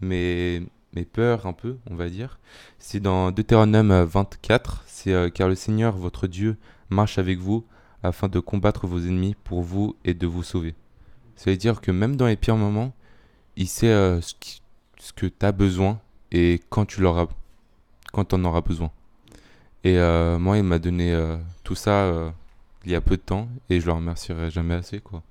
mes, 0.00 0.62
mes 0.94 1.04
peurs 1.04 1.46
un 1.46 1.52
peu, 1.52 1.78
on 1.90 1.94
va 1.96 2.08
dire. 2.10 2.38
C'est 2.78 3.00
dans 3.00 3.30
Deutéronome 3.32 3.90
euh, 3.90 4.04
24. 4.04 4.84
C'est 4.86 5.12
euh, 5.12 5.30
car 5.30 5.48
le 5.48 5.54
Seigneur, 5.54 5.96
votre 5.96 6.26
Dieu, 6.26 6.56
marche 6.90 7.18
avec 7.18 7.38
vous 7.38 7.64
afin 8.02 8.28
de 8.28 8.40
combattre 8.40 8.86
vos 8.86 9.00
ennemis 9.00 9.36
pour 9.44 9.62
vous 9.62 9.96
et 10.04 10.14
de 10.14 10.26
vous 10.26 10.42
sauver. 10.42 10.74
Ça 11.42 11.50
veut 11.50 11.56
dire 11.56 11.80
que 11.80 11.90
même 11.90 12.14
dans 12.14 12.26
les 12.28 12.36
pires 12.36 12.56
moments, 12.56 12.92
il 13.56 13.66
sait 13.66 13.88
euh, 13.88 14.20
ce, 14.20 14.32
qui- 14.38 14.62
ce 15.00 15.12
que 15.12 15.26
tu 15.26 15.44
as 15.44 15.50
besoin 15.50 15.98
et 16.30 16.60
quand 16.70 16.84
tu 16.86 17.00
l'auras 17.00 17.26
quand 18.12 18.32
on 18.32 18.44
aura 18.44 18.60
besoin. 18.60 18.90
Et 19.82 19.98
euh, 19.98 20.38
moi, 20.38 20.56
il 20.58 20.62
m'a 20.62 20.78
donné 20.78 21.12
euh, 21.12 21.36
tout 21.64 21.74
ça 21.74 21.90
euh, 22.04 22.30
il 22.84 22.92
y 22.92 22.94
a 22.94 23.00
peu 23.00 23.16
de 23.16 23.22
temps 23.22 23.48
et 23.70 23.80
je 23.80 23.86
le 23.86 23.92
remercierai 23.92 24.50
jamais 24.50 24.74
assez, 24.74 25.00
quoi. 25.00 25.22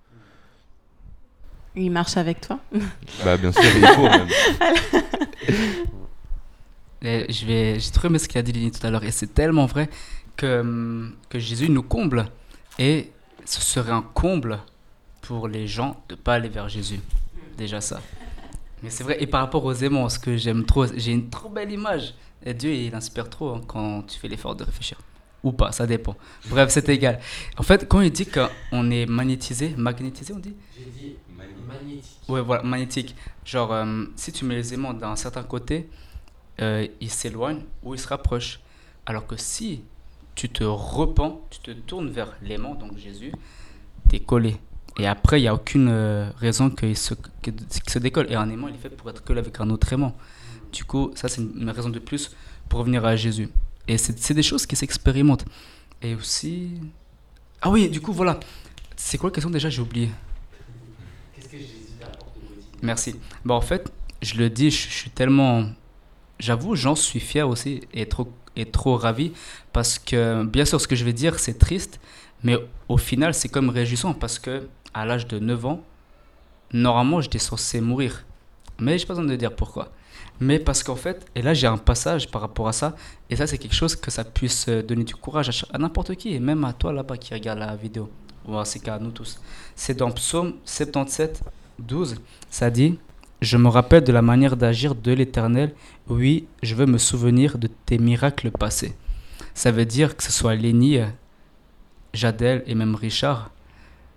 Il 1.75 1.91
marche 1.91 2.17
avec 2.17 2.41
toi? 2.41 2.59
Bah, 3.23 3.37
bien 3.37 3.53
sûr, 3.53 3.63
il 3.63 3.87
faut 3.87 4.01
même. 4.03 4.27
Je 7.03 7.45
vais, 7.45 7.79
j'ai 7.79 7.91
trop 7.91 8.07
aimé 8.07 8.19
ce 8.19 8.27
qu'il 8.27 8.37
a 8.37 8.41
dit 8.43 8.51
Lily 8.51 8.71
tout 8.71 8.85
à 8.85 8.91
l'heure, 8.91 9.03
et 9.03 9.11
c'est 9.11 9.33
tellement 9.33 9.65
vrai 9.65 9.89
que, 10.37 10.59
hum, 10.59 11.15
que 11.29 11.39
Jésus 11.39 11.69
nous 11.69 11.81
comble, 11.81 12.25
et 12.77 13.11
ce 13.45 13.59
serait 13.61 13.91
un 13.91 14.03
comble 14.03 14.59
pour 15.21 15.47
les 15.47 15.67
gens 15.67 16.03
de 16.09 16.15
pas 16.15 16.35
aller 16.35 16.49
vers 16.49 16.69
Jésus. 16.69 16.99
Déjà 17.57 17.81
ça. 17.81 18.01
Mais 18.83 18.89
c'est 18.89 19.03
vrai, 19.03 19.21
et 19.21 19.27
par 19.27 19.41
rapport 19.41 19.63
aux 19.63 19.73
aimants, 19.73 20.09
ce 20.09 20.17
que 20.17 20.35
j'aime 20.37 20.65
trop, 20.65 20.85
j'ai 20.87 21.11
une 21.11 21.29
trop 21.29 21.49
belle 21.49 21.71
image. 21.71 22.15
Et 22.43 22.53
Dieu, 22.53 22.73
il 22.73 22.95
inspire 22.95 23.29
trop 23.29 23.49
hein, 23.49 23.61
quand 23.67 24.01
tu 24.03 24.17
fais 24.17 24.27
l'effort 24.27 24.55
de 24.55 24.63
réfléchir. 24.63 24.97
Ou 25.43 25.51
pas, 25.51 25.71
ça 25.71 25.87
dépend. 25.87 26.15
Bref, 26.49 26.69
c'est 26.69 26.87
égal. 26.89 27.19
En 27.57 27.63
fait, 27.63 27.87
quand 27.87 28.01
il 28.01 28.11
dit 28.11 28.27
qu'on 28.27 28.91
est 28.91 29.05
magnétisé, 29.05 29.73
magnétisé, 29.77 30.33
on 30.33 30.39
dit? 30.39 30.55
J'ai 30.77 30.85
dit 30.85 31.15
magnétique. 31.67 32.19
Ouais, 32.27 32.41
voilà, 32.41 32.63
magnétique. 32.63 33.15
Genre, 33.45 33.71
euh, 33.71 34.05
si 34.15 34.31
tu 34.31 34.45
mets 34.45 34.55
les 34.55 34.73
aimants 34.73 34.93
d'un 34.93 35.15
certain 35.15 35.43
côté, 35.43 35.89
euh, 36.61 36.87
ils 36.99 37.09
s'éloignent 37.09 37.63
ou 37.83 37.93
ils 37.95 37.99
se 37.99 38.07
rapprochent. 38.07 38.59
Alors 39.05 39.25
que 39.25 39.35
si 39.35 39.83
tu 40.35 40.49
te 40.49 40.63
repens, 40.63 41.41
tu 41.49 41.59
te 41.59 41.71
tournes 41.71 42.09
vers 42.09 42.35
l'aimant, 42.41 42.75
donc 42.75 42.97
Jésus, 42.97 43.31
t'es 44.09 44.19
collé. 44.19 44.57
Et 44.99 45.07
après, 45.07 45.39
il 45.39 45.43
n'y 45.43 45.47
a 45.47 45.53
aucune 45.53 45.87
euh, 45.89 46.29
raison 46.37 46.69
qu'il 46.69 46.97
se, 46.97 47.13
que- 47.13 47.51
se 47.87 47.99
décolle. 47.99 48.27
Et 48.29 48.35
un 48.35 48.49
aimant, 48.49 48.67
il 48.67 48.75
est 48.75 48.77
fait 48.77 48.89
pour 48.89 49.09
être 49.09 49.23
collé 49.23 49.39
avec 49.39 49.59
un 49.59 49.69
autre 49.69 49.91
aimant. 49.93 50.15
Du 50.71 50.83
coup, 50.83 51.11
ça, 51.15 51.27
c'est 51.27 51.41
une, 51.41 51.69
raison 51.69 51.89
de 51.89 51.99
plus 51.99 52.31
pour 52.69 52.79
revenir 52.79 53.05
à 53.05 53.15
Jésus. 53.15 53.49
Et 53.87 53.97
c'est 53.97 54.17
c'est 54.19 54.33
des 54.33 54.43
choses 54.43 54.65
qui 54.65 54.75
s'expérimentent. 54.75 55.45
Et 56.01 56.15
aussi... 56.15 56.79
Ah 57.61 57.69
oui, 57.69 57.89
du 57.89 58.01
coup, 58.01 58.13
voilà. 58.13 58.39
C'est 58.95 59.17
quoi 59.17 59.29
la 59.29 59.33
question 59.33 59.49
déjà? 59.49 59.69
J'ai 59.69 59.81
oublié. 59.81 60.09
Qu'est-ce 61.35 61.47
que 61.47 61.57
Jésus 61.57 61.73
t'apporte 61.99 62.27
au 62.37 62.39
quotidien? 62.47 62.67
Merci. 62.81 63.15
Bah, 63.45 63.55
en 63.55 63.61
fait, 63.61 63.91
je 64.21 64.35
le 64.35 64.49
dis, 64.49 64.71
je, 64.71 64.89
je 64.89 64.93
suis 64.93 65.09
tellement. 65.09 65.65
J'avoue, 66.39 66.75
j'en 66.75 66.95
suis 66.95 67.19
fier 67.19 67.47
aussi 67.47 67.81
et 67.93 68.07
trop, 68.07 68.31
et 68.55 68.65
trop 68.65 68.97
ravi 68.97 69.31
parce 69.73 69.99
que, 69.99 70.43
bien 70.43 70.65
sûr, 70.65 70.81
ce 70.81 70.87
que 70.87 70.95
je 70.95 71.05
vais 71.05 71.13
dire, 71.13 71.39
c'est 71.39 71.57
triste, 71.57 71.99
mais 72.43 72.57
au 72.89 72.97
final, 72.97 73.33
c'est 73.33 73.49
comme 73.49 73.69
réjouissant 73.69 74.13
parce 74.13 74.39
que, 74.39 74.67
à 74.93 75.05
l'âge 75.05 75.27
de 75.27 75.39
9 75.39 75.65
ans, 75.65 75.81
normalement, 76.73 77.21
j'étais 77.21 77.39
censé 77.39 77.81
mourir. 77.81 78.25
Mais 78.79 78.97
j'ai 78.97 79.05
pas 79.05 79.13
besoin 79.13 79.29
de 79.29 79.35
dire 79.35 79.55
pourquoi. 79.55 79.91
Mais 80.39 80.57
parce 80.57 80.81
qu'en 80.81 80.95
fait, 80.95 81.25
et 81.35 81.43
là 81.43 81.53
j'ai 81.53 81.67
un 81.67 81.77
passage 81.77 82.29
par 82.29 82.41
rapport 82.41 82.67
à 82.67 82.73
ça, 82.73 82.95
et 83.29 83.35
ça 83.35 83.45
c'est 83.45 83.59
quelque 83.59 83.75
chose 83.75 83.95
que 83.95 84.09
ça 84.09 84.23
puisse 84.23 84.67
euh, 84.69 84.81
donner 84.81 85.03
du 85.03 85.15
courage 85.15 85.65
à, 85.71 85.77
n'importe 85.77 86.15
qui, 86.15 86.33
et 86.33 86.39
même 86.39 86.63
à 86.63 86.73
toi 86.73 86.91
là-bas 86.91 87.17
qui 87.17 87.33
regarde 87.33 87.59
la 87.59 87.75
vidéo, 87.75 88.09
ou 88.47 88.57
à 88.57 88.65
ces 88.65 88.79
cas, 88.79 88.95
à 88.95 88.99
nous 88.99 89.11
tous. 89.11 89.39
C'est 89.75 89.97
dans 89.97 90.09
Psaume 90.11 90.55
77, 90.65 91.43
12, 91.77 92.15
ça 92.49 92.71
dit 92.71 92.97
Je 93.39 93.55
me 93.57 93.67
rappelle 93.67 94.03
de 94.03 94.11
la 94.11 94.23
manière 94.23 94.57
d'agir 94.57 94.95
de 94.95 95.11
l'Éternel, 95.11 95.75
oui, 96.07 96.47
je 96.63 96.73
veux 96.73 96.87
me 96.87 96.97
souvenir 96.97 97.59
de 97.59 97.67
tes 97.67 97.99
miracles 97.99 98.49
passés. 98.49 98.95
Ça 99.53 99.71
veut 99.71 99.85
dire 99.85 100.17
que 100.17 100.23
ce 100.23 100.31
soit 100.31 100.55
Léni, 100.55 100.97
euh, 100.97 101.05
Jadel 102.15 102.63
et 102.65 102.73
même 102.73 102.95
Richard, 102.95 103.51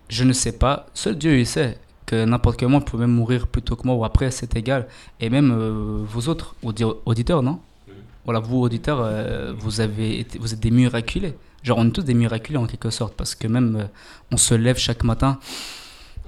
je 0.09 0.25
ne 0.25 0.33
sais 0.33 0.53
pas, 0.53 0.87
seul 0.95 1.17
Dieu 1.17 1.39
il 1.39 1.47
sait 1.47 1.79
que 2.07 2.25
n'importe 2.25 2.59
quel 2.59 2.69
moment 2.69 2.83
peut 2.85 2.99
même 2.99 3.13
mourir 3.13 3.47
plus 3.47 3.63
tôt 3.63 3.77
que 3.77 3.87
moi 3.87 3.97
ou 3.97 4.05
après, 4.05 4.31
c'est 4.31 4.55
égal. 4.57 4.87
Et 5.21 5.31
même 5.31 5.51
euh, 5.53 6.05
vous 6.07 6.29
autres, 6.29 6.55
audi- 6.63 6.85
auditeurs, 7.07 7.43
non 7.43 7.61
Voilà, 8.25 8.41
vous 8.41 8.59
auditeurs, 8.61 9.01
euh, 9.01 9.55
vous, 9.59 9.81
avez 9.81 10.21
été, 10.21 10.39
vous 10.39 10.53
êtes 10.53 10.61
des 10.61 10.71
miraculés. 10.71 11.35
Genre, 11.63 11.79
on 11.79 11.87
est 11.87 11.91
tous 11.93 12.03
des 12.03 12.13
miraculés 12.15 12.59
en 12.59 12.67
quelque 12.67 12.91
sorte, 12.91 13.15
parce 13.15 13.35
que 13.35 13.49
même 13.49 13.77
euh, 13.77 13.85
on 14.31 14.37
se 14.37 14.55
lève 14.55 14.77
chaque 14.77 15.03
matin. 15.03 15.39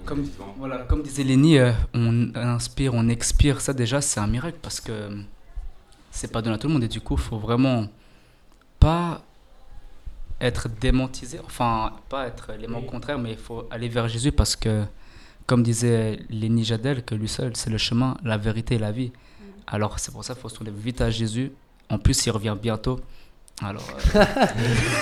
Comme, 0.06 0.24
voilà, 0.56 0.78
comme 0.88 1.02
disait 1.02 1.24
Léni, 1.24 1.58
euh, 1.58 1.72
on 1.92 2.34
inspire, 2.34 2.94
on 2.94 3.09
expire. 3.09 3.61
Ça, 3.61 3.74
déjà, 3.74 4.01
c'est 4.01 4.20
un 4.20 4.26
miracle 4.28 4.59
parce 4.62 4.80
que 4.80 4.92
c'est 6.11 6.32
pas 6.32 6.40
donné 6.40 6.55
à 6.55 6.59
tout 6.59 6.68
le 6.68 6.72
monde. 6.72 6.84
Et 6.84 6.88
du 6.88 7.01
coup, 7.03 7.16
il 7.16 7.20
faut 7.20 7.38
vraiment 7.38 7.86
pas 8.80 9.20
être 10.41 10.68
démontisé, 10.68 11.41
enfin, 11.45 11.93
pas 12.09 12.26
être 12.26 12.53
l'élément 12.53 12.82
contraire, 12.82 13.18
mais 13.18 13.32
il 13.32 13.39
faut 13.39 13.66
aller 13.70 13.89
vers 13.89 14.09
Jésus 14.09 14.32
parce 14.32 14.55
que, 14.57 14.84
comme 15.47 15.62
disait 15.62 16.20
Léni 16.28 16.64
Jadel, 16.64 17.05
que 17.05 17.14
lui 17.14 17.28
seul, 17.28 17.57
c'est 17.57 17.70
le 17.70 17.78
chemin, 17.78 18.16
la 18.22 18.37
vérité 18.37 18.74
et 18.74 18.78
la 18.78 18.93
vie. 18.93 19.12
Alors, 19.66 19.99
c'est 19.99 20.12
pour 20.12 20.24
ça 20.24 20.34
qu'il 20.34 20.43
faut 20.43 20.49
se 20.49 20.57
tourner 20.57 20.70
vite 20.70 21.01
à 21.01 21.11
Jésus. 21.11 21.53
En 21.89 21.99
plus, 21.99 22.26
il 22.26 22.30
revient 22.30 22.57
bientôt. 22.61 23.01
Alors, 23.62 23.89
euh, 24.14 24.24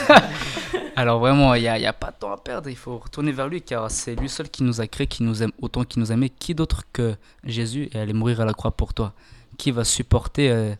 alors 0.97 1.19
vraiment, 1.19 1.55
il 1.55 1.63
n'y 1.63 1.69
a, 1.69 1.93
pas 1.93 2.13
de 2.13 2.17
temps 2.17 2.33
à 2.33 2.37
perdre. 2.37 2.69
Il 2.71 2.77
faut 2.77 2.99
retourner 2.99 3.33
vers 3.33 3.49
lui 3.49 3.63
car 3.63 3.91
c'est 3.91 4.15
lui 4.15 4.29
seul 4.29 4.49
qui 4.49 4.63
nous 4.63 4.81
a 4.81 4.87
créé, 4.87 5.07
qui 5.07 5.23
nous 5.23 5.43
aime 5.43 5.53
autant 5.61 5.85
qu'il 5.85 6.01
nous 6.01 6.13
aimait. 6.13 6.29
Qui 6.29 6.55
d'autre 6.55 6.85
que 6.93 7.17
Jésus 7.43 7.89
est 7.93 7.99
allé 7.99 8.13
mourir 8.13 8.41
à 8.41 8.45
la 8.45 8.53
croix 8.53 8.71
pour 8.71 8.95
toi? 8.95 9.13
Qui 9.59 9.71
va 9.73 9.85
supporter 9.85 10.51
euh, 10.51 10.75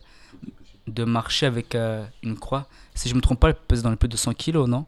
de 0.87 1.03
marcher 1.03 1.47
avec 1.47 1.75
euh, 1.75 2.05
une 2.23 2.37
croix? 2.39 2.67
Si 2.95 3.07
je 3.09 3.13
ne 3.13 3.17
me 3.17 3.21
trompe 3.21 3.39
pas, 3.39 3.49
elle 3.49 3.55
pesait 3.55 3.83
dans 3.83 3.91
les 3.91 3.95
plus 3.95 4.07
de 4.09 4.17
100 4.17 4.33
kilos, 4.33 4.67
non? 4.67 4.85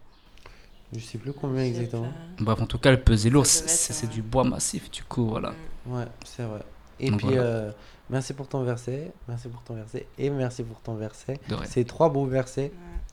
Je 0.93 0.99
sais 0.99 1.18
plus 1.18 1.34
combien 1.34 1.64
exactement. 1.64 2.12
Bref, 2.39 2.62
en 2.62 2.66
tout 2.66 2.78
cas, 2.78 2.89
elle 2.91 3.03
pesait 3.03 3.30
lourd. 3.30 3.45
C'est 3.45 4.10
du 4.10 4.22
bois 4.22 4.43
massif, 4.45 4.89
du 4.89 5.03
coup, 5.03 5.28
voilà. 5.28 5.53
Ouais, 5.86 6.05
c'est 6.26 6.43
vrai. 6.43 6.62
Et 6.99 7.12
Donc 7.12 7.20
puis, 7.20 7.28
voilà. 7.28 7.41
euh, 7.43 7.72
merci 8.10 8.34
pour 8.34 8.47
ton 8.47 8.64
verset, 8.64 9.12
merci 9.28 9.49
pour 9.49 9.62
ton 9.62 9.76
verset, 9.76 10.08
et 10.18 10.30
merci 10.30 10.64
pour 10.64 10.80
ton 10.82 10.95
verset. 10.95 11.39
C'est 11.66 11.86
trois 11.86 12.10
beaux 12.10 12.26
versets. 12.26 12.72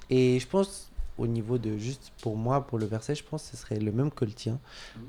Et 0.08 0.38
je 0.38 0.46
pense, 0.46 0.90
au 1.18 1.26
niveau 1.26 1.58
de 1.58 1.76
juste 1.76 2.12
pour 2.22 2.36
moi, 2.36 2.66
pour 2.66 2.78
le 2.78 2.86
verset, 2.86 3.14
je 3.16 3.24
pense 3.24 3.42
que 3.50 3.56
ce 3.56 3.62
serait 3.62 3.78
le 3.80 3.90
même 3.92 4.10
que 4.10 4.24
le 4.24 4.32
tien. 4.32 4.58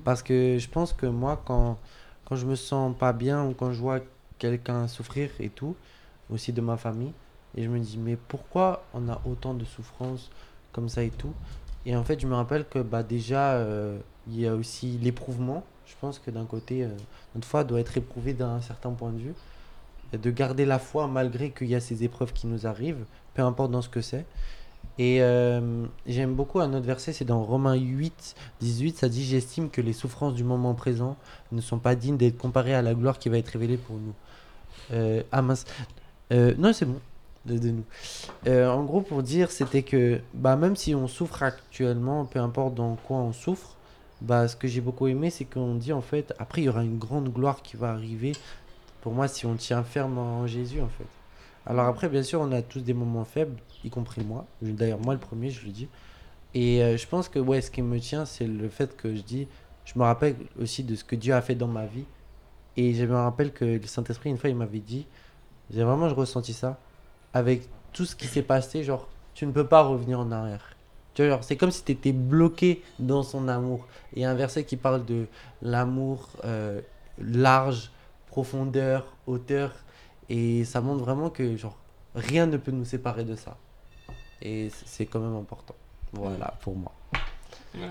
Parce 0.03 0.23
que 0.23 0.57
je 0.59 0.67
pense 0.67 0.91
que 0.91 1.05
moi, 1.05 1.41
quand, 1.45 1.77
quand 2.25 2.35
je 2.35 2.45
me 2.47 2.55
sens 2.55 2.95
pas 2.97 3.13
bien 3.13 3.45
ou 3.45 3.53
quand 3.53 3.71
je 3.71 3.79
vois 3.79 3.99
quelqu'un 4.39 4.87
souffrir 4.87 5.29
et 5.39 5.49
tout, 5.49 5.75
aussi 6.31 6.51
de 6.51 6.61
ma 6.61 6.75
famille, 6.77 7.13
et 7.55 7.63
je 7.63 7.69
me 7.69 7.79
dis, 7.79 7.97
mais 7.97 8.17
pourquoi 8.17 8.83
on 8.93 9.07
a 9.09 9.21
autant 9.25 9.53
de 9.53 9.63
souffrances 9.63 10.29
comme 10.73 10.89
ça 10.89 11.03
et 11.03 11.09
tout? 11.09 11.33
Et 11.85 11.95
en 11.95 12.03
fait, 12.03 12.19
je 12.19 12.27
me 12.27 12.35
rappelle 12.35 12.65
que 12.67 12.79
bah, 12.79 13.03
déjà, 13.03 13.53
euh, 13.53 13.97
il 14.27 14.39
y 14.39 14.47
a 14.47 14.55
aussi 14.55 14.97
l'éprouvement. 15.01 15.63
Je 15.85 15.93
pense 16.01 16.19
que 16.19 16.31
d'un 16.31 16.45
côté, 16.45 16.83
euh, 16.83 16.89
notre 17.35 17.47
foi 17.47 17.63
doit 17.63 17.79
être 17.79 17.95
éprouvée 17.97 18.33
d'un 18.33 18.59
certain 18.61 18.91
point 18.91 19.11
de 19.11 19.19
vue. 19.19 19.33
De 20.13 20.31
garder 20.31 20.65
la 20.65 20.79
foi 20.79 21.07
malgré 21.07 21.51
qu'il 21.51 21.67
y 21.67 21.75
a 21.75 21.79
ces 21.79 22.03
épreuves 22.03 22.33
qui 22.33 22.47
nous 22.47 22.67
arrivent, 22.67 23.05
peu 23.33 23.41
importe 23.41 23.71
dans 23.71 23.81
ce 23.81 23.89
que 23.89 24.01
c'est. 24.01 24.25
Et 24.97 25.21
euh, 25.21 25.85
j'aime 26.05 26.35
beaucoup 26.35 26.59
un 26.59 26.73
autre 26.73 26.85
verset, 26.85 27.11
c'est 27.11 27.25
dans 27.25 27.43
Romains 27.43 27.75
8, 27.75 28.35
18, 28.61 28.97
ça 28.97 29.09
dit 29.09 29.25
J'estime 29.25 29.69
que 29.69 29.81
les 29.81 29.93
souffrances 29.93 30.35
du 30.35 30.43
moment 30.43 30.73
présent 30.73 31.17
ne 31.51 31.59
sont 31.59 31.79
pas 31.79 31.95
dignes 31.95 32.17
d'être 32.17 32.37
comparées 32.37 32.75
à 32.75 32.81
la 32.81 32.93
gloire 32.93 33.17
qui 33.17 33.29
va 33.29 33.37
être 33.37 33.49
révélée 33.49 33.77
pour 33.77 33.97
nous. 33.97 34.13
Euh, 34.93 35.23
ah 35.31 35.41
mince. 35.41 35.65
Non, 36.31 36.71
c'est 36.71 36.85
bon. 36.85 36.99
De, 37.45 37.69
nous. 37.69 37.83
Euh, 38.47 38.67
en 38.67 38.83
gros, 38.83 39.01
pour 39.01 39.21
dire, 39.21 39.51
c'était 39.51 39.83
que 39.83 40.19
bah, 40.33 40.55
même 40.55 40.75
si 40.75 40.95
on 40.95 41.07
souffre 41.07 41.43
actuellement, 41.43 42.25
peu 42.25 42.39
importe 42.39 42.73
dans 42.73 42.95
quoi 42.95 43.17
on 43.17 43.33
souffre, 43.33 43.75
bah, 44.21 44.47
ce 44.47 44.55
que 44.55 44.67
j'ai 44.67 44.81
beaucoup 44.81 45.07
aimé, 45.07 45.29
c'est 45.29 45.45
qu'on 45.45 45.75
dit 45.75 45.93
en 45.93 46.01
fait, 46.01 46.33
après, 46.39 46.61
il 46.61 46.65
y 46.65 46.69
aura 46.69 46.83
une 46.83 46.97
grande 46.97 47.29
gloire 47.31 47.61
qui 47.61 47.77
va 47.77 47.91
arriver. 47.91 48.31
Pour 49.01 49.13
moi, 49.13 49.27
si 49.27 49.45
on 49.45 49.55
tient 49.55 49.83
ferme 49.83 50.17
en 50.17 50.47
Jésus, 50.47 50.81
en 50.81 50.89
fait. 50.89 51.05
Alors 51.67 51.85
après, 51.85 52.09
bien 52.09 52.23
sûr, 52.23 52.41
on 52.41 52.51
a 52.51 52.61
tous 52.61 52.81
des 52.81 52.93
moments 52.93 53.25
faibles, 53.25 53.57
y 53.83 53.89
compris 53.89 54.23
moi. 54.23 54.45
D'ailleurs, 54.61 54.99
moi, 54.99 55.13
le 55.13 55.19
premier, 55.19 55.49
je 55.49 55.65
le 55.65 55.71
dis. 55.71 55.87
Et 56.53 56.81
euh, 56.83 56.97
je 56.97 57.07
pense 57.07 57.27
que 57.27 57.39
ouais, 57.39 57.61
ce 57.61 57.69
qui 57.69 57.81
me 57.81 57.99
tient, 57.99 58.25
c'est 58.25 58.47
le 58.47 58.69
fait 58.69 58.95
que 58.95 59.13
je 59.15 59.21
dis, 59.21 59.47
je 59.83 59.93
me 59.99 60.03
rappelle 60.03 60.35
aussi 60.59 60.83
de 60.83 60.95
ce 60.95 61.03
que 61.03 61.15
Dieu 61.15 61.33
a 61.33 61.41
fait 61.41 61.55
dans 61.55 61.67
ma 61.67 61.85
vie. 61.85 62.05
Et 62.77 62.93
je 62.93 63.05
me 63.05 63.15
rappelle 63.15 63.51
que 63.51 63.65
le 63.65 63.85
Saint-Esprit, 63.85 64.29
une 64.29 64.37
fois, 64.37 64.49
il 64.49 64.55
m'avait 64.55 64.79
dit, 64.79 65.05
j'ai 65.71 65.83
vraiment 65.83 66.09
je 66.09 66.15
ressenti 66.15 66.53
ça, 66.53 66.79
avec 67.35 67.67
tout 67.93 68.05
ce 68.05 68.15
qui 68.15 68.25
s'est 68.27 68.41
passé, 68.41 68.83
genre, 68.83 69.07
tu 69.35 69.45
ne 69.45 69.51
peux 69.51 69.67
pas 69.67 69.83
revenir 69.83 70.19
en 70.21 70.31
arrière. 70.31 70.65
Tu 71.13 71.21
vois, 71.21 71.35
genre, 71.35 71.43
c'est 71.43 71.57
comme 71.57 71.69
si 71.69 71.83
tu 71.83 71.91
étais 71.91 72.13
bloqué 72.13 72.81
dans 72.97 73.23
son 73.23 73.47
amour. 73.49 73.85
Il 74.15 74.21
y 74.21 74.25
a 74.25 74.31
un 74.31 74.35
verset 74.35 74.63
qui 74.63 74.77
parle 74.77 75.05
de 75.05 75.27
l'amour 75.61 76.29
euh, 76.45 76.79
large, 77.19 77.91
profondeur, 78.27 79.05
hauteur. 79.27 79.73
Et 80.29 80.63
ça 80.63 80.79
montre 80.81 81.03
vraiment 81.03 81.29
que, 81.29 81.55
genre, 81.57 81.77
rien 82.15 82.45
ne 82.47 82.55
peut 82.57 82.71
nous 82.71 82.85
séparer 82.85 83.25
de 83.25 83.35
ça. 83.35 83.57
Et 84.41 84.71
c'est 84.85 85.05
quand 85.05 85.19
même 85.19 85.35
important. 85.35 85.75
Voilà, 86.13 86.53
pour 86.61 86.75
moi. 86.75 86.93
Ouais. 87.75 87.81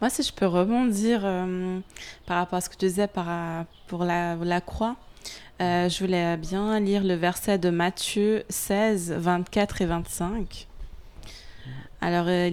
Moi, 0.00 0.08
si 0.10 0.22
je 0.22 0.32
peux 0.32 0.46
rebondir 0.46 1.20
euh, 1.24 1.80
par 2.26 2.38
rapport 2.38 2.56
à 2.58 2.60
ce 2.62 2.70
que 2.70 2.76
tu 2.76 2.86
disais 2.86 3.08
par, 3.08 3.26
ra- 3.26 3.66
pour 3.88 4.04
la, 4.04 4.36
la 4.36 4.60
croix, 4.62 4.96
euh, 5.60 5.88
je 5.88 6.04
voulais 6.04 6.36
bien 6.36 6.78
lire 6.80 7.04
le 7.04 7.14
verset 7.14 7.58
de 7.58 7.70
Matthieu 7.70 8.44
16, 8.48 9.14
24 9.18 9.82
et 9.82 9.86
25. 9.86 10.66
Alors, 12.00 12.26
euh, 12.28 12.50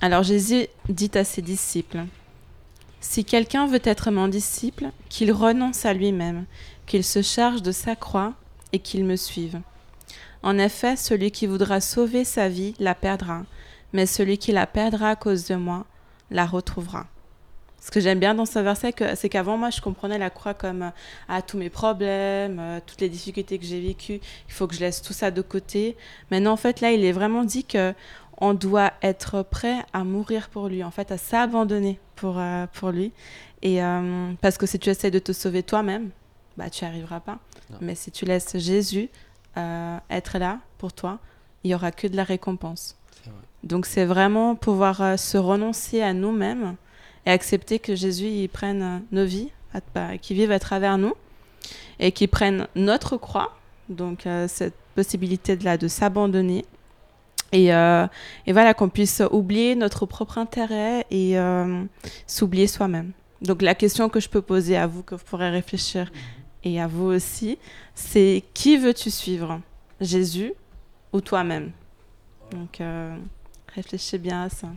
Alors, 0.00 0.22
Jésus 0.22 0.66
dit 0.88 1.10
à 1.14 1.24
ses 1.24 1.42
disciples 1.42 2.04
Si 3.00 3.24
quelqu'un 3.24 3.66
veut 3.66 3.82
être 3.84 4.10
mon 4.10 4.28
disciple, 4.28 4.86
qu'il 5.08 5.32
renonce 5.32 5.84
à 5.84 5.92
lui-même, 5.92 6.46
qu'il 6.86 7.04
se 7.04 7.22
charge 7.22 7.62
de 7.62 7.72
sa 7.72 7.96
croix 7.96 8.34
et 8.72 8.78
qu'il 8.78 9.04
me 9.04 9.16
suive. 9.16 9.60
En 10.42 10.58
effet, 10.58 10.96
celui 10.96 11.30
qui 11.30 11.46
voudra 11.46 11.80
sauver 11.80 12.24
sa 12.24 12.48
vie 12.48 12.74
la 12.78 12.94
perdra 12.94 13.44
mais 13.94 14.06
celui 14.06 14.36
qui 14.36 14.52
la 14.52 14.66
perdra 14.66 15.10
à 15.10 15.16
cause 15.16 15.46
de 15.46 15.54
moi 15.54 15.86
la 16.30 16.44
retrouvera. 16.44 17.06
Ce 17.84 17.90
que 17.90 18.00
j'aime 18.00 18.18
bien 18.18 18.34
dans 18.34 18.46
ce 18.46 18.58
verset, 18.58 18.94
c'est 19.14 19.28
qu'avant, 19.28 19.58
moi, 19.58 19.68
je 19.68 19.82
comprenais 19.82 20.16
la 20.16 20.30
croix 20.30 20.54
comme 20.54 20.84
euh, 20.84 20.90
ah, 21.28 21.42
tous 21.42 21.58
mes 21.58 21.68
problèmes, 21.68 22.58
euh, 22.58 22.80
toutes 22.84 23.02
les 23.02 23.10
difficultés 23.10 23.58
que 23.58 23.66
j'ai 23.66 23.78
vécues, 23.78 24.20
il 24.48 24.52
faut 24.54 24.66
que 24.66 24.74
je 24.74 24.80
laisse 24.80 25.02
tout 25.02 25.12
ça 25.12 25.30
de 25.30 25.42
côté. 25.42 25.94
Maintenant, 26.30 26.52
en 26.52 26.56
fait, 26.56 26.80
là, 26.80 26.92
il 26.92 27.04
est 27.04 27.12
vraiment 27.12 27.44
dit 27.44 27.64
que 27.64 27.92
on 28.38 28.54
doit 28.54 28.92
être 29.02 29.42
prêt 29.42 29.84
à 29.92 30.02
mourir 30.02 30.48
pour 30.48 30.68
lui, 30.68 30.82
en 30.82 30.90
fait, 30.90 31.12
à 31.12 31.18
s'abandonner 31.18 32.00
pour, 32.16 32.38
euh, 32.38 32.66
pour 32.72 32.90
lui. 32.90 33.12
Et 33.60 33.82
euh, 33.82 34.32
parce 34.40 34.58
que 34.58 34.66
si 34.66 34.78
tu 34.78 34.90
essaies 34.90 35.10
de 35.10 35.18
te 35.18 35.32
sauver 35.32 35.62
toi-même, 35.62 36.10
bah, 36.56 36.70
tu 36.70 36.84
n'y 36.84 36.90
arriveras 36.90 37.20
pas. 37.20 37.38
Non. 37.70 37.78
Mais 37.80 37.94
si 37.94 38.10
tu 38.10 38.24
laisses 38.24 38.56
Jésus 38.56 39.10
euh, 39.58 39.98
être 40.10 40.38
là 40.38 40.60
pour 40.78 40.94
toi, 40.94 41.18
il 41.62 41.68
n'y 41.68 41.74
aura 41.74 41.92
que 41.92 42.06
de 42.06 42.16
la 42.16 42.24
récompense. 42.24 42.96
Vrai. 43.24 43.32
Donc 43.62 43.86
c'est 43.86 44.04
vraiment 44.04 44.54
pouvoir 44.54 45.18
se 45.18 45.38
renoncer 45.38 46.02
à 46.02 46.12
nous-mêmes 46.12 46.76
et 47.26 47.30
accepter 47.30 47.78
que 47.78 47.94
Jésus 47.94 48.26
il 48.26 48.48
prenne 48.48 48.82
euh, 48.82 48.98
nos 49.12 49.24
vies, 49.24 49.50
bah, 49.94 50.18
qu'il 50.18 50.36
vive 50.36 50.52
à 50.52 50.58
travers 50.58 50.98
nous 50.98 51.14
et 51.98 52.12
qu'il 52.12 52.28
prenne 52.28 52.66
notre 52.74 53.16
croix. 53.16 53.56
Donc 53.88 54.26
euh, 54.26 54.46
cette 54.48 54.74
possibilité 54.94 55.56
de, 55.56 55.64
là, 55.64 55.76
de 55.76 55.88
s'abandonner 55.88 56.64
et, 57.52 57.74
euh, 57.74 58.06
et 58.46 58.52
voilà 58.52 58.74
qu'on 58.74 58.88
puisse 58.88 59.22
oublier 59.30 59.74
notre 59.76 60.06
propre 60.06 60.38
intérêt 60.38 61.06
et 61.10 61.36
s'oublier 62.26 62.66
soi-même. 62.66 63.12
Donc 63.42 63.62
la 63.62 63.74
question 63.74 64.08
que 64.08 64.20
je 64.20 64.28
peux 64.28 64.42
poser 64.42 64.76
à 64.76 64.86
vous, 64.86 65.02
que 65.02 65.14
vous 65.14 65.24
pourrez 65.24 65.50
réfléchir 65.50 66.10
et 66.64 66.80
à 66.80 66.86
vous 66.86 67.04
aussi, 67.04 67.58
c'est 67.94 68.42
qui 68.54 68.78
veux-tu 68.78 69.10
suivre 69.10 69.60
Jésus 70.00 70.54
ou 71.12 71.20
toi-même? 71.20 71.72
Donc 72.50 72.80
euh, 72.80 73.16
réfléchis 73.74 74.18
bien 74.18 74.44
à 74.44 74.48
ça. 74.48 74.68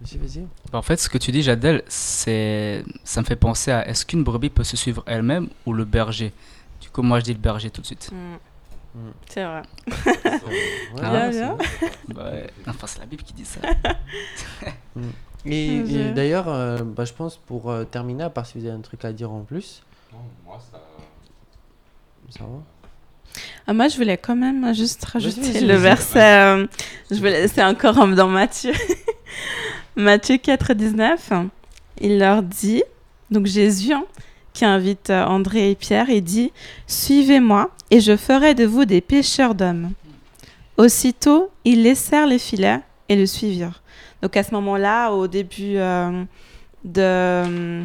Vas-y, 0.00 0.18
vas-y. 0.18 0.46
En 0.72 0.82
fait, 0.82 0.96
ce 0.98 1.08
que 1.08 1.18
tu 1.18 1.32
dis, 1.32 1.42
Jadel, 1.42 1.82
c'est, 1.88 2.84
ça 3.04 3.20
me 3.20 3.26
fait 3.26 3.36
penser 3.36 3.72
à 3.72 3.88
est-ce 3.88 4.06
qu'une 4.06 4.22
brebis 4.22 4.50
peut 4.50 4.62
se 4.64 4.76
suivre 4.76 5.02
elle-même 5.06 5.48
ou 5.66 5.72
le 5.72 5.84
berger? 5.84 6.32
Du 6.80 6.88
coup, 6.90 7.02
moi, 7.02 7.18
je 7.18 7.24
dis 7.24 7.32
le 7.32 7.40
berger 7.40 7.70
tout 7.70 7.80
de 7.80 7.86
suite. 7.86 8.10
Mm. 8.12 8.98
Mm. 9.00 9.10
C'est 9.28 9.44
vrai. 9.44 9.62
Ouais, 10.94 11.02
Ah, 11.02 11.28
bien. 11.28 11.56
c'est- 11.60 12.14
Bah. 12.14 12.30
Enfin, 12.66 12.86
c'est 12.86 13.00
la 13.00 13.06
Bible 13.06 13.22
qui 13.24 13.32
dit 13.32 13.44
ça. 13.44 13.60
Et, 15.44 15.84
Je- 15.86 15.96
et 15.98 16.10
d'ailleurs, 16.12 16.48
euh, 16.48 16.78
bah, 16.82 17.04
je 17.04 17.12
pense 17.12 17.36
pour 17.36 17.70
euh, 17.70 17.84
terminer, 17.84 18.24
à 18.24 18.30
part 18.30 18.44
si 18.44 18.58
vous 18.58 18.64
avez 18.66 18.74
un 18.74 18.80
truc 18.80 19.04
à 19.04 19.12
dire 19.12 19.30
en 19.30 19.40
plus, 19.42 19.82
Non, 20.12 20.18
moi, 20.44 20.58
ça. 20.70 20.80
ça 22.36 22.44
va? 22.44 23.42
Ah, 23.66 23.72
moi, 23.72 23.86
je 23.88 23.96
voulais 23.96 24.16
quand 24.18 24.34
même 24.34 24.74
juste 24.74 25.04
rajouter 25.04 25.40
vas-y, 25.52 25.60
le 25.64 25.74
vas-y. 25.74 25.82
verset. 25.82 26.34
euh, 26.42 26.66
je 27.10 27.16
voulais, 27.16 27.46
c'est 27.48 27.62
encore 27.62 27.96
en- 27.98 28.08
dans 28.08 28.26
Matthieu. 28.28 28.72
Matthieu 29.98 30.36
4, 30.36 30.74
19. 30.74 31.32
Il 32.00 32.20
leur 32.20 32.44
dit, 32.44 32.84
donc 33.32 33.46
Jésus, 33.46 33.92
hein, 33.92 34.04
qui 34.52 34.64
invite 34.64 35.10
euh, 35.10 35.24
André 35.24 35.72
et 35.72 35.74
Pierre, 35.74 36.08
il 36.08 36.22
dit 36.22 36.52
Suivez-moi, 36.86 37.72
et 37.90 38.00
je 38.00 38.16
ferai 38.16 38.54
de 38.54 38.64
vous 38.64 38.84
des 38.84 39.00
pêcheurs 39.00 39.56
d'hommes. 39.56 39.90
Aussitôt, 40.76 41.50
ils 41.64 41.82
laissèrent 41.82 42.28
les 42.28 42.38
filets 42.38 42.78
et 43.08 43.16
le 43.16 43.26
suivirent. 43.26 43.82
Donc 44.22 44.36
à 44.36 44.44
ce 44.44 44.54
moment-là, 44.54 45.10
au 45.10 45.26
début 45.26 45.78
euh, 45.78 46.22
de. 46.84 47.82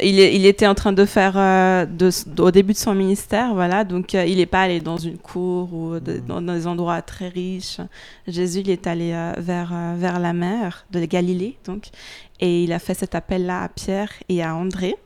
Il, 0.00 0.18
est- 0.18 0.34
il 0.34 0.44
était 0.44 0.66
en 0.66 0.74
train 0.74 0.92
de 0.92 1.04
faire, 1.04 1.34
euh, 1.36 1.86
de, 1.86 2.10
au 2.42 2.50
début 2.50 2.72
de 2.72 2.78
son 2.78 2.94
ministère, 2.94 3.54
voilà, 3.54 3.84
donc 3.84 4.14
euh, 4.14 4.24
il 4.26 4.38
n'est 4.38 4.46
pas 4.46 4.62
allé 4.62 4.80
dans 4.80 4.96
une 4.96 5.18
cour 5.18 5.72
ou 5.72 6.00
de- 6.00 6.14
Mhm. 6.14 6.26
dans, 6.26 6.42
dans 6.42 6.52
des 6.54 6.66
endroits 6.66 7.00
très 7.00 7.28
riches. 7.28 7.78
Jésus, 8.26 8.60
il 8.60 8.70
est 8.70 8.86
allé 8.88 9.12
euh, 9.12 9.32
vers, 9.38 9.72
vers 9.96 10.18
la 10.18 10.32
mer 10.32 10.84
de 10.90 11.04
Galilée, 11.04 11.56
donc, 11.64 11.84
et 12.40 12.64
il 12.64 12.72
a 12.72 12.80
fait 12.80 12.94
cet 12.94 13.14
appel-là 13.14 13.62
à 13.62 13.68
Pierre 13.68 14.10
et 14.28 14.42
à 14.42 14.54
André. 14.56 14.96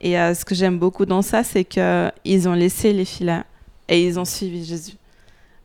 Et 0.00 0.14
ce 0.14 0.44
que 0.44 0.54
j'aime 0.56 0.78
beaucoup 0.80 1.06
dans 1.06 1.22
ça, 1.22 1.44
c'est 1.44 1.64
qu'ils 1.64 2.48
ont 2.48 2.54
laissé 2.54 2.92
les 2.92 3.04
filets 3.04 3.42
et 3.88 4.04
ils 4.04 4.18
ont 4.18 4.24
suivi 4.24 4.64
Jésus. 4.64 4.94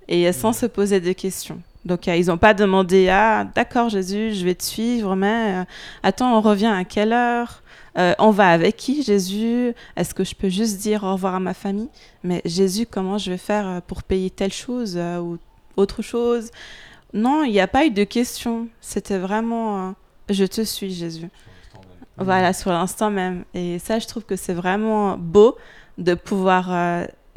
Et 0.08 0.32
sans 0.32 0.54
se 0.54 0.68
poser 0.68 1.00
de 1.00 1.12
questions. 1.14 1.60
Donc, 1.88 2.08
euh, 2.08 2.16
ils 2.16 2.28
n'ont 2.28 2.38
pas 2.38 2.54
demandé 2.54 3.08
Ah, 3.10 3.48
d'accord, 3.56 3.90
Jésus, 3.90 4.34
je 4.34 4.44
vais 4.44 4.56
te 4.56 4.64
suivre, 4.64 5.16
mais 5.16 5.62
euh, 5.62 5.64
attends, 6.04 6.38
on 6.38 6.42
revient 6.42 6.68
à 6.68 6.84
quelle 6.84 7.14
heure? 7.14 7.64
Euh, 7.98 8.14
On 8.20 8.30
va 8.30 8.52
avec 8.52 8.76
qui, 8.76 9.02
Jésus? 9.02 9.74
Est-ce 9.96 10.14
que 10.14 10.24
je 10.24 10.36
peux 10.36 10.50
juste 10.50 10.80
dire 10.80 11.04
au 11.04 11.14
revoir 11.14 11.34
à 11.36 11.40
ma 11.40 11.54
famille? 11.54 11.90
Mais 12.24 12.42
Jésus, 12.46 12.86
comment 12.86 13.18
je 13.18 13.32
vais 13.32 13.38
faire 13.38 13.82
pour 13.88 14.04
payer 14.04 14.30
telle 14.30 14.54
chose 14.54 14.96
euh, 14.98 15.20
ou 15.20 15.38
autre 15.78 16.02
chose 16.02 16.52
Non, 17.14 17.44
il 17.44 17.52
n'y 17.52 17.62
a 17.62 17.68
pas 17.68 17.86
eu 17.86 17.92
de 17.92 18.04
question. 18.04 18.68
C'était 18.82 19.18
vraiment 19.18 19.88
euh, 19.88 19.92
Je 20.30 20.44
te 20.44 20.62
suis, 20.62 20.94
Jésus. 20.94 21.30
Voilà, 22.18 22.52
sur 22.52 22.72
l'instant 22.72 23.10
même. 23.10 23.46
Et 23.54 23.80
ça, 23.80 24.00
je 24.00 24.08
trouve 24.08 24.26
que 24.26 24.36
c'est 24.36 24.54
vraiment 24.54 25.18
beau 25.18 25.56
de 25.98 26.16
pouvoir 26.16 26.70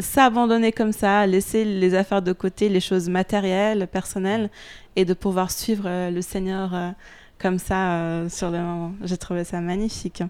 s'abandonner 0.01 0.73
comme 0.73 0.93
ça, 0.93 1.27
laisser 1.27 1.65
les 1.65 1.95
affaires 1.95 2.23
de 2.23 2.33
côté, 2.33 2.69
les 2.69 2.81
choses 2.81 3.09
matérielles, 3.09 3.87
personnelles, 3.87 4.51
et 4.97 5.05
de 5.05 5.15
pouvoir 5.15 5.51
suivre 5.51 5.85
euh, 5.87 6.11
le 6.11 6.23
Seigneur 6.23 6.75
euh, 6.75 6.91
comme 7.39 7.59
ça 7.59 7.93
euh, 7.93 8.29
sur 8.29 8.51
le 8.51 8.59
moment. 8.59 8.93
J'ai 9.03 9.17
trouvé 9.17 9.45
ça 9.45 9.61
magnifique. 9.61 10.23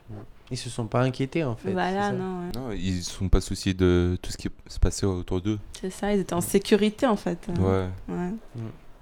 Ils 0.51 0.57
se 0.57 0.69
sont 0.69 0.87
pas 0.87 1.03
inquiétés 1.03 1.45
en 1.45 1.55
fait. 1.55 1.73
Voilà, 1.73 2.11
non. 2.13 2.41
ouais. 2.41 2.53
Non, 2.57 2.73
ils 2.73 2.97
ne 2.97 3.03
sont 3.03 3.29
pas 3.29 3.41
souciés 3.41 3.73
de 3.75 4.19
tout 4.21 4.33
ce 4.33 4.37
qui 4.37 4.49
se 4.67 4.79
passait 4.79 5.07
autour 5.07 5.41
d'eux. 5.41 5.59
C'est 5.81 5.91
ça, 5.91 6.13
ils 6.13 6.21
étaient 6.21 6.35
en 6.35 6.41
sécurité 6.41 7.07
en 7.07 7.17
fait. 7.17 7.39
Ouais. 7.59 7.87
Ouais. 8.09 8.31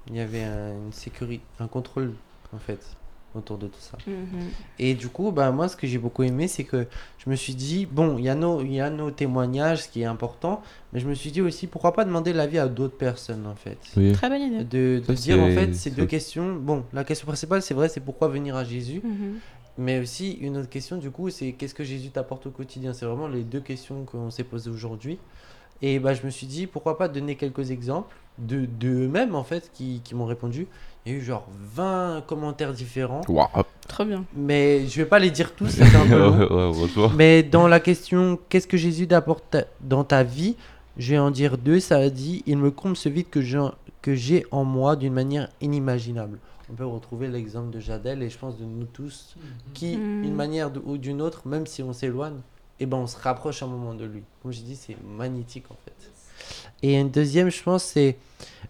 Il 0.09 0.16
y 0.16 0.21
avait 0.21 0.45
un, 0.45 0.73
une 0.73 0.93
sécurité, 0.93 1.45
un 1.59 1.69
contrôle 1.69 2.12
en 2.55 2.59
fait 2.59 2.81
autour 3.39 3.59
de 3.59 3.66
tout 3.68 3.80
ça. 3.80 3.97
Mhm. 4.07 4.14
Et 4.78 4.95
du 4.95 5.09
coup, 5.09 5.32
bah, 5.32 5.51
moi, 5.51 5.68
ce 5.68 5.76
que 5.76 5.86
j'ai 5.86 5.99
beaucoup 5.99 6.22
aimé, 6.22 6.49
c'est 6.49 6.64
que 6.64 6.86
je 7.24 7.30
me 7.30 7.34
suis 7.36 7.55
dit, 7.55 7.86
bon, 7.86 8.18
il 8.18 8.24
y, 8.24 8.28
a 8.28 8.34
nos- 8.34 8.61
il 8.61 8.72
y 8.72 8.80
a 8.80 8.91
nos 8.91 9.11
témoignages, 9.11 9.84
ce 9.84 9.89
qui 9.89 10.03
est 10.03 10.07
important, 10.07 10.62
mais 10.93 11.01
je 11.01 11.09
me 11.09 11.14
suis 11.14 11.30
dit 11.30 11.41
aussi, 11.41 11.66
pourquoi 11.66 11.93
pas 11.95 12.05
demander 12.05 12.32
l'avis 12.32 12.59
à 12.59 12.68
d'autres 12.68 12.97
personnes, 12.97 13.47
en 13.47 13.55
fait. 13.55 13.78
Oui. 13.97 14.12
Très 14.12 14.28
bonne 14.28 14.43
idée. 14.43 14.64
De, 14.64 15.01
de 15.07 15.14
Ça, 15.14 15.22
dire, 15.22 15.41
en 15.41 15.49
fait, 15.51 15.74
ces 15.74 15.91
deux 15.91 16.07
questions. 16.07 16.55
Bon, 16.57 16.84
la 16.93 17.05
question 17.05 17.26
principale, 17.26 17.62
c'est 17.62 17.74
vrai, 17.74 17.89
c'est 17.89 18.01
pourquoi 18.01 18.28
venir 18.28 18.57
à 18.57 18.64
Jésus? 18.64 19.01
Mhm. 19.05 19.39
Mais 19.80 20.01
aussi, 20.01 20.32
une 20.41 20.57
autre 20.57 20.68
question, 20.68 20.97
du 20.97 21.09
coup, 21.12 21.30
c'est 21.30 21.53
qu'est-ce 21.53 21.74
que 21.74 21.84
Jésus 21.84 22.11
t'apporte 22.11 22.47
au 22.47 22.51
quotidien? 22.51 22.93
C'est 22.93 23.07
vraiment 23.07 23.28
les 23.28 23.43
deux 23.45 23.61
questions 23.61 24.05
qu'on 24.05 24.28
s'est 24.28 24.43
posées 24.43 24.70
aujourd'hui. 24.70 25.18
Et 25.83 25.99
bah, 25.99 26.14
je 26.14 26.24
me 26.24 26.31
suis 26.31 26.47
dit, 26.47 26.66
pourquoi 26.66 26.99
pas 26.99 27.09
donner 27.09 27.37
quelques 27.37 27.70
exemples 27.70 28.14
de, 28.39 28.66
de 28.81 28.89
eux-mêmes, 29.07 29.35
en 29.35 29.45
fait, 29.45 29.70
qui, 29.74 30.01
qui 30.05 30.14
m'ont 30.14 30.26
répondu. 30.26 30.66
Il 31.07 31.12
y 31.12 31.14
a 31.14 31.18
eu 31.18 31.22
genre 31.22 31.47
20 31.74 32.24
commentaires 32.26 32.72
différents. 32.72 33.22
Waouh. 33.29 33.49
Trop 33.87 34.05
bien. 34.05 34.24
Mais 34.37 34.87
je 34.87 34.97
vais 35.01 35.07
pas 35.09 35.18
les 35.18 35.31
dire 35.31 35.55
tous, 35.55 35.68
c'est 35.68 35.95
un 35.97 36.07
peu 36.07 36.18
long. 36.99 37.11
Mais 37.16 37.43
dans 37.43 37.66
la 37.68 37.81
question, 37.81 38.39
qu'est-ce 38.49 38.66
que 38.66 38.76
Jésus 38.76 39.07
t'apporte 39.09 39.45
ta- 39.51 39.64
dans 39.81 40.05
ta 40.05 40.22
vie 40.24 40.57
Je 40.99 41.12
vais 41.12 41.18
en 41.18 41.31
dire 41.31 41.57
deux. 41.59 41.81
Ça 41.81 41.97
a 41.99 42.11
dit, 42.11 42.43
il 42.47 42.59
me 42.59 42.70
comble 42.70 42.97
ce 42.97 43.09
vide 43.09 43.31
que 43.31 43.41
j'ai 43.41 43.61
que 44.03 44.14
j'ai 44.14 44.45
en 44.53 44.64
moi 44.64 44.95
d'une 44.97 45.12
manière 45.14 45.49
inimaginable. 45.61 46.39
On 46.70 46.74
peut 46.74 46.87
retrouver 46.87 47.29
l'exemple 47.29 47.70
de 47.70 47.81
Jadel 47.81 48.22
et 48.22 48.29
je 48.31 48.39
pense 48.39 48.59
de 48.59 48.64
nous 48.64 48.85
tous, 48.85 49.35
qui, 49.74 49.97
Mhm. 49.97 50.22
d'une 50.22 50.35
manière 50.35 50.70
de- 50.70 50.81
ou 50.85 50.99
d'une 50.99 51.20
autre, 51.22 51.43
même 51.49 51.66
si 51.66 51.83
on 51.83 51.93
s'éloigne, 51.93 52.37
eh 52.81 52.87
ben 52.87 52.97
on 52.99 53.07
se 53.07 53.16
rapproche 53.18 53.62
un 53.62 53.66
moment 53.66 53.95
de 53.95 54.05
lui. 54.05 54.22
Comme 54.43 54.53
je 54.53 54.61
dis, 54.61 54.76
c'est 54.76 54.97
magnifique 55.05 55.64
en 55.70 55.76
fait. 55.85 56.11
Et 56.83 56.95
une 56.99 57.11
deuxième, 57.11 57.51
je 57.51 57.62
pense, 57.62 57.85
c'est 57.85 58.16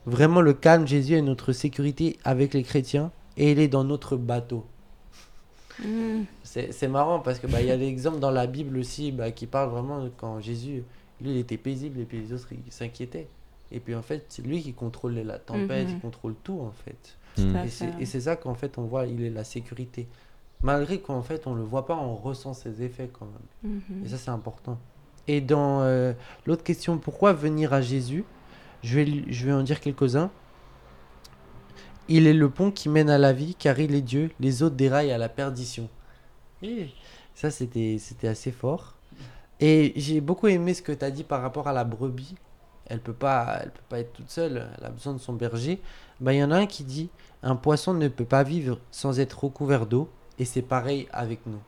vraiment 0.06 0.40
le 0.40 0.54
calme. 0.54 0.86
Jésus 0.86 1.14
est 1.14 1.22
notre 1.22 1.52
sécurité 1.52 2.18
avec 2.24 2.54
les 2.54 2.62
chrétiens 2.62 3.10
et 3.36 3.52
il 3.52 3.58
est 3.58 3.68
dans 3.68 3.84
notre 3.84 4.16
bateau. 4.16 4.64
Mhm. 5.84 6.24
C'est 6.42 6.72
c'est 6.72 6.88
marrant 6.88 7.20
parce 7.20 7.38
que 7.38 7.46
bah, 7.46 7.60
il 7.60 7.68
y 7.68 7.70
a 7.70 7.76
l'exemple 7.76 8.18
dans 8.18 8.30
la 8.30 8.46
Bible 8.46 8.78
aussi 8.78 9.12
bah, 9.12 9.30
qui 9.30 9.46
parle 9.46 9.70
vraiment 9.70 10.02
de 10.02 10.10
quand 10.16 10.40
Jésus, 10.40 10.82
lui, 11.20 11.30
il 11.32 11.36
était 11.36 11.58
paisible 11.58 12.00
et 12.00 12.04
puis 12.04 12.18
les 12.20 12.32
autres, 12.32 12.48
ils 12.52 12.72
s'inquiétaient. 12.72 13.28
Et 13.70 13.80
puis 13.80 13.94
en 13.94 14.02
fait, 14.02 14.24
c'est 14.30 14.42
lui 14.44 14.62
qui 14.62 14.72
contrôlait 14.72 15.24
la 15.24 15.38
tempête, 15.38 15.88
Mhm. 15.88 15.94
il 15.96 16.00
contrôle 16.00 16.34
tout 16.42 16.60
en 16.60 16.72
fait. 16.72 17.16
Mm. 17.36 18.00
Et 18.00 18.06
c'est 18.06 18.20
ça 18.22 18.34
qu'en 18.34 18.54
fait 18.54 18.78
on 18.78 18.82
voit, 18.84 19.06
il 19.06 19.22
est 19.22 19.30
la 19.30 19.44
sécurité. 19.44 20.08
Malgré 20.62 21.00
qu'en 21.00 21.22
fait 21.22 21.46
on 21.46 21.54
le 21.54 21.62
voit 21.62 21.86
pas, 21.86 21.96
on 21.96 22.14
ressent 22.14 22.54
ses 22.54 22.82
effets 22.82 23.10
quand 23.12 23.26
même. 23.26 23.72
Mhm. 23.90 24.04
Et 24.04 24.08
ça 24.08 24.16
c'est 24.16 24.30
important. 24.30 24.78
Et 25.28 25.40
dans 25.40 25.82
euh, 25.82 26.12
l'autre 26.46 26.64
question, 26.64 26.98
pourquoi 26.98 27.32
venir 27.32 27.72
à 27.72 27.82
Jésus? 27.82 28.24
Je 28.82 28.98
vais, 28.98 29.24
je 29.28 29.46
vais 29.46 29.52
en 29.52 29.62
dire 29.62 29.80
quelques-uns. 29.80 30.30
Il 32.08 32.26
est 32.26 32.34
le 32.34 32.48
pont 32.48 32.70
qui 32.70 32.88
mène 32.88 33.10
à 33.10 33.18
la 33.18 33.34
vie, 33.34 33.54
car 33.54 33.78
il 33.78 33.94
est 33.94 34.00
Dieu, 34.00 34.30
les 34.40 34.62
autres 34.62 34.76
déraillent 34.76 35.12
à 35.12 35.18
la 35.18 35.28
perdition. 35.28 35.90
Et 36.62 36.88
ça, 37.34 37.50
c'était 37.50 37.98
assez 38.24 38.50
fort. 38.50 38.94
Et 39.60 39.92
j'ai 39.96 40.20
beaucoup 40.20 40.46
aimé 40.46 40.72
ce 40.72 40.82
que 40.82 40.92
tu 40.92 41.04
as 41.04 41.10
dit 41.10 41.24
par 41.24 41.42
rapport 41.42 41.68
à 41.68 41.72
la 41.72 41.84
brebis. 41.84 42.34
Elle 42.86 43.00
peut 43.00 43.12
pas, 43.12 43.58
elle 43.62 43.70
peut 43.70 43.82
pas 43.88 43.98
être 43.98 44.14
toute 44.14 44.30
seule, 44.30 44.66
elle 44.78 44.84
a 44.84 44.88
besoin 44.88 45.12
de 45.12 45.18
son 45.18 45.34
berger. 45.34 45.82
Bah, 46.20 46.32
il 46.32 46.38
y 46.38 46.44
en 46.44 46.50
a 46.50 46.56
un 46.56 46.66
qui 46.66 46.84
dit 46.84 47.10
Un 47.42 47.56
poisson 47.56 47.92
ne 47.92 48.08
peut 48.08 48.24
pas 48.24 48.42
vivre 48.42 48.78
sans 48.90 49.20
être 49.20 49.44
recouvert 49.44 49.84
d'eau, 49.84 50.08
et 50.38 50.44
c'est 50.44 50.62
pareil 50.62 51.08
avec 51.12 51.40
nous. 51.46 51.58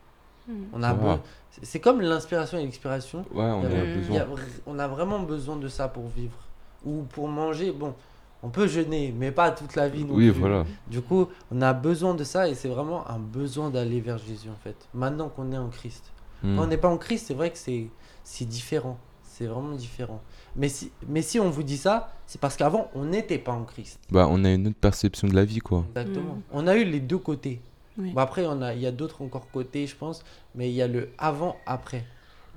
Mhm. 0.47 0.65
On 0.73 0.83
a 0.83 0.93
be- 0.93 1.19
c'est- 1.61 1.79
comme 1.79 2.01
l'inspiration 2.01 2.57
et 2.57 2.63
l'expiration. 2.63 3.19
Ouais, 3.33 3.43
on 3.43 3.61
Mm. 3.61 3.67
vr- 4.11 4.37
on 4.65 4.79
a 4.79 4.87
vraiment 4.87 5.19
besoin 5.19 5.55
de 5.55 5.67
ça 5.67 5.87
pour 5.87 6.07
vivre. 6.07 6.37
Ou 6.85 7.03
pour 7.03 7.27
manger, 7.27 7.71
bon, 7.71 7.93
on 8.41 8.49
peut 8.49 8.67
jeûner, 8.67 9.13
mais 9.15 9.31
pas 9.31 9.51
toute 9.51 9.75
la 9.75 9.87
vie 9.87 10.03
non 10.03 10.15
Oui, 10.15 10.31
plus. 10.31 10.39
voilà. 10.39 10.65
Du 10.87 11.01
coup, 11.01 11.27
on 11.51 11.61
a 11.61 11.73
besoin 11.73 12.15
de 12.15 12.23
ça 12.23 12.47
et 12.49 12.55
c'est 12.55 12.69
vraiment 12.69 13.07
un 13.09 13.19
besoin 13.19 13.69
d'aller 13.69 14.01
vers 14.01 14.17
Jésus 14.17 14.49
en 14.49 14.57
fait. 14.63 14.75
Maintenant 14.95 15.29
qu'on 15.29 15.51
est 15.51 15.57
en 15.57 15.69
Christ. 15.69 16.05
Mm. 16.41 16.57
Quand 16.57 16.63
on 16.63 16.67
n'est 16.67 16.77
pas 16.77 16.89
en 16.89 16.97
Christ, 16.97 17.27
c'est 17.27 17.35
vrai 17.35 17.51
que 17.51 17.57
c'est 17.57 17.87
c'est 18.23 18.45
différent. 18.45 18.97
C'est 19.23 19.45
vraiment 19.47 19.71
différent. 19.75 20.21
Mais 20.55 20.69
si, 20.69 20.91
mais 21.07 21.21
si 21.21 21.39
on 21.39 21.49
vous 21.49 21.63
dit 21.63 21.77
ça, 21.77 22.11
c'est 22.27 22.39
parce 22.41 22.55
qu'avant, 22.57 22.89
on 22.93 23.05
n'était 23.05 23.37
pas 23.39 23.51
en 23.53 23.63
Christ. 23.63 23.99
Bah, 24.11 24.27
on 24.29 24.43
a 24.43 24.51
une 24.51 24.67
autre 24.67 24.75
perception 24.79 25.27
de 25.27 25.33
la 25.35 25.45
vie, 25.45 25.59
quoi. 25.59 25.85
Exactement. 25.95 26.39
On 26.51 26.67
a 26.67 26.75
eu 26.75 26.83
les 26.83 26.99
deux 26.99 27.17
côtés. 27.17 27.61
Oui. 27.97 28.11
Bon, 28.11 28.21
après, 28.21 28.45
on 28.45 28.61
a, 28.61 28.73
il 28.73 28.81
y 28.81 28.87
a 28.87 28.91
d'autres 28.91 29.21
encore 29.21 29.49
côtés, 29.51 29.87
je 29.87 29.95
pense, 29.95 30.23
mais 30.55 30.69
il 30.69 30.75
y 30.75 30.81
a 30.81 30.87
le 30.87 31.09
avant-après. 31.17 32.05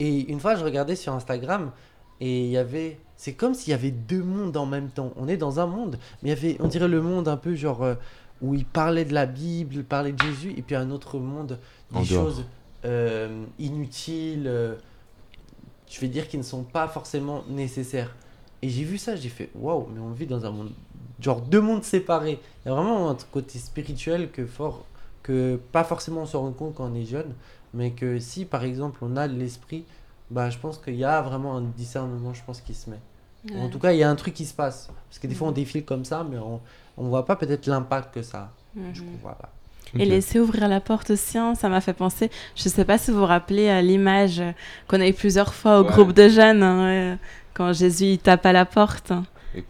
Et 0.00 0.30
une 0.30 0.40
fois, 0.40 0.56
je 0.56 0.64
regardais 0.64 0.96
sur 0.96 1.12
Instagram 1.12 1.70
et 2.20 2.44
il 2.44 2.50
y 2.50 2.56
avait. 2.56 2.98
C'est 3.16 3.34
comme 3.34 3.54
s'il 3.54 3.70
y 3.70 3.74
avait 3.74 3.92
deux 3.92 4.22
mondes 4.22 4.56
en 4.56 4.66
même 4.66 4.88
temps. 4.90 5.12
On 5.16 5.28
est 5.28 5.36
dans 5.36 5.60
un 5.60 5.66
monde, 5.66 5.98
mais 6.22 6.30
il 6.30 6.34
y 6.34 6.36
avait, 6.36 6.56
on 6.60 6.66
dirait 6.66 6.88
le 6.88 7.00
monde 7.00 7.28
un 7.28 7.36
peu 7.36 7.54
genre 7.54 7.82
euh, 7.82 7.94
où 8.42 8.54
il 8.54 8.64
parlait 8.64 9.04
de 9.04 9.14
la 9.14 9.26
Bible, 9.26 9.76
il 9.76 9.84
parlait 9.84 10.12
de 10.12 10.20
Jésus, 10.20 10.52
et 10.56 10.62
puis 10.62 10.74
un 10.74 10.90
autre 10.90 11.18
monde, 11.18 11.58
des 11.92 11.98
En 11.98 12.04
choses 12.04 12.44
euh, 12.84 13.44
inutiles, 13.58 14.46
euh, 14.46 14.74
je 15.88 16.00
vais 16.00 16.08
dire 16.08 16.28
qui 16.28 16.36
ne 16.36 16.42
sont 16.42 16.64
pas 16.64 16.88
forcément 16.88 17.44
nécessaires. 17.48 18.14
Et 18.62 18.68
j'ai 18.68 18.84
vu 18.84 18.98
ça, 18.98 19.16
j'ai 19.16 19.28
fait 19.28 19.50
waouh, 19.54 19.88
mais 19.94 20.00
on 20.00 20.10
vit 20.10 20.26
dans 20.26 20.44
un 20.44 20.50
monde, 20.50 20.70
genre 21.20 21.40
deux 21.40 21.60
mondes 21.60 21.84
séparés. 21.84 22.40
Il 22.64 22.68
y 22.68 22.72
a 22.72 22.74
vraiment 22.74 23.10
un 23.10 23.16
côté 23.30 23.58
spirituel 23.58 24.30
que 24.30 24.44
fort, 24.44 24.84
que 25.24 25.58
pas 25.72 25.82
forcément 25.82 26.22
on 26.22 26.26
se 26.26 26.36
rend 26.36 26.52
compte 26.52 26.74
quand 26.76 26.88
on 26.88 26.94
est 26.94 27.04
jeune, 27.04 27.34
mais 27.72 27.90
que 27.90 28.20
si 28.20 28.44
par 28.44 28.62
exemple 28.62 29.00
on 29.02 29.16
a 29.16 29.26
l'esprit, 29.26 29.84
bah 30.30 30.50
je 30.50 30.58
pense 30.58 30.78
qu'il 30.78 30.94
y 30.94 31.04
a 31.04 31.20
vraiment 31.22 31.56
un 31.56 31.62
discernement, 31.62 32.32
je 32.32 32.42
pense, 32.46 32.60
qui 32.60 32.74
se 32.74 32.88
met. 32.90 33.00
En 33.58 33.68
tout 33.68 33.78
cas, 33.78 33.92
il 33.92 33.98
y 33.98 34.02
a 34.02 34.08
un 34.08 34.14
truc 34.14 34.32
qui 34.32 34.46
se 34.46 34.54
passe. 34.54 34.88
Parce 35.10 35.18
que 35.18 35.26
des 35.26 35.34
fois 35.34 35.48
on 35.48 35.50
Mhm. 35.50 35.56
défile 35.56 35.84
comme 35.84 36.04
ça, 36.06 36.24
mais 36.28 36.38
on, 36.38 36.60
on 36.96 37.08
voit 37.08 37.26
pas 37.26 37.36
peut-être 37.36 37.66
l'impact 37.66 38.14
que 38.14 38.22
ça 38.22 38.38
a. 38.38 38.50
Mhm. 38.78 38.92
Du 38.92 39.02
coup, 39.02 39.18
voilà. 39.22 39.38
Et 39.96 40.04
laisser 40.06 40.40
ouvrir 40.40 40.66
la 40.68 40.80
porte 40.80 41.10
aussi, 41.10 41.36
hein, 41.38 41.54
ça 41.54 41.68
m'a 41.68 41.80
fait 41.80 41.92
penser. 41.92 42.30
Je 42.56 42.68
sais 42.68 42.84
pas 42.84 42.96
si 42.98 43.10
vous 43.10 43.18
vous 43.18 43.26
rappelez 43.26 43.68
à 43.68 43.80
l'image 43.82 44.42
qu'on 44.88 45.00
a 45.00 45.06
eu 45.06 45.12
plusieurs 45.12 45.52
fois 45.54 45.78
au 45.80 45.84
Ouais. 45.84 45.90
groupe 45.90 46.12
de 46.12 46.28
jeunes, 46.28 46.62
hein, 46.62 47.18
quand 47.52 47.72
Jésus 47.72 48.04
il 48.06 48.18
tape 48.18 48.44
à 48.46 48.52
la 48.52 48.64
porte. 48.64 49.12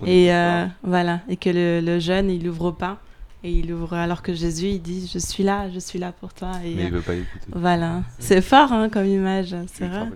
Et 0.07 0.33
euh, 0.33 0.65
voilà, 0.83 1.21
et 1.29 1.37
que 1.37 1.51
le, 1.51 1.81
le 1.81 1.99
jeune 1.99 2.31
il 2.31 2.49
ouvre 2.49 2.71
pas. 2.71 2.99
Et 3.47 3.51
il 3.51 3.71
ouvre 3.73 3.93
alors 3.95 4.23
que 4.23 4.33
Jésus 4.33 4.69
il 4.69 4.81
dit 4.83 5.07
Je 5.13 5.19
suis 5.19 5.43
là, 5.45 5.69
je 5.71 5.79
suis 5.79 5.99
là 5.99 6.13
pour 6.13 6.33
toi. 6.33 6.53
Et, 6.65 6.75
Mais 6.75 6.83
euh, 6.85 6.87
il 6.87 6.93
veut 6.93 7.03
pas 7.03 7.15
écouter. 7.15 7.47
voilà, 7.53 8.03
c'est 8.19 8.41
fort 8.41 8.73
hein, 8.73 8.89
comme 8.89 9.07
image, 9.07 9.51
Tu 9.51 9.57
c'est 9.75 9.87
vrai. 9.89 10.09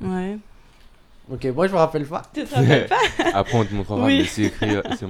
Ouais. 0.00 0.38
Ok, 1.30 1.44
moi 1.54 1.66
je 1.66 1.72
me 1.72 1.78
rappelle 1.78 2.06
pas. 2.06 2.22
Tu 2.32 2.44
te 2.44 2.54
rappelles 2.54 2.86
pas? 2.86 2.96
Après, 3.34 3.58
on 3.58 3.64
te 3.64 3.74
montrera, 3.74 4.06
Oui. 4.06 4.18
mais 4.18 4.24
c'est 4.26 4.42
écrit, 4.44 4.70
c'est- 4.96 5.06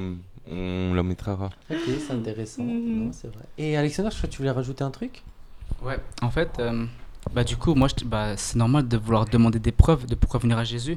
on 0.50 0.94
la 0.94 1.02
mettra. 1.02 1.50
Ok, 1.70 1.76
c'est 2.06 2.12
intéressant. 2.12 2.62
Mhm. 2.64 3.04
Non, 3.06 3.10
c'est 3.12 3.28
vrai. 3.28 3.44
Et 3.58 3.76
Alexandre, 3.76 4.10
je 4.10 4.16
crois 4.16 4.28
que 4.28 4.32
tu 4.34 4.38
voulais 4.38 4.50
rajouter 4.50 4.84
un 4.84 4.90
truc? 4.90 5.22
Ouais. 5.82 5.98
En 6.22 6.30
fait, 6.30 6.50
euh, 6.60 6.86
bah, 7.32 7.44
du 7.44 7.56
coup, 7.56 7.74
moi, 7.74 7.88
je- 7.88 8.04
bah, 8.04 8.36
c'est 8.36 8.56
normal 8.56 8.86
de 8.88 8.96
vouloir 8.96 9.24
demander 9.26 9.58
des 9.58 9.72
preuves 9.72 10.06
de 10.06 10.14
pourquoi 10.14 10.40
venir 10.40 10.56
à 10.58 10.64
Jésus. 10.64 10.96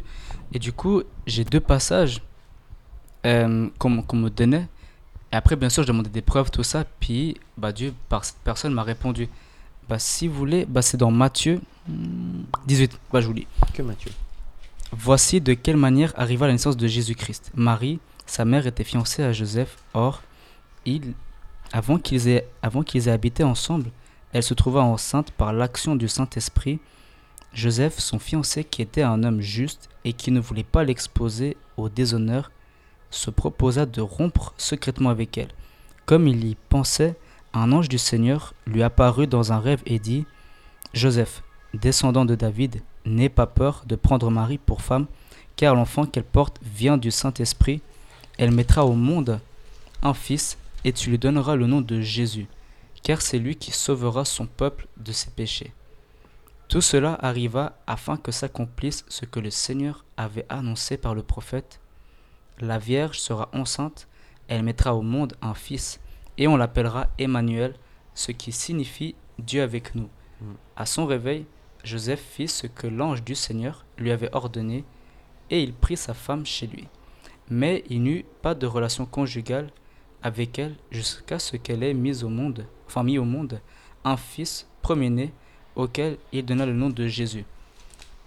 Et 0.54 0.60
du 0.60 0.72
coup, 0.72 1.02
j'ai 1.26 1.44
deux 1.46 1.60
passages 1.62 2.22
euh, 3.26 3.68
qu'on 3.80 4.02
qu'on 4.02 4.18
me 4.18 4.30
donnait. 4.30 4.68
Et 5.32 5.36
après, 5.36 5.56
bien 5.56 5.70
sûr, 5.70 5.84
je 5.84 5.88
demandais 5.88 6.10
des 6.10 6.22
preuves, 6.22 6.52
tout 6.52 6.64
ça. 6.64 6.86
Puis, 7.00 7.38
bah, 7.58 7.72
Dieu, 7.72 7.94
par 8.10 8.24
cette 8.24 8.38
personne, 8.44 8.74
m'a 8.74 8.84
répondu. 8.84 9.28
Bah, 9.90 10.00
si 10.00 10.28
vous 10.28 10.36
voulez, 10.36 10.66
bah, 10.66 10.82
c'est 10.82 10.98
dans 10.98 11.12
Matthieu 11.12 11.62
hmm, 11.88 12.44
18. 12.66 13.00
Bah, 13.12 13.22
je 13.22 13.28
vous 13.28 13.34
lis. 13.34 13.48
Que. 13.74 13.84
Voici 14.92 15.42
de 15.42 15.54
quelle 15.54 15.78
manière 15.78 16.14
arriva 16.16 16.48
la 16.48 16.54
naissance 16.54 16.78
de 16.78 16.88
Jésus-Christ. 16.88 17.52
Marie, 17.56 18.00
sa 18.26 18.46
mère, 18.46 18.68
était 18.68 18.86
fiancée 18.86 19.24
à 19.24 19.34
Joseph. 19.34 19.78
Or, 19.94 20.22
il, 20.86 21.14
avant 21.74 21.98
qu'ils 21.98 22.30
aient, 22.30 22.48
avant 22.62 22.84
qu'ils 22.84 23.08
aient 23.08 23.12
habité 23.12 23.44
ensemble, 23.44 23.92
elle 24.32 24.44
se 24.44 24.54
trouva 24.54 24.82
enceinte 24.82 25.32
par 25.32 25.52
l'action 25.52 25.96
du 25.96 26.08
Saint-Esprit. 26.08 26.80
Joseph, 27.54 28.00
son 28.00 28.20
fiancé, 28.20 28.64
qui 28.64 28.82
était 28.82 29.02
un 29.02 29.24
homme 29.24 29.42
juste 29.42 29.90
et 30.06 30.14
qui 30.14 30.32
ne 30.32 30.40
voulait 30.40 30.64
pas 30.64 30.84
l'exposer 30.84 31.58
au 31.76 31.90
déshonneur, 31.90 32.52
se 33.10 33.30
proposa 33.30 33.86
de 33.86 34.02
rompre 34.02 34.54
secrètement 34.58 35.10
avec 35.10 35.38
elle. 35.38 35.52
Comme 36.06 36.28
il 36.28 36.46
y 36.46 36.56
pensait, 36.70 37.16
un 37.54 37.72
ange 37.72 37.90
du 37.90 37.98
Seigneur 37.98 38.54
lui 38.66 38.84
apparut 38.84 39.28
dans 39.28 39.52
un 39.52 39.60
rêve 39.60 39.82
et 39.86 40.00
dit 40.00 40.26
Joseph, 40.94 41.44
descendant 41.74 42.26
de 42.26 42.36
David, 42.36 42.82
n'aie 43.06 43.30
pas 43.30 43.48
peur 43.48 43.84
de 43.86 43.96
prendre 43.96 44.30
Marie 44.30 44.58
pour 44.58 44.82
femme, 44.82 45.08
car 45.56 45.76
l'enfant 45.76 46.06
qu'elle 46.06 46.24
porte 46.24 46.60
vient 46.64 46.98
du 46.98 47.12
Saint-Esprit. 47.12 47.82
Elle 48.38 48.52
mettra 48.52 48.86
au 48.86 48.94
monde 48.94 49.40
un 50.04 50.14
fils, 50.14 50.58
et 50.84 50.94
tu 50.94 51.10
lui 51.10 51.18
donneras 51.18 51.56
le 51.56 51.68
nom 51.68 51.82
de 51.82 52.02
Jésus, 52.02 52.48
car 53.04 53.22
c'est 53.22 53.40
lui 53.40 53.56
qui 53.56 53.72
sauvera 53.72 54.26
son 54.26 54.46
peuple 54.46 54.88
de 54.98 55.12
ses 55.12 55.32
péchés. 55.32 55.74
Tout 56.68 56.82
cela 56.82 57.18
arriva 57.22 57.78
afin 57.88 58.18
que 58.18 58.32
s'accomplisse 58.32 59.06
ce 59.08 59.26
que 59.26 59.40
le 59.40 59.50
Seigneur 59.50 60.06
avait 60.18 60.46
annoncé 60.50 60.98
par 60.98 61.16
le 61.16 61.24
prophète. 61.24 61.80
La 62.60 62.80
Vierge 62.80 63.20
sera 63.20 63.50
enceinte, 63.54 64.08
elle 64.48 64.64
mettra 64.64 64.96
au 64.96 65.02
monde 65.02 65.36
un 65.42 65.54
fils, 65.54 66.00
et 66.38 66.48
on 66.48 66.58
l'appellera 66.58 67.08
Emmanuel, 67.20 67.76
ce 68.14 68.32
qui 68.32 68.52
signifie 68.52 69.16
Dieu 69.38 69.62
avec 69.62 69.94
nous. 69.96 70.10
Mm. 70.42 70.54
À 70.76 70.86
son 70.86 71.06
réveil, 71.06 71.46
Joseph 71.84 72.20
fit 72.20 72.48
ce 72.48 72.68
que 72.68 72.88
l'ange 72.88 73.24
du 73.24 73.36
Seigneur 73.36 73.86
lui 73.98 74.12
avait 74.12 74.34
ordonné, 74.34 74.84
et 75.50 75.62
il 75.62 75.74
prit 75.74 75.98
sa 75.98 76.14
femme 76.14 76.46
chez 76.46 76.68
lui. 76.68 76.88
Mais 77.50 77.84
il 77.90 78.04
n'eut 78.04 78.26
pas 78.42 78.56
de 78.56 78.66
relation 78.66 79.06
conjugale 79.06 79.72
avec 80.24 80.60
elle 80.60 80.76
jusqu'à 80.92 81.40
ce 81.40 81.58
qu'elle 81.58 81.84
ait 81.84 81.94
mis 81.94 82.24
au 82.24 82.30
monde, 82.30 82.66
enfin 82.88 83.04
mis 83.04 83.18
au 83.18 83.24
monde, 83.24 83.62
un 84.04 84.18
fils 84.18 84.68
premier-né 84.82 85.32
auquel 85.76 86.18
il 86.32 86.44
donna 86.44 86.66
le 86.66 86.74
nom 86.74 86.90
de 86.90 87.08
Jésus. 87.08 87.46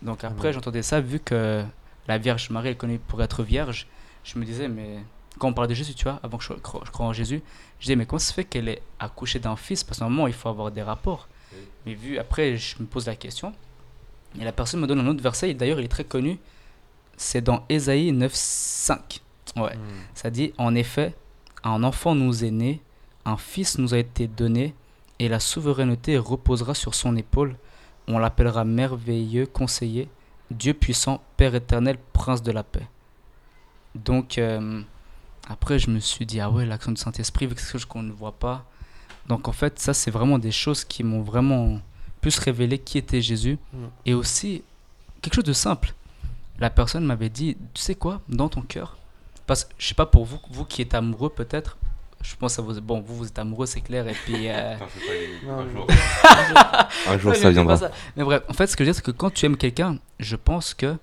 Donc 0.02 0.24
après, 0.24 0.52
j'entendais 0.52 0.82
ça, 0.82 1.00
vu 1.00 1.20
que 1.20 1.64
la 2.06 2.18
Vierge 2.18 2.48
Marie 2.50 2.70
est 2.70 2.76
connue 2.76 2.98
pour 2.98 3.22
être 3.22 3.42
vierge, 3.42 3.86
je 4.24 4.38
me 4.38 4.44
disais, 4.44 4.68
mais 4.68 4.98
quand 5.38 5.48
on 5.48 5.52
parle 5.52 5.68
de 5.68 5.74
Jésus, 5.74 5.94
tu 5.94 6.04
vois, 6.04 6.20
avant 6.22 6.38
que 6.38 6.44
je 6.44 6.52
croie, 6.54 7.06
en 7.06 7.12
Jésus, 7.12 7.42
je 7.78 7.84
disais, 7.84 7.96
mais 7.96 8.06
comment 8.06 8.18
ça 8.18 8.28
se 8.28 8.34
fait 8.34 8.44
qu'elle 8.44 8.68
est 8.68 8.82
accouchée 8.98 9.38
d'un 9.38 9.56
fils? 9.56 9.84
Parce 9.84 9.98
qu'à 9.98 10.04
un 10.04 10.08
moment, 10.08 10.26
il 10.26 10.34
faut 10.34 10.48
avoir 10.48 10.70
des 10.70 10.82
rapports. 10.82 11.28
Mais 11.86 11.94
vu, 11.94 12.18
après, 12.18 12.56
je 12.56 12.76
me 12.80 12.86
pose 12.86 13.06
la 13.06 13.16
question, 13.16 13.54
et 14.38 14.44
la 14.44 14.52
personne 14.52 14.80
me 14.80 14.86
donne 14.86 15.00
un 15.00 15.06
autre 15.06 15.22
verset, 15.22 15.50
et 15.50 15.54
d'ailleurs, 15.54 15.80
il 15.80 15.84
est 15.84 15.88
très 15.88 16.04
connu, 16.04 16.38
c'est 17.16 17.40
dans 17.40 17.64
Ésaïe 17.68 18.12
9.5. 18.12 19.20
Ouais. 19.56 19.74
Mm. 19.74 19.78
Ça 20.14 20.30
dit, 20.30 20.52
en 20.58 20.74
effet, 20.74 21.14
un 21.64 21.82
enfant 21.82 22.14
nous 22.14 22.44
est 22.44 22.50
né, 22.50 22.80
un 23.24 23.36
fils 23.36 23.78
nous 23.78 23.94
a 23.94 23.98
été 23.98 24.26
donné, 24.28 24.74
et 25.18 25.28
la 25.28 25.40
souveraineté 25.40 26.18
reposera 26.18 26.74
sur 26.74 26.94
son 26.94 27.16
épaule. 27.16 27.56
On 28.08 28.18
l'appellera 28.18 28.64
merveilleux 28.64 29.46
conseiller, 29.46 30.08
Dieu 30.50 30.74
puissant, 30.74 31.22
Père 31.36 31.54
éternel, 31.54 31.98
prince 32.12 32.42
de 32.42 32.52
la 32.52 32.62
paix. 32.62 32.86
Donc, 33.94 34.38
euh, 34.38 34.82
après, 35.48 35.78
je 35.78 35.90
me 35.90 35.98
suis 35.98 36.26
dit, 36.26 36.40
ah 36.40 36.50
ouais, 36.50 36.64
l'action 36.66 36.92
du 36.92 37.00
Saint-Esprit, 37.00 37.48
quelque 37.48 37.60
chose 37.62 37.84
qu'on 37.84 38.02
ne 38.02 38.12
voit 38.12 38.38
pas. 38.38 38.64
Donc, 39.28 39.48
en 39.48 39.52
fait, 39.52 39.78
ça, 39.78 39.94
c'est 39.94 40.10
vraiment 40.10 40.38
des 40.38 40.52
choses 40.52 40.84
qui 40.84 41.02
m'ont 41.04 41.22
vraiment 41.22 41.80
plus 42.20 42.38
révélé 42.38 42.78
qui 42.78 42.98
était 42.98 43.20
Jésus. 43.22 43.58
Mm. 43.72 43.78
Et 44.06 44.14
aussi, 44.14 44.62
quelque 45.22 45.34
chose 45.34 45.44
de 45.44 45.52
simple. 45.52 45.94
La 46.58 46.70
personne 46.70 47.04
m'avait 47.04 47.30
dit, 47.30 47.56
tu 47.74 47.80
sais 47.82 47.94
quoi, 47.94 48.20
dans 48.28 48.48
ton 48.48 48.60
cœur, 48.60 48.98
parce 49.46 49.64
que 49.64 49.72
je 49.78 49.86
sais 49.88 49.94
pas 49.94 50.04
pour 50.06 50.26
vous, 50.26 50.38
vous 50.50 50.64
qui 50.66 50.82
êtes 50.82 50.92
amoureux 50.94 51.30
peut-être, 51.30 51.78
je 52.20 52.36
pense 52.36 52.58
à 52.58 52.62
vous, 52.62 52.78
bon, 52.82 53.00
vous, 53.00 53.16
vous 53.16 53.26
êtes 53.28 53.38
amoureux, 53.38 53.64
c'est 53.64 53.80
clair, 53.80 54.06
et 54.06 54.12
puis. 54.12 54.46
euh, 54.48 54.74
Attends, 54.74 54.86
fais 54.88 55.06
pas 55.06 55.12
les- 55.14 55.46
Non, 55.48 55.58
Un 55.60 55.70
jour, 55.70 55.86
un 57.08 57.18
jour 57.18 57.34
ça 57.34 57.50
viendra. 57.50 57.78
Mais 58.14 58.24
bref, 58.24 58.42
en 58.46 58.52
fait, 58.52 58.66
ce 58.66 58.76
que 58.76 58.84
je 58.84 58.90
veux 58.90 58.92
dire, 58.92 59.02
c'est 59.02 59.10
que 59.10 59.16
quand 59.16 59.30
tu 59.32 59.46
aimes 59.46 59.56
quelqu'un, 59.56 59.96
je 60.18 60.36
pense 60.36 60.74
que 60.74 60.96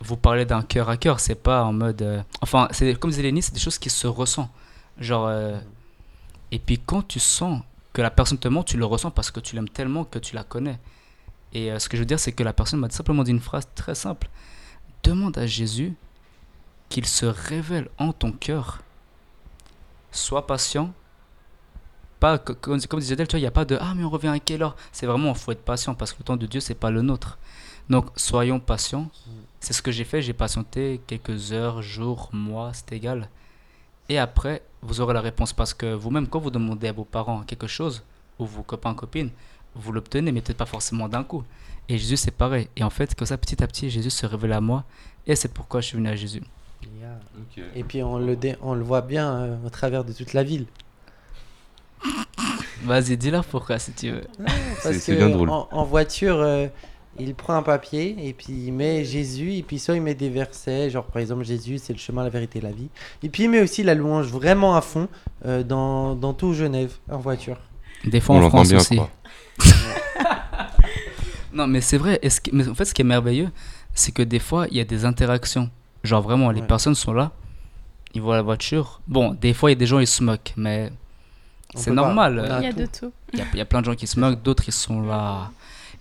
vous 0.00 0.16
parlez 0.16 0.44
d'un 0.44 0.62
cœur 0.62 0.88
à 0.88 0.96
cœur, 0.96 1.20
c'est 1.20 1.34
pas 1.34 1.64
en 1.64 1.72
mode. 1.72 2.02
euh, 2.02 2.22
Enfin, 2.42 2.68
c'est 2.70 2.94
comme 2.98 3.10
disait 3.10 3.22
Lénie, 3.22 3.42
c'est 3.42 3.54
des 3.54 3.60
choses 3.60 3.78
qui 3.78 3.90
se 3.90 4.06
ressentent. 4.06 4.50
Genre. 4.98 5.26
euh, 5.26 5.58
Et 6.52 6.58
puis 6.58 6.78
quand 6.78 7.02
tu 7.06 7.18
sens 7.20 7.62
que 7.92 8.02
la 8.02 8.10
personne 8.10 8.38
te 8.38 8.48
ment, 8.48 8.62
tu 8.62 8.76
le 8.76 8.84
ressens 8.84 9.10
parce 9.10 9.30
que 9.30 9.40
tu 9.40 9.54
l'aimes 9.56 9.68
tellement 9.70 10.04
que 10.04 10.18
tu 10.18 10.34
la 10.34 10.44
connais. 10.44 10.78
Et 11.52 11.72
euh, 11.72 11.78
ce 11.78 11.88
que 11.88 11.96
je 11.96 12.02
veux 12.02 12.06
dire, 12.06 12.20
c'est 12.20 12.32
que 12.32 12.42
la 12.42 12.52
personne 12.52 12.80
m'a 12.80 12.90
simplement 12.90 13.22
dit 13.24 13.30
une 13.30 13.40
phrase 13.40 13.68
très 13.74 13.94
simple 13.94 14.28
Demande 15.02 15.38
à 15.38 15.46
Jésus 15.46 15.94
qu'il 16.88 17.06
se 17.06 17.26
révèle 17.26 17.88
en 17.98 18.12
ton 18.12 18.32
cœur. 18.32 18.82
Sois 20.12 20.46
patient. 20.46 20.92
Pas, 22.20 22.38
comme 22.38 22.78
disait 22.78 23.14
elle, 23.18 23.28
tu 23.28 23.32
vois, 23.32 23.38
il 23.38 23.42
n'y 23.42 23.46
a 23.46 23.50
pas 23.50 23.64
de 23.64 23.76
Ah, 23.80 23.94
mais 23.94 24.04
on 24.04 24.10
revient 24.10 24.28
à 24.28 24.38
quelle 24.38 24.62
heure? 24.62 24.74
C'est 24.92 25.06
vraiment, 25.06 25.30
il 25.30 25.38
faut 25.38 25.52
être 25.52 25.64
patient 25.64 25.94
parce 25.94 26.12
que 26.12 26.18
le 26.20 26.24
temps 26.24 26.36
de 26.36 26.46
Dieu, 26.46 26.60
c'est 26.60 26.74
pas 26.74 26.90
le 26.90 27.02
nôtre. 27.02 27.38
Donc, 27.90 28.06
soyons 28.16 28.58
patients. 28.58 29.08
C'est 29.60 29.72
ce 29.72 29.82
que 29.82 29.90
j'ai 29.90 30.04
fait. 30.04 30.22
J'ai 30.22 30.32
patienté 30.32 31.00
quelques 31.06 31.52
heures, 31.52 31.82
jours, 31.82 32.28
mois, 32.32 32.72
c'est 32.72 32.92
égal. 32.92 33.28
Et 34.08 34.18
après, 34.18 34.62
vous 34.82 35.00
aurez 35.00 35.14
la 35.14 35.20
réponse 35.20 35.52
parce 35.52 35.74
que 35.74 35.92
vous-même, 35.94 36.28
quand 36.28 36.38
vous 36.38 36.50
demandez 36.50 36.88
à 36.88 36.92
vos 36.92 37.04
parents 37.04 37.42
quelque 37.42 37.66
chose, 37.66 38.02
ou 38.38 38.46
vos 38.46 38.62
copains, 38.62 38.94
copines, 38.94 39.30
vous 39.74 39.92
l'obtenez, 39.92 40.30
mais 40.30 40.40
peut-être 40.40 40.58
pas 40.58 40.66
forcément 40.66 41.08
d'un 41.08 41.24
coup. 41.24 41.42
Et 41.88 41.98
Jésus, 41.98 42.16
c'est 42.16 42.30
pareil. 42.30 42.68
Et 42.76 42.84
en 42.84 42.90
fait, 42.90 43.14
comme 43.14 43.26
ça, 43.26 43.36
petit 43.38 43.62
à 43.62 43.66
petit, 43.66 43.90
Jésus 43.90 44.10
se 44.10 44.26
révèle 44.26 44.52
à 44.52 44.60
moi. 44.60 44.84
Et 45.26 45.34
c'est 45.34 45.52
pourquoi 45.52 45.80
je 45.80 45.86
suis 45.88 45.96
venu 45.96 46.08
à 46.08 46.16
Jésus. 46.16 46.42
Yeah. 47.00 47.18
Et 47.74 47.82
puis 47.82 48.02
on 48.02 48.18
le, 48.18 48.36
dé- 48.36 48.56
on 48.62 48.74
le 48.74 48.84
voit 48.84 49.00
bien 49.00 49.34
euh, 49.34 49.56
au 49.66 49.70
travers 49.70 50.04
de 50.04 50.12
toute 50.12 50.34
la 50.34 50.44
ville. 50.44 50.66
Vas-y, 52.84 53.16
dis-leur 53.16 53.44
pourquoi 53.44 53.78
si 53.78 53.92
tu 53.92 54.10
veux. 54.10 54.24
C'est 54.82 55.16
bien 55.16 55.30
drôle. 55.30 55.50
En, 55.50 55.68
en 55.72 55.84
voiture, 55.84 56.36
euh, 56.38 56.68
il 57.18 57.34
prend 57.34 57.54
un 57.54 57.62
papier 57.62 58.16
et 58.18 58.32
puis 58.32 58.52
il 58.66 58.72
met 58.72 59.04
Jésus 59.04 59.54
et 59.54 59.62
puis 59.62 59.78
soit 59.78 59.94
il 59.96 60.02
met 60.02 60.14
des 60.14 60.28
versets, 60.30 60.90
genre 60.90 61.04
par 61.04 61.20
exemple 61.22 61.44
Jésus 61.44 61.78
c'est 61.78 61.92
le 61.92 61.98
chemin, 61.98 62.22
la 62.24 62.30
vérité, 62.30 62.60
la 62.60 62.70
vie. 62.72 62.88
Et 63.22 63.28
puis 63.28 63.44
il 63.44 63.50
met 63.50 63.60
aussi 63.62 63.82
la 63.82 63.94
louange 63.94 64.26
vraiment 64.26 64.76
à 64.76 64.80
fond 64.80 65.08
euh, 65.44 65.62
dans, 65.62 66.14
dans 66.14 66.32
tout 66.34 66.52
Genève 66.54 66.92
en 67.10 67.18
voiture. 67.18 67.58
Des 68.04 68.20
fois 68.20 68.36
On 68.36 68.42
en 68.44 68.48
France 68.50 68.68
bien, 68.68 68.78
aussi. 68.78 68.96
quoi. 68.96 69.10
Non, 71.52 71.66
mais 71.66 71.80
c'est 71.80 71.96
vrai. 71.96 72.20
Ce 72.28 72.38
mais 72.52 72.68
en 72.68 72.74
fait, 72.74 72.84
ce 72.84 72.92
qui 72.92 73.00
est 73.02 73.04
merveilleux, 73.04 73.48
c'est 73.94 74.12
que 74.12 74.22
des 74.22 74.38
fois, 74.38 74.66
il 74.70 74.76
y 74.76 74.80
a 74.80 74.84
des 74.84 75.04
interactions. 75.06 75.70
Genre 76.04 76.20
vraiment, 76.22 76.50
les 76.50 76.60
Ouais. 76.60 76.66
personnes 76.66 76.94
sont 76.94 77.14
là, 77.14 77.32
ils 78.14 78.20
voient 78.20 78.36
la 78.36 78.42
voiture. 78.42 79.00
Bon, 79.08 79.32
des 79.32 79.54
fois, 79.54 79.70
il 79.70 79.72
y 79.72 79.76
a 79.76 79.78
des 79.78 79.86
gens, 79.86 79.98
ils 79.98 80.06
se 80.06 80.22
moquent, 80.22 80.52
mais 80.56 80.92
c'est 81.74 81.90
pas, 81.90 81.94
normal. 81.96 82.58
Il 82.60 82.64
y 82.64 82.66
a 82.66 82.72
tout. 82.72 82.78
de 82.80 82.86
tout. 82.86 83.12
Il 83.32 83.38
y, 83.38 83.42
a- 83.42 83.46
il 83.54 83.58
y 83.58 83.62
a 83.62 83.64
plein 83.64 83.80
de 83.80 83.86
gens 83.86 83.94
qui 83.94 84.06
se 84.06 84.20
moquent, 84.20 84.42
d'autres, 84.42 84.64
ils 84.68 84.72
sont 84.72 85.00
là. 85.00 85.50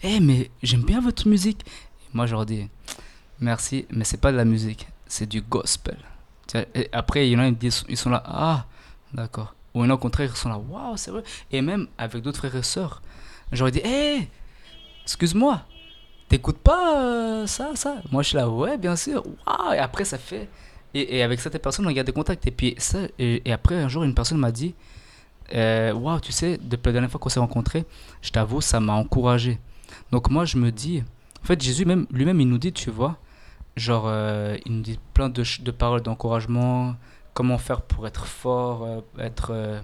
Eh, 0.03 0.19
mais 0.19 0.49
j'aime 0.63 0.83
bien 0.83 1.01
votre 1.01 1.27
musique. 1.27 1.65
Et 1.65 2.09
moi, 2.13 2.25
je 2.25 2.33
leur 2.33 2.45
dis, 2.45 2.67
merci, 3.39 3.85
mais 3.89 4.03
c'est 4.03 4.19
pas 4.19 4.31
de 4.31 4.37
la 4.37 4.45
musique, 4.45 4.87
c'est 5.07 5.27
du 5.27 5.41
gospel. 5.41 5.97
Et 6.73 6.89
après, 6.91 7.27
il 7.27 7.31
y 7.31 7.35
en 7.35 7.39
a, 7.39 7.47
ils, 7.47 7.57
disent, 7.57 7.83
ils 7.89 7.97
sont 7.97 8.09
là, 8.09 8.23
ah, 8.25 8.65
d'accord. 9.13 9.55
Ou 9.73 9.81
il 9.81 9.85
y 9.85 9.87
en 9.87 9.91
a 9.91 9.93
au 9.95 9.97
contraire, 9.97 10.29
ils 10.31 10.37
sont 10.37 10.49
là, 10.49 10.57
waouh, 10.57 10.95
c'est 10.95 11.11
vrai. 11.11 11.23
Et 11.51 11.61
même 11.61 11.87
avec 11.97 12.21
d'autres 12.21 12.37
frères 12.37 12.55
et 12.55 12.63
sœurs, 12.63 13.01
j'aurais 13.51 13.71
dit, 13.71 13.81
hé, 13.83 14.29
excuse-moi, 15.03 15.63
t'écoutes 16.29 16.59
pas 16.59 17.01
euh, 17.01 17.47
ça, 17.47 17.75
ça? 17.75 17.97
Moi, 18.11 18.23
je 18.23 18.29
suis 18.29 18.37
là, 18.37 18.47
ouais, 18.49 18.77
bien 18.77 18.95
sûr. 18.95 19.23
Waouh, 19.25 19.73
et 19.73 19.79
après, 19.79 20.05
ça 20.05 20.17
fait. 20.17 20.47
Et, 20.93 21.17
et 21.17 21.23
avec 21.23 21.41
cette 21.41 21.61
personne, 21.61 21.85
on 21.87 21.91
garde 21.91 22.07
des 22.07 22.13
contacts. 22.13 22.45
Et 22.47 22.51
puis, 22.51 22.75
ça, 22.77 22.99
et, 23.19 23.41
et 23.43 23.51
après, 23.51 23.75
un 23.75 23.89
jour, 23.89 24.03
une 24.03 24.13
personne 24.15 24.37
m'a 24.37 24.51
dit, 24.51 24.75
euh, 25.53 25.93
waouh, 25.93 26.19
tu 26.19 26.31
sais, 26.31 26.57
depuis 26.61 26.87
la 26.87 26.93
dernière 26.93 27.11
fois 27.11 27.19
qu'on 27.19 27.29
s'est 27.29 27.39
rencontrés, 27.39 27.85
je 28.21 28.29
t'avoue, 28.29 28.61
ça 28.61 28.79
m'a 28.79 28.93
encouragé. 28.93 29.59
Donc 30.11 30.29
moi, 30.29 30.45
je 30.45 30.57
me 30.57 30.71
dis, 30.71 31.03
en 31.41 31.45
fait, 31.45 31.61
Jésus 31.61 31.85
même, 31.85 32.07
lui-même, 32.11 32.41
il 32.41 32.47
nous 32.47 32.57
dit, 32.57 32.73
tu 32.73 32.89
vois, 32.89 33.17
genre, 33.75 34.05
euh, 34.07 34.57
il 34.65 34.77
nous 34.77 34.81
dit 34.81 34.99
plein 35.13 35.29
de, 35.29 35.71
paroles 35.71 36.01
d'encouragement, 36.01 36.95
comment 37.33 37.57
faire 37.57 37.81
pour 37.81 38.07
être 38.07 38.25
fort, 38.25 38.83
euh, 38.83 39.01
être, 39.19 39.51
euh, 39.51 39.81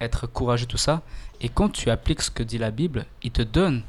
être 0.00 0.26
courageux, 0.26 0.66
tout 0.66 0.76
ça. 0.76 1.02
Et 1.40 1.48
quand 1.48 1.70
tu 1.70 1.90
appliques 1.90 2.22
ce 2.22 2.30
que 2.30 2.42
dit 2.42 2.58
la 2.58 2.70
Bible, 2.70 3.06
il 3.22 3.30
te 3.30 3.42
donne 3.42 3.82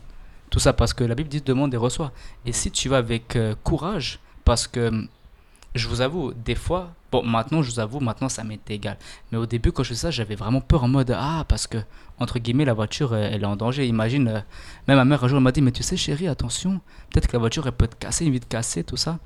tout 0.49 0.59
ça, 0.59 0.73
parce 0.73 0.93
que 0.93 1.03
la 1.03 1.15
Bible 1.15 1.29
dit 1.29 1.41
demande 1.41 1.73
et 1.73 1.77
reçoit. 1.77 2.11
Et 2.45 2.53
si 2.53 2.71
tu 2.71 2.89
vas 2.89 2.97
avec 2.97 3.37
courage, 3.63 4.19
parce 4.45 4.67
que 4.67 5.07
je 5.75 5.87
vous 5.87 6.01
avoue, 6.01 6.33
des 6.33 6.55
fois, 6.55 6.93
bon, 7.11 7.23
maintenant, 7.23 7.61
je 7.61 7.71
vous 7.71 7.79
avoue, 7.79 7.99
maintenant, 7.99 8.29
ça 8.29 8.43
m'est 8.43 8.69
égal. 8.69 8.97
Mais 9.31 9.37
au 9.37 9.45
début, 9.45 9.71
quand 9.71 9.83
je 9.83 9.89
faisais 9.89 10.01
ça, 10.01 10.11
j'avais 10.11 10.35
vraiment 10.35 10.61
peur 10.61 10.83
en 10.83 10.87
mode 10.87 11.13
Ah, 11.15 11.45
parce 11.47 11.67
que, 11.67 11.77
entre 12.19 12.39
guillemets, 12.39 12.65
la 12.65 12.73
voiture, 12.73 13.15
elle, 13.15 13.33
elle 13.33 13.43
est 13.43 13.45
en 13.47 13.55
danger. 13.55 13.87
Imagine, 13.87 14.27
euh, 14.27 14.39
même 14.87 14.97
ma 14.97 15.05
mère, 15.05 15.23
un 15.23 15.27
jour, 15.27 15.37
elle 15.37 15.43
m'a 15.43 15.51
dit 15.51 15.61
Mais 15.61 15.71
tu 15.71 15.83
sais, 15.83 15.97
chérie, 15.97 16.27
attention, 16.27 16.81
peut-être 17.11 17.27
que 17.27 17.33
la 17.33 17.39
voiture, 17.39 17.65
elle 17.65 17.73
peut 17.73 17.87
te 17.87 17.95
casser, 17.95 18.25
une 18.25 18.33
vite 18.33 18.47
casser, 18.47 18.83
tout 18.83 18.97
ça. 18.97 19.19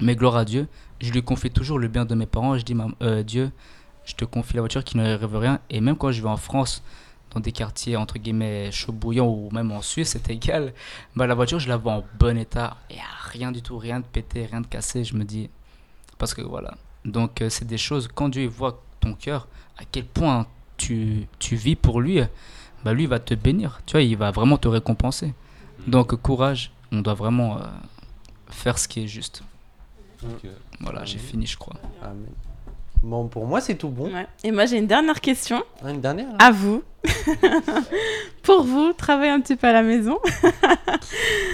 Mais 0.00 0.14
gloire 0.14 0.36
à 0.36 0.44
Dieu, 0.44 0.68
je 1.00 1.10
lui 1.10 1.22
confie 1.22 1.50
toujours 1.50 1.78
le 1.78 1.88
bien 1.88 2.04
de 2.04 2.14
mes 2.14 2.26
parents. 2.26 2.58
Je 2.58 2.64
dis 2.64 2.76
euh, 3.02 3.22
Dieu, 3.22 3.50
je 4.04 4.14
te 4.14 4.24
confie 4.24 4.54
la 4.54 4.60
voiture 4.60 4.84
qui 4.84 4.98
ne 4.98 5.16
rêve 5.16 5.36
rien. 5.36 5.60
Et 5.70 5.80
même 5.80 5.96
quand 5.96 6.12
je 6.12 6.22
vais 6.22 6.28
en 6.28 6.36
France, 6.36 6.82
dans 7.30 7.40
des 7.40 7.52
quartiers, 7.52 7.96
entre 7.96 8.18
guillemets, 8.18 8.70
chaud 8.72 8.92
bouillant, 8.92 9.26
ou 9.26 9.50
même 9.52 9.72
en 9.72 9.82
Suisse, 9.82 10.10
c'est 10.10 10.30
égal, 10.30 10.72
bah, 11.14 11.26
la 11.26 11.34
voiture, 11.34 11.58
je 11.58 11.68
la 11.68 11.76
vois 11.76 11.92
en 11.92 12.04
bon 12.18 12.38
état. 12.38 12.76
Il 12.90 12.96
n'y 12.96 13.02
a 13.02 13.04
rien 13.30 13.52
du 13.52 13.62
tout, 13.62 13.78
rien 13.78 14.00
de 14.00 14.06
pété, 14.06 14.46
rien 14.46 14.60
de 14.60 14.66
cassé. 14.66 15.04
Je 15.04 15.14
me 15.16 15.24
dis 15.24 15.50
Parce 16.18 16.34
que 16.34 16.42
voilà. 16.42 16.74
Donc, 17.06 17.40
euh, 17.40 17.48
c'est 17.48 17.64
des 17.64 17.78
choses, 17.78 18.08
quand 18.14 18.28
Dieu 18.28 18.46
voit 18.46 18.82
ton 19.00 19.14
cœur, 19.14 19.48
à 19.78 19.84
quel 19.90 20.04
point 20.04 20.46
tu, 20.76 21.26
tu 21.38 21.56
vis 21.56 21.76
pour 21.76 22.00
lui, 22.00 22.20
bah 22.84 22.92
lui 22.92 23.06
va 23.06 23.18
te 23.18 23.34
bénir, 23.34 23.80
tu 23.86 23.92
vois, 23.92 24.02
il 24.02 24.16
va 24.16 24.30
vraiment 24.30 24.58
te 24.58 24.68
récompenser. 24.68 25.34
Donc 25.86 26.14
courage, 26.16 26.72
on 26.92 27.00
doit 27.00 27.14
vraiment 27.14 27.58
euh, 27.58 27.62
faire 28.48 28.78
ce 28.78 28.88
qui 28.88 29.04
est 29.04 29.06
juste. 29.06 29.42
Voilà, 30.80 31.04
j'ai 31.04 31.18
fini 31.18 31.46
je 31.46 31.56
crois. 31.56 31.74
Amen. 32.02 32.30
Bon, 33.02 33.28
pour 33.28 33.46
moi 33.46 33.60
c'est 33.60 33.76
tout 33.76 33.88
bon. 33.88 34.12
Ouais. 34.12 34.26
Et 34.42 34.50
moi, 34.50 34.66
j'ai 34.66 34.78
une 34.78 34.86
dernière 34.86 35.20
question 35.20 35.62
Hein, 35.82 35.94
Une 35.94 36.00
dernière 36.00 36.28
hein 36.28 36.36
à 36.38 36.50
vous. 36.50 36.82
Pour 38.42 38.64
vous, 38.64 38.92
travaillez 38.92 39.30
un 39.30 39.40
petit 39.40 39.54
peu 39.56 39.68
à 39.68 39.72
la 39.72 39.82
maison. 39.82 40.18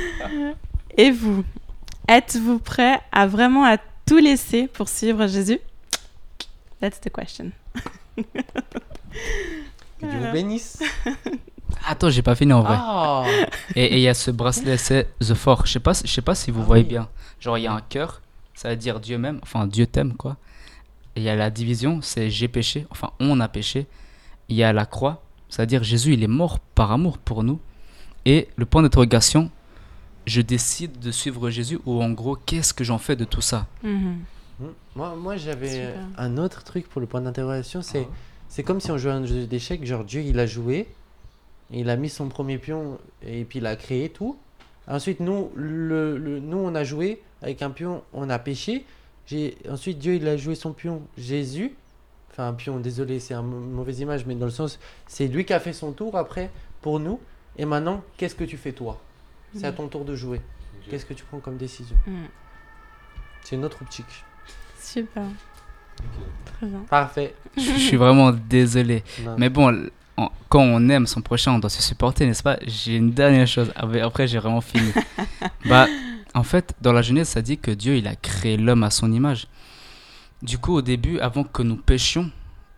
Et 0.97 1.11
vous, 1.11 1.45
êtes-vous 2.09 2.59
prêt 2.59 3.01
à 3.11 3.27
vraiment 3.27 3.65
à 3.65 3.79
tout 4.07 4.19
laisser 4.19 4.67
pour 4.69 4.89
suivre 4.89 5.27
Jésus? 5.27 5.59
That's 6.81 7.01
the 7.01 7.11
question. 7.11 7.53
Que 8.17 8.23
Dieu 10.07 10.19
vous 10.19 10.33
bénisse. 10.33 10.83
Attends, 11.87 12.11
j'ai 12.11 12.23
pas 12.23 12.35
fini 12.35 12.53
en 12.53 12.63
vrai. 12.63 12.77
Ah 12.79 13.25
Et 13.75 13.95
il 13.97 14.01
y 14.01 14.09
a 14.09 14.15
ce 14.15 14.31
bracelet, 14.31 14.77
c'est 14.77 15.09
The 15.21 15.35
Four. 15.35 15.67
Je 15.67 15.73
sais 15.73 15.81
pas, 15.81 15.95
si- 15.95 16.07
je 16.07 16.13
sais 16.13 16.23
pas 16.23 16.35
si 16.35 16.51
vous 16.51 16.61
Ah 16.63 16.67
voyez 16.67 16.83
oui. 16.85 16.89
bien. 16.89 17.09
Genre 17.41 17.59
il 17.59 17.63
y 17.63 17.67
a 17.67 17.73
un 17.73 17.81
cœur, 17.81 18.21
ça 18.55 18.69
veut 18.71 18.77
dire 18.77 19.01
Dieu 19.01 19.19
même, 19.19 19.41
enfin 19.43 19.67
Dieu 19.67 19.87
t'aime 19.87 20.15
quoi. 20.15 20.37
Et 21.17 21.21
il 21.21 21.25
y 21.25 21.29
a 21.29 21.35
la 21.37 21.51
division, 21.51 22.01
c'est 22.03 22.31
j'ai 22.31 22.49
péché, 22.49 22.87
enfin 22.91 23.11
on 23.21 23.41
a 23.41 23.49
péché. 23.49 23.87
Il 24.49 24.57
y 24.57 24.63
a 24.63 24.73
la 24.73 24.87
croix, 24.87 25.23
c'est-à-dire 25.49 25.83
Jésus 25.83 26.15
il 26.15 26.23
est 26.23 26.29
mort 26.29 26.59
par 26.61 26.93
amour 26.93 27.19
pour 27.19 27.43
nous. 27.43 27.59
Et 28.25 28.49
le 28.57 28.65
point 28.67 28.83
d'interrogation, 28.83 29.51
je 30.27 30.41
décide 30.41 30.99
de 31.01 31.11
suivre 31.11 31.51
Jésus 31.51 31.79
ou 31.87 32.03
en 32.03 32.11
gros, 32.11 32.37
qu'est-ce 32.37 32.73
que 32.75 32.85
j'en 32.85 32.99
fais 32.99 33.16
de 33.16 33.25
tout 33.25 33.41
ça 33.41 33.66
Mhm. 33.83 34.18
Hmm. 34.61 34.66
Moi, 34.95 35.16
moi 35.16 35.37
j'avais 35.37 35.95
un 36.18 36.37
autre 36.39 36.62
truc 36.62 36.89
pour 36.89 37.01
le 37.01 37.07
point 37.07 37.20
d'interrogation. 37.20 37.81
Ah. 37.81 37.87
C'est 37.87 38.07
c'est 38.49 38.62
comme 38.62 38.81
si 38.81 38.91
on 38.91 38.99
jouait 38.99 39.12
à 39.12 39.14
un 39.16 39.25
jeu 39.25 39.47
d'échecs. 39.47 39.85
Genre, 39.85 40.05
Dieu, 40.05 40.20
il 40.20 40.39
a 40.39 40.45
joué, 40.47 40.87
il 41.70 41.89
a 41.89 41.97
mis 41.97 42.11
son 42.11 42.29
premier 42.29 42.59
pion 42.59 42.99
et 43.27 43.45
puis 43.45 43.61
il 43.61 43.66
a 43.66 43.77
créé 43.77 44.11
tout. 44.11 44.37
Ensuite, 44.87 45.20
nous, 45.20 45.51
le, 45.55 46.18
le- 46.18 46.39
nous 46.41 46.59
on 46.59 46.75
a 46.75 46.85
joué 46.85 47.23
avec 47.41 47.62
un 47.62 47.70
pion, 47.70 48.03
on 48.12 48.29
a 48.29 48.39
pêché. 48.39 48.85
J'ai 49.27 49.57
Ensuite, 49.70 49.99
Dieu, 49.99 50.16
il 50.16 50.29
a 50.29 50.37
joué 50.37 50.55
son 50.55 50.73
pion, 50.73 51.03
Jésus. 51.16 51.73
Enfin, 52.31 52.49
un 52.49 52.53
pion, 52.53 52.79
désolé, 52.79 53.20
c'est 53.20 53.35
un- 53.35 53.41
une 53.43 53.70
mauvaise 53.73 54.01
image, 54.01 54.27
mais 54.27 54.35
dans 54.35 54.47
le 54.47 54.51
sens, 54.53 54.79
c'est 55.07 55.29
lui 55.29 55.45
qui 55.47 55.53
a 55.55 55.61
fait 55.61 55.73
son 55.73 55.93
tour 55.93 56.16
après 56.16 56.51
pour 56.83 57.01
nous. 57.01 57.20
Et 57.57 57.64
maintenant, 57.64 58.03
qu'est-ce 58.16 58.35
que 58.35 58.45
tu 58.45 58.57
fais 58.59 58.73
toi? 58.73 59.01
C'est 59.55 59.67
à 59.67 59.73
ton 59.73 59.89
tour 59.89 60.05
de 60.05 60.15
jouer. 60.15 60.41
Qu'est-ce 60.89 61.07
que 61.07 61.15
tu 61.15 61.25
prends 61.25 61.41
comme 61.41 61.57
décision 61.57 61.97
Mhm. 62.07 62.29
C'est 63.43 63.57
une 63.57 63.65
autre 63.65 63.83
optique. 63.83 64.25
Super. 64.81 65.25
Très 66.45 66.67
bien. 66.67 66.81
Parfait. 66.89 67.35
Je 67.57 67.63
suis 67.79 67.97
vraiment 67.97 68.33
désolé. 68.33 69.03
Non. 69.25 69.35
Mais 69.39 69.49
bon, 69.49 69.89
quand 70.49 70.61
on 70.63 70.89
aime 70.89 71.07
son 71.07 71.23
prochain, 71.23 71.53
on 71.53 71.59
doit 71.59 71.71
se 71.71 71.83
supporter, 71.83 72.27
n'est-ce 72.27 72.43
pas? 72.43 72.59
J'ai 72.67 72.97
une 72.97 73.11
dernière 73.11 73.47
chose. 73.47 73.73
Après, 73.75 74.01
après, 74.01 74.29
j'ai 74.29 74.39
vraiment 74.39 74.61
fini. 74.61 74.93
bah, 75.69 75.87
en 76.35 76.43
fait, 76.43 76.75
dans 76.81 76.93
la 76.93 77.03
Genèse, 77.03 77.29
ça 77.29 77.43
dit 77.43 77.59
que 77.59 77.71
Dieu, 77.71 77.97
il 77.97 78.07
a 78.07 78.17
créé 78.17 78.57
l'homme 78.57 78.83
à 78.85 78.91
son 78.91 79.13
image. 79.13 79.49
Du 80.43 80.59
coup, 80.59 80.75
au 80.75 80.83
début, 80.83 81.19
avant 81.21 81.45
que 81.45 81.63
nous 81.63 81.77
péchions, 81.77 82.31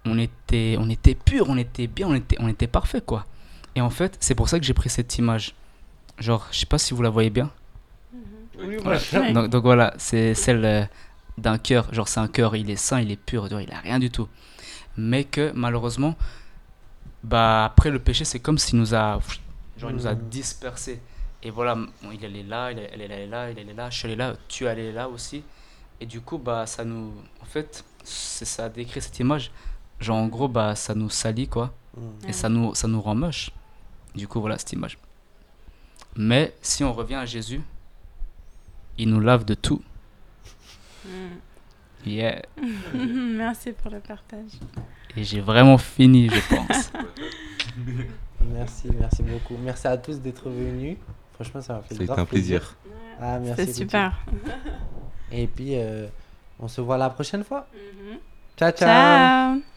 on 0.05 0.19
était, 0.19 0.77
on 0.79 0.89
était 0.91 1.15
pur, 1.15 1.47
on 1.49 1.57
était 1.57 1.87
bien, 1.87 2.09
on 2.09 2.15
était, 2.15 2.37
on 2.41 2.49
était 2.49 2.67
parfait, 2.67 3.01
quoi. 3.01 3.27
Et 3.75 3.81
en 3.81 3.91
fait, 3.91 4.17
c'est 4.21 4.35
pour 4.35 4.49
ça 4.49 4.59
que 4.59 4.65
j'ai 4.65 4.75
pris 4.75 4.91
cette 4.91 5.19
image. 5.19 5.55
Genre, 6.19 6.47
je 6.53 6.59
sais 6.61 6.67
pas 6.67 6.79
si 6.79 6.95
vous 6.95 7.03
la 7.03 7.11
voyez 7.11 7.31
bien. 7.31 7.51
Oui, 8.59 8.77
Voilà. 8.83 9.01
Ouais. 9.13 9.33
Donc, 9.33 9.49
donc 9.51 9.63
voilà, 9.65 9.95
c'est 9.99 10.35
celle 10.35 10.65
euh, 10.65 10.85
d'un 11.39 11.59
cœur. 11.59 11.93
Genre, 11.93 12.07
c'est 12.09 12.21
un 12.21 12.29
cœur, 12.29 12.55
il 12.55 12.71
est 12.71 12.77
sain, 12.77 13.01
il 13.01 13.11
est 13.11 13.17
pur, 13.17 13.49
il 13.51 13.73
a 13.73 13.79
rien 13.81 13.99
du 13.99 14.11
tout. 14.11 14.29
Mais 14.97 15.25
que 15.25 15.51
malheureusement, 15.55 16.15
bah, 17.23 17.65
après 17.65 17.91
le 17.91 17.99
péché, 17.99 18.25
c'est 18.25 18.39
comme 18.39 18.59
s'il 18.59 18.79
nous 18.79 18.95
a, 18.95 19.19
genre, 19.77 19.91
il 19.91 19.97
nous 19.97 20.07
a 20.07 20.15
Mhm. 20.15 20.29
dispersés. 20.29 21.01
Et 21.43 21.51
voilà, 21.51 21.75
bon, 21.75 21.89
il 22.13 22.25
allait 22.25 22.43
là, 22.43 22.71
il 22.73 22.79
allait, 22.79 22.91
elle 22.95 23.03
allait 23.03 23.27
là, 23.27 23.51
il 23.51 23.59
allait 23.59 23.75
là, 23.75 23.91
je 23.91 23.99
suis 23.99 24.07
allé 24.07 24.17
là, 24.17 24.35
tu 24.49 24.67
allais 24.67 24.93
là 24.93 25.09
aussi. 25.09 25.43
Et 26.01 26.07
du 26.07 26.21
coup, 26.21 26.39
bah, 26.39 26.67
ça 26.67 26.85
nous. 26.85 27.13
En 27.43 27.45
fait, 27.45 27.85
c'est 28.05 28.45
ça 28.45 28.69
décrit 28.69 29.01
cette 29.03 29.19
image. 29.19 29.51
Genre, 30.01 30.17
en 30.17 30.27
gros, 30.29 30.49
bah, 30.49 30.75
ça 30.75 30.95
nous 30.95 31.11
salit, 31.11 31.49
quoi. 31.49 31.73
Mm. 31.97 32.29
Et 32.29 32.33
ça 32.33 32.49
nous, 32.49 32.75
ça 32.75 32.87
nous 32.89 33.01
rend 33.03 33.15
moche. 33.15 33.51
Du 34.15 34.29
coup, 34.29 34.41
voilà 34.41 34.59
cette 34.59 34.73
image. 34.73 34.97
Mais 36.17 36.55
si 36.63 36.85
on 36.85 36.93
revient 36.93 37.17
à 37.17 37.27
Jésus, 37.27 37.61
il 38.99 39.09
nous 39.09 39.21
lave 39.21 39.45
de 39.45 39.55
tout. 39.55 39.83
Mhm. 41.05 41.41
Yeah. 42.07 42.43
Merci 42.95 43.73
pour 43.73 43.91
le 43.91 44.01
partage. 44.01 44.51
Et 45.17 45.25
j'ai 45.25 45.41
vraiment 45.41 45.79
fini, 45.79 46.29
je 46.29 46.55
pense. 46.55 46.93
Merci, 48.53 48.89
merci 49.01 49.23
beaucoup. 49.23 49.57
Merci 49.57 49.87
à 49.87 49.97
tous 49.97 50.21
d'être 50.21 50.51
venus. 50.51 50.99
Franchement, 51.35 51.61
ça 51.61 51.75
m'a 51.75 51.83
fait 51.83 52.05
grave 52.05 52.19
un 52.21 52.25
plaisir. 52.25 52.77
Ah, 53.21 53.39
merci. 53.39 53.67
C'est 53.67 53.73
super. 53.73 54.13
Et 55.33 55.47
puis, 55.47 55.77
euh, 55.77 56.07
on 56.61 56.69
se 56.69 56.81
voit 56.81 56.99
la 56.99 57.11
prochaine 57.11 57.43
fois. 57.43 57.67
Ciao, 58.57 58.71
ciao. 58.71 58.89
Ciao. 58.89 59.74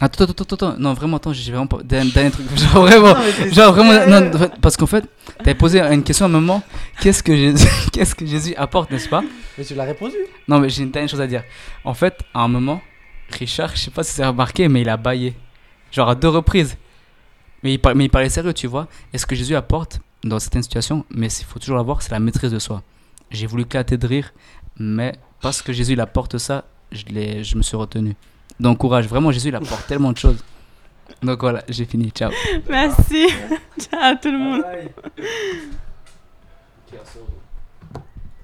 Attends, 0.00 0.24
attends, 0.24 0.44
attends, 0.44 0.54
attends. 0.54 0.76
Non, 0.78 0.94
vraiment, 0.94 1.16
attends, 1.16 1.32
j'ai 1.32 1.50
vraiment 1.50 1.66
pas. 1.66 1.82
Dernier, 1.82 2.10
dernier 2.12 2.30
truc. 2.30 2.46
Genre, 2.56 2.82
vraiment. 2.82 3.14
Non, 3.14 3.52
Genre, 3.52 3.72
vraiment. 3.74 4.06
Non, 4.20 4.48
parce 4.62 4.76
qu'en 4.76 4.86
fait, 4.86 5.04
t'avais 5.38 5.54
posé 5.56 5.80
une 5.80 6.04
question 6.04 6.26
à 6.26 6.28
un 6.28 6.32
moment. 6.32 6.62
Qu'est-ce 7.00 7.22
que 7.22 7.34
Jésus, 7.34 7.66
qu'est-ce 7.92 8.14
que 8.14 8.24
Jésus 8.24 8.54
apporte, 8.56 8.90
n'est-ce 8.92 9.08
pas? 9.08 9.22
Mais 9.56 9.64
tu 9.64 9.74
l'as 9.74 9.84
répondu. 9.84 10.14
Non, 10.46 10.60
mais 10.60 10.68
j'ai 10.68 10.84
une 10.84 10.90
dernière 10.92 11.10
chose 11.10 11.20
à 11.20 11.26
dire. 11.26 11.42
En 11.84 11.94
fait, 11.94 12.14
à 12.32 12.40
un 12.42 12.48
moment, 12.48 12.80
Richard, 13.30 13.74
je 13.74 13.80
sais 13.82 13.90
pas 13.90 14.04
si 14.04 14.12
c'est 14.12 14.24
remarqué, 14.24 14.68
mais 14.68 14.82
il 14.82 14.88
a 14.88 14.96
baillé. 14.96 15.34
Genre 15.90 16.08
à 16.08 16.14
deux 16.14 16.28
reprises. 16.28 16.76
Mais 17.64 17.72
il, 17.74 17.78
par- 17.78 17.94
mais 17.96 18.04
il 18.04 18.08
parlait 18.08 18.28
sérieux, 18.28 18.52
tu 18.54 18.68
vois. 18.68 18.86
Et 19.12 19.18
ce 19.18 19.26
que 19.26 19.34
Jésus 19.34 19.56
apporte 19.56 19.98
dans 20.22 20.38
certaines 20.38 20.62
situations, 20.62 21.04
mais 21.10 21.26
il 21.26 21.44
faut 21.44 21.58
toujours 21.58 21.76
l'avoir, 21.76 22.02
c'est 22.02 22.12
la 22.12 22.20
maîtrise 22.20 22.52
de 22.52 22.58
soi. 22.60 22.82
J'ai 23.32 23.46
voulu 23.46 23.62
éclater 23.64 23.96
de 23.96 24.06
rire, 24.06 24.32
mais 24.78 25.14
parce 25.42 25.60
que 25.60 25.72
Jésus 25.72 25.94
il 25.94 26.00
apporte 26.00 26.38
ça, 26.38 26.64
je, 26.92 27.04
l'ai- 27.06 27.42
je 27.42 27.56
me 27.56 27.62
suis 27.62 27.76
retenu. 27.76 28.14
Donc 28.60 28.78
courage, 28.78 29.06
vraiment 29.06 29.30
Jésus 29.30 29.48
il 29.48 29.54
apporte 29.54 29.86
tellement 29.86 30.12
de 30.12 30.18
choses. 30.18 30.44
Donc 31.22 31.40
voilà, 31.40 31.62
j'ai 31.68 31.84
fini, 31.84 32.10
ciao. 32.10 32.30
Merci. 32.68 33.26
Ciao 33.78 34.14
tout 34.20 34.30
le 34.30 34.38
monde. 34.38 34.62
Bye. 34.62 34.90